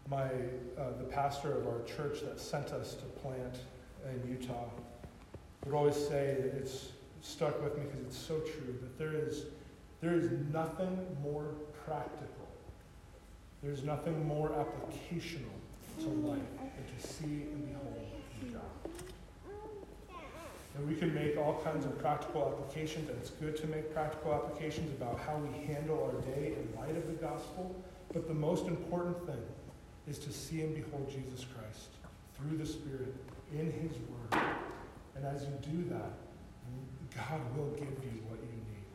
My, 0.08 0.24
uh, 0.24 0.96
the 0.98 1.04
pastor 1.04 1.52
of 1.52 1.66
our 1.66 1.82
church 1.84 2.20
that 2.22 2.40
sent 2.40 2.70
us 2.72 2.94
to 2.94 3.04
plant 3.20 3.60
in 4.04 4.30
Utah 4.30 4.68
would 5.64 5.74
always 5.74 5.96
say 5.96 6.36
that 6.40 6.54
it's 6.56 6.88
stuck 7.22 7.62
with 7.62 7.76
me 7.76 7.84
because 7.84 8.06
it's 8.06 8.16
so 8.16 8.38
true 8.38 8.78
that 8.80 8.98
there 8.98 9.14
is, 9.14 9.46
there 10.00 10.14
is 10.14 10.30
nothing 10.52 11.06
more 11.22 11.46
practical. 11.84 12.46
There's 13.62 13.82
nothing 13.82 14.26
more 14.26 14.50
applicational 14.50 15.56
to 16.00 16.08
life 16.08 16.40
than 16.58 17.00
to 17.00 17.06
see 17.06 17.24
and 17.24 17.66
behold 17.66 18.06
God. 18.52 18.92
And 20.76 20.86
we 20.86 20.94
can 20.94 21.14
make 21.14 21.38
all 21.38 21.60
kinds 21.64 21.86
of 21.86 21.98
practical 21.98 22.46
applications, 22.46 23.08
and 23.08 23.18
it's 23.18 23.30
good 23.30 23.56
to 23.56 23.66
make 23.66 23.94
practical 23.94 24.34
applications 24.34 24.92
about 24.92 25.18
how 25.18 25.36
we 25.38 25.66
handle 25.66 26.02
our 26.04 26.20
day 26.34 26.54
in 26.54 26.80
light 26.80 26.96
of 26.96 27.06
the 27.06 27.14
gospel. 27.14 27.74
But 28.12 28.28
the 28.28 28.34
most 28.34 28.66
important 28.66 29.24
thing 29.26 29.42
is 30.06 30.18
to 30.20 30.32
see 30.32 30.60
and 30.60 30.74
behold 30.74 31.10
Jesus 31.10 31.44
Christ 31.44 31.88
through 32.36 32.58
the 32.58 32.66
Spirit 32.66 33.14
in 33.52 33.72
His 33.72 33.92
Word. 33.92 34.42
And 35.14 35.24
as 35.24 35.44
you 35.44 35.52
do 35.62 35.88
that, 35.88 36.12
God 37.16 37.56
will 37.56 37.70
give 37.70 38.04
you 38.04 38.20
what 38.28 38.38
you 38.40 38.52
need. 38.52 38.86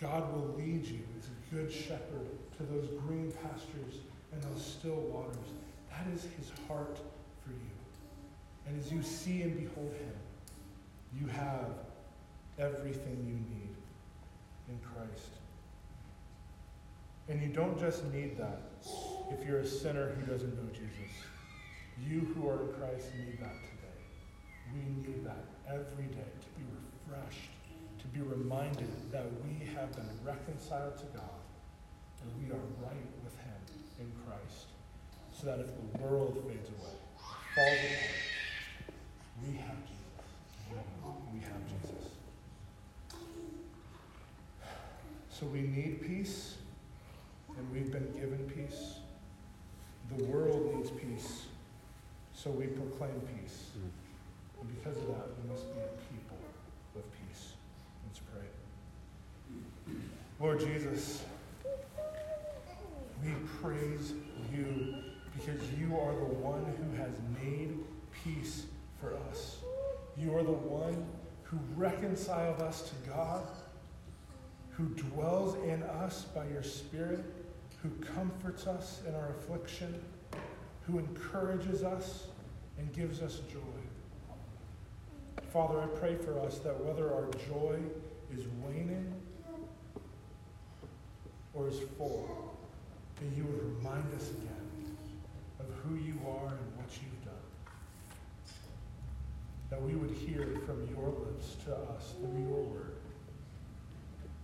God 0.00 0.32
will 0.34 0.54
lead 0.58 0.84
you 0.84 1.00
as 1.18 1.28
a 1.28 1.54
good 1.54 1.72
shepherd 1.72 2.28
to 2.58 2.62
those 2.64 2.88
green 3.06 3.32
pastures 3.42 4.00
and 4.32 4.42
those 4.42 4.64
still 4.64 4.96
waters. 4.96 5.48
That 5.90 6.06
is 6.12 6.22
his 6.36 6.50
heart 6.68 6.98
for 7.42 7.50
you. 7.50 7.70
And 8.66 8.78
as 8.78 8.92
you 8.92 9.02
see 9.02 9.42
and 9.42 9.56
behold 9.56 9.92
him, 9.92 10.12
you 11.18 11.26
have 11.28 11.70
everything 12.58 13.24
you 13.26 13.34
need 13.54 13.74
in 14.68 14.78
Christ. 14.80 15.30
And 17.28 17.40
you 17.40 17.48
don't 17.48 17.78
just 17.78 18.04
need 18.12 18.36
that 18.38 18.60
if 19.30 19.46
you're 19.46 19.60
a 19.60 19.66
sinner 19.66 20.08
who 20.10 20.30
doesn't 20.30 20.54
know 20.56 20.68
Jesus. 20.72 21.14
You 22.06 22.20
who 22.20 22.48
are 22.48 22.62
in 22.62 22.72
Christ 22.74 23.06
need 23.16 23.38
that 23.40 23.54
today. 23.54 24.00
We 24.74 24.80
need 25.02 25.24
that 25.24 25.44
every 25.68 26.04
day 26.04 26.30
to 26.40 26.48
be 26.58 26.64
refreshed, 27.08 27.50
to 28.00 28.06
be 28.08 28.20
reminded 28.20 28.90
that 29.12 29.26
we 29.44 29.66
have 29.74 29.94
been 29.94 30.10
reconciled 30.24 30.98
to 30.98 31.04
God 31.16 31.40
and 32.22 32.30
we 32.42 32.50
are 32.52 32.64
right 32.82 33.06
with 33.22 33.36
Him 33.38 33.60
in 34.00 34.12
Christ. 34.26 34.66
So 35.32 35.46
that 35.46 35.60
if 35.60 35.66
the 35.66 36.02
world 36.02 36.42
fades 36.46 36.68
away, 36.68 36.94
falls 37.54 37.78
apart, 37.78 38.94
we 39.46 39.56
have. 39.56 39.93
We 41.34 41.40
have 41.40 41.60
Jesus. 41.66 42.10
So 45.30 45.46
we 45.46 45.62
need 45.62 46.00
peace, 46.00 46.54
and 47.56 47.72
we've 47.72 47.90
been 47.90 48.12
given 48.12 48.50
peace. 48.54 48.98
The 50.16 50.24
world 50.24 50.74
needs 50.74 50.90
peace, 50.90 51.46
so 52.32 52.50
we 52.50 52.66
proclaim 52.66 53.20
peace. 53.40 53.70
And 54.60 54.76
because 54.76 54.96
of 54.98 55.08
that, 55.08 55.26
we 55.42 55.50
must 55.50 55.74
be 55.74 55.80
a 55.80 55.88
people 56.14 56.38
of 56.94 57.02
peace. 57.12 57.54
Let's 58.06 58.20
pray. 58.20 59.94
Lord 60.38 60.60
Jesus, 60.60 61.24
we 63.24 63.30
praise 63.60 64.12
you 64.54 64.94
because 65.34 65.60
you 65.80 65.98
are 65.98 66.12
the 66.12 66.34
one 66.40 66.64
who 66.64 66.96
has 67.02 67.12
made 67.42 67.76
peace 68.22 68.66
for 69.00 69.16
us. 69.30 69.56
You 70.16 70.36
are 70.36 70.44
the 70.44 70.52
one 70.52 71.04
who 71.44 71.58
reconciled 71.76 72.60
us 72.60 72.90
to 72.90 73.10
God, 73.10 73.46
who 74.70 74.86
dwells 74.88 75.54
in 75.64 75.82
us 75.84 76.24
by 76.34 76.46
your 76.48 76.62
Spirit, 76.62 77.24
who 77.82 77.90
comforts 78.04 78.66
us 78.66 79.02
in 79.06 79.14
our 79.14 79.30
affliction, 79.30 80.02
who 80.86 80.98
encourages 80.98 81.82
us 81.82 82.26
and 82.78 82.92
gives 82.92 83.22
us 83.22 83.40
joy. 83.52 83.60
Father, 85.52 85.80
I 85.80 85.86
pray 85.86 86.16
for 86.16 86.40
us 86.40 86.58
that 86.58 86.78
whether 86.84 87.12
our 87.14 87.28
joy 87.48 87.78
is 88.36 88.44
waning 88.64 89.12
or 91.52 91.68
is 91.68 91.78
full, 91.96 92.58
that 93.16 93.36
you 93.36 93.44
would 93.44 93.76
remind 93.76 94.12
us 94.14 94.30
again 94.30 94.96
of 95.60 95.66
who 95.84 95.94
you 95.94 96.18
are 96.26 96.48
and 96.48 96.76
what 96.76 96.90
you've 97.00 97.24
done. 97.24 97.34
That 99.74 99.82
we 99.82 99.96
would 99.96 100.12
hear 100.12 100.60
from 100.66 100.86
your 100.88 101.08
lips 101.08 101.56
to 101.64 101.74
us 101.74 102.14
through 102.20 102.40
your 102.46 102.62
word. 102.62 102.94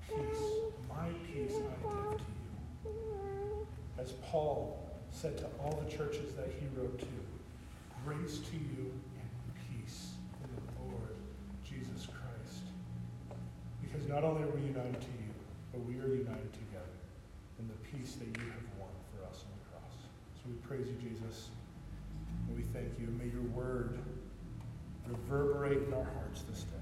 Peace, 0.09 0.43
my 0.89 1.07
peace 1.25 1.53
I 1.55 1.87
give 1.87 2.19
to 2.19 2.25
you. 2.85 3.67
As 3.97 4.11
Paul 4.25 4.91
said 5.13 5.39
to 5.39 5.47
all 5.63 5.81
the 5.85 5.89
churches 5.89 6.35
that 6.35 6.49
he 6.59 6.67
wrote 6.77 6.99
to, 6.99 7.07
grace 8.05 8.39
to 8.39 8.57
you 8.57 8.91
and 8.91 9.31
peace 9.71 10.15
in 10.43 10.51
the 10.51 10.91
Lord 10.91 11.15
Jesus 11.63 12.09
Christ. 12.09 12.65
Because 13.83 14.09
not 14.09 14.25
only 14.25 14.43
are 14.43 14.51
we 14.51 14.63
united 14.63 15.01
to 15.01 15.15
you, 15.23 15.31
but 15.71 15.81
we 15.85 15.95
are 16.01 16.13
united 16.13 16.53
together 16.55 16.99
in 17.61 17.69
the 17.69 17.79
peace 17.97 18.17
that 18.17 18.27
you 18.27 18.51
have 18.51 18.67
won 18.81 18.91
for 19.15 19.25
us 19.31 19.45
on 19.45 19.55
the 19.63 19.71
cross. 19.71 19.95
So 20.43 20.51
we 20.51 20.57
praise 20.67 20.89
you, 20.89 21.09
Jesus, 21.09 21.51
and 22.49 22.57
we 22.57 22.65
thank 22.73 22.99
you. 22.99 23.07
May 23.17 23.31
your 23.31 23.47
word 23.55 24.01
reverberate 25.11 25.89
in 25.89 25.95
our 25.95 26.05
hearts 26.05 26.43
this 26.49 26.63
day. 26.65 26.80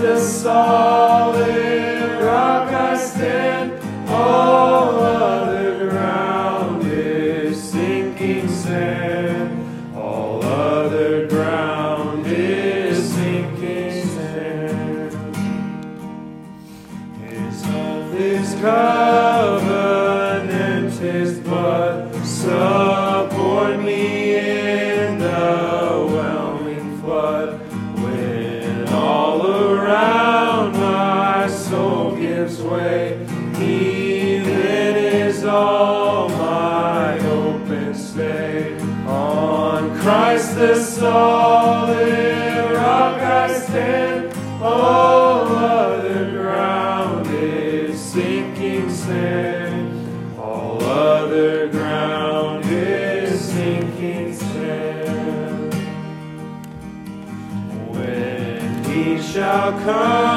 The 0.00 0.18
solid 0.18 1.63
come 59.84 60.33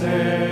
say. 0.00 0.49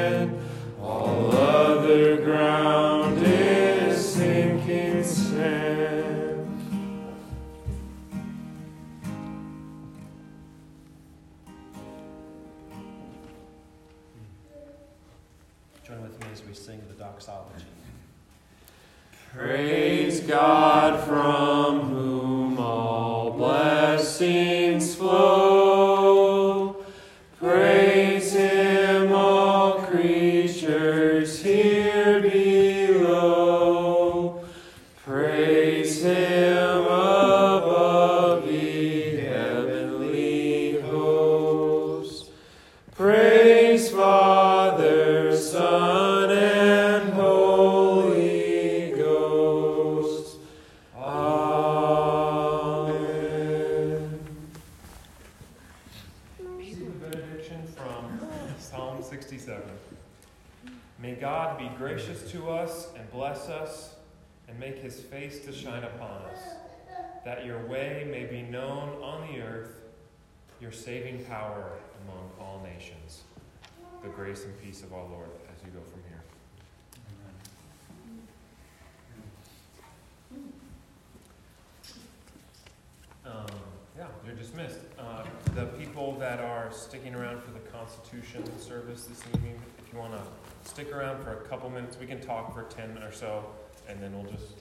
dismissed. 84.49 84.81
Uh, 84.99 85.25
the 85.55 85.67
people 85.67 86.17
that 86.19 86.41
are 86.41 86.71
sticking 86.73 87.15
around 87.15 87.43
for 87.43 87.51
the 87.51 87.59
Constitution 87.71 88.43
service 88.59 89.05
this 89.05 89.23
evening, 89.35 89.61
if 89.79 89.93
you 89.93 89.99
want 89.99 90.13
to 90.13 90.69
stick 90.69 90.93
around 90.93 91.23
for 91.23 91.33
a 91.33 91.49
couple 91.49 91.69
minutes, 91.69 91.99
we 91.99 92.07
can 92.07 92.21
talk 92.21 92.55
for 92.55 92.63
10 92.65 92.99
or 92.99 93.13
so, 93.13 93.45
and 93.89 94.03
then 94.03 94.13
we'll 94.15 94.31
just 94.31 94.55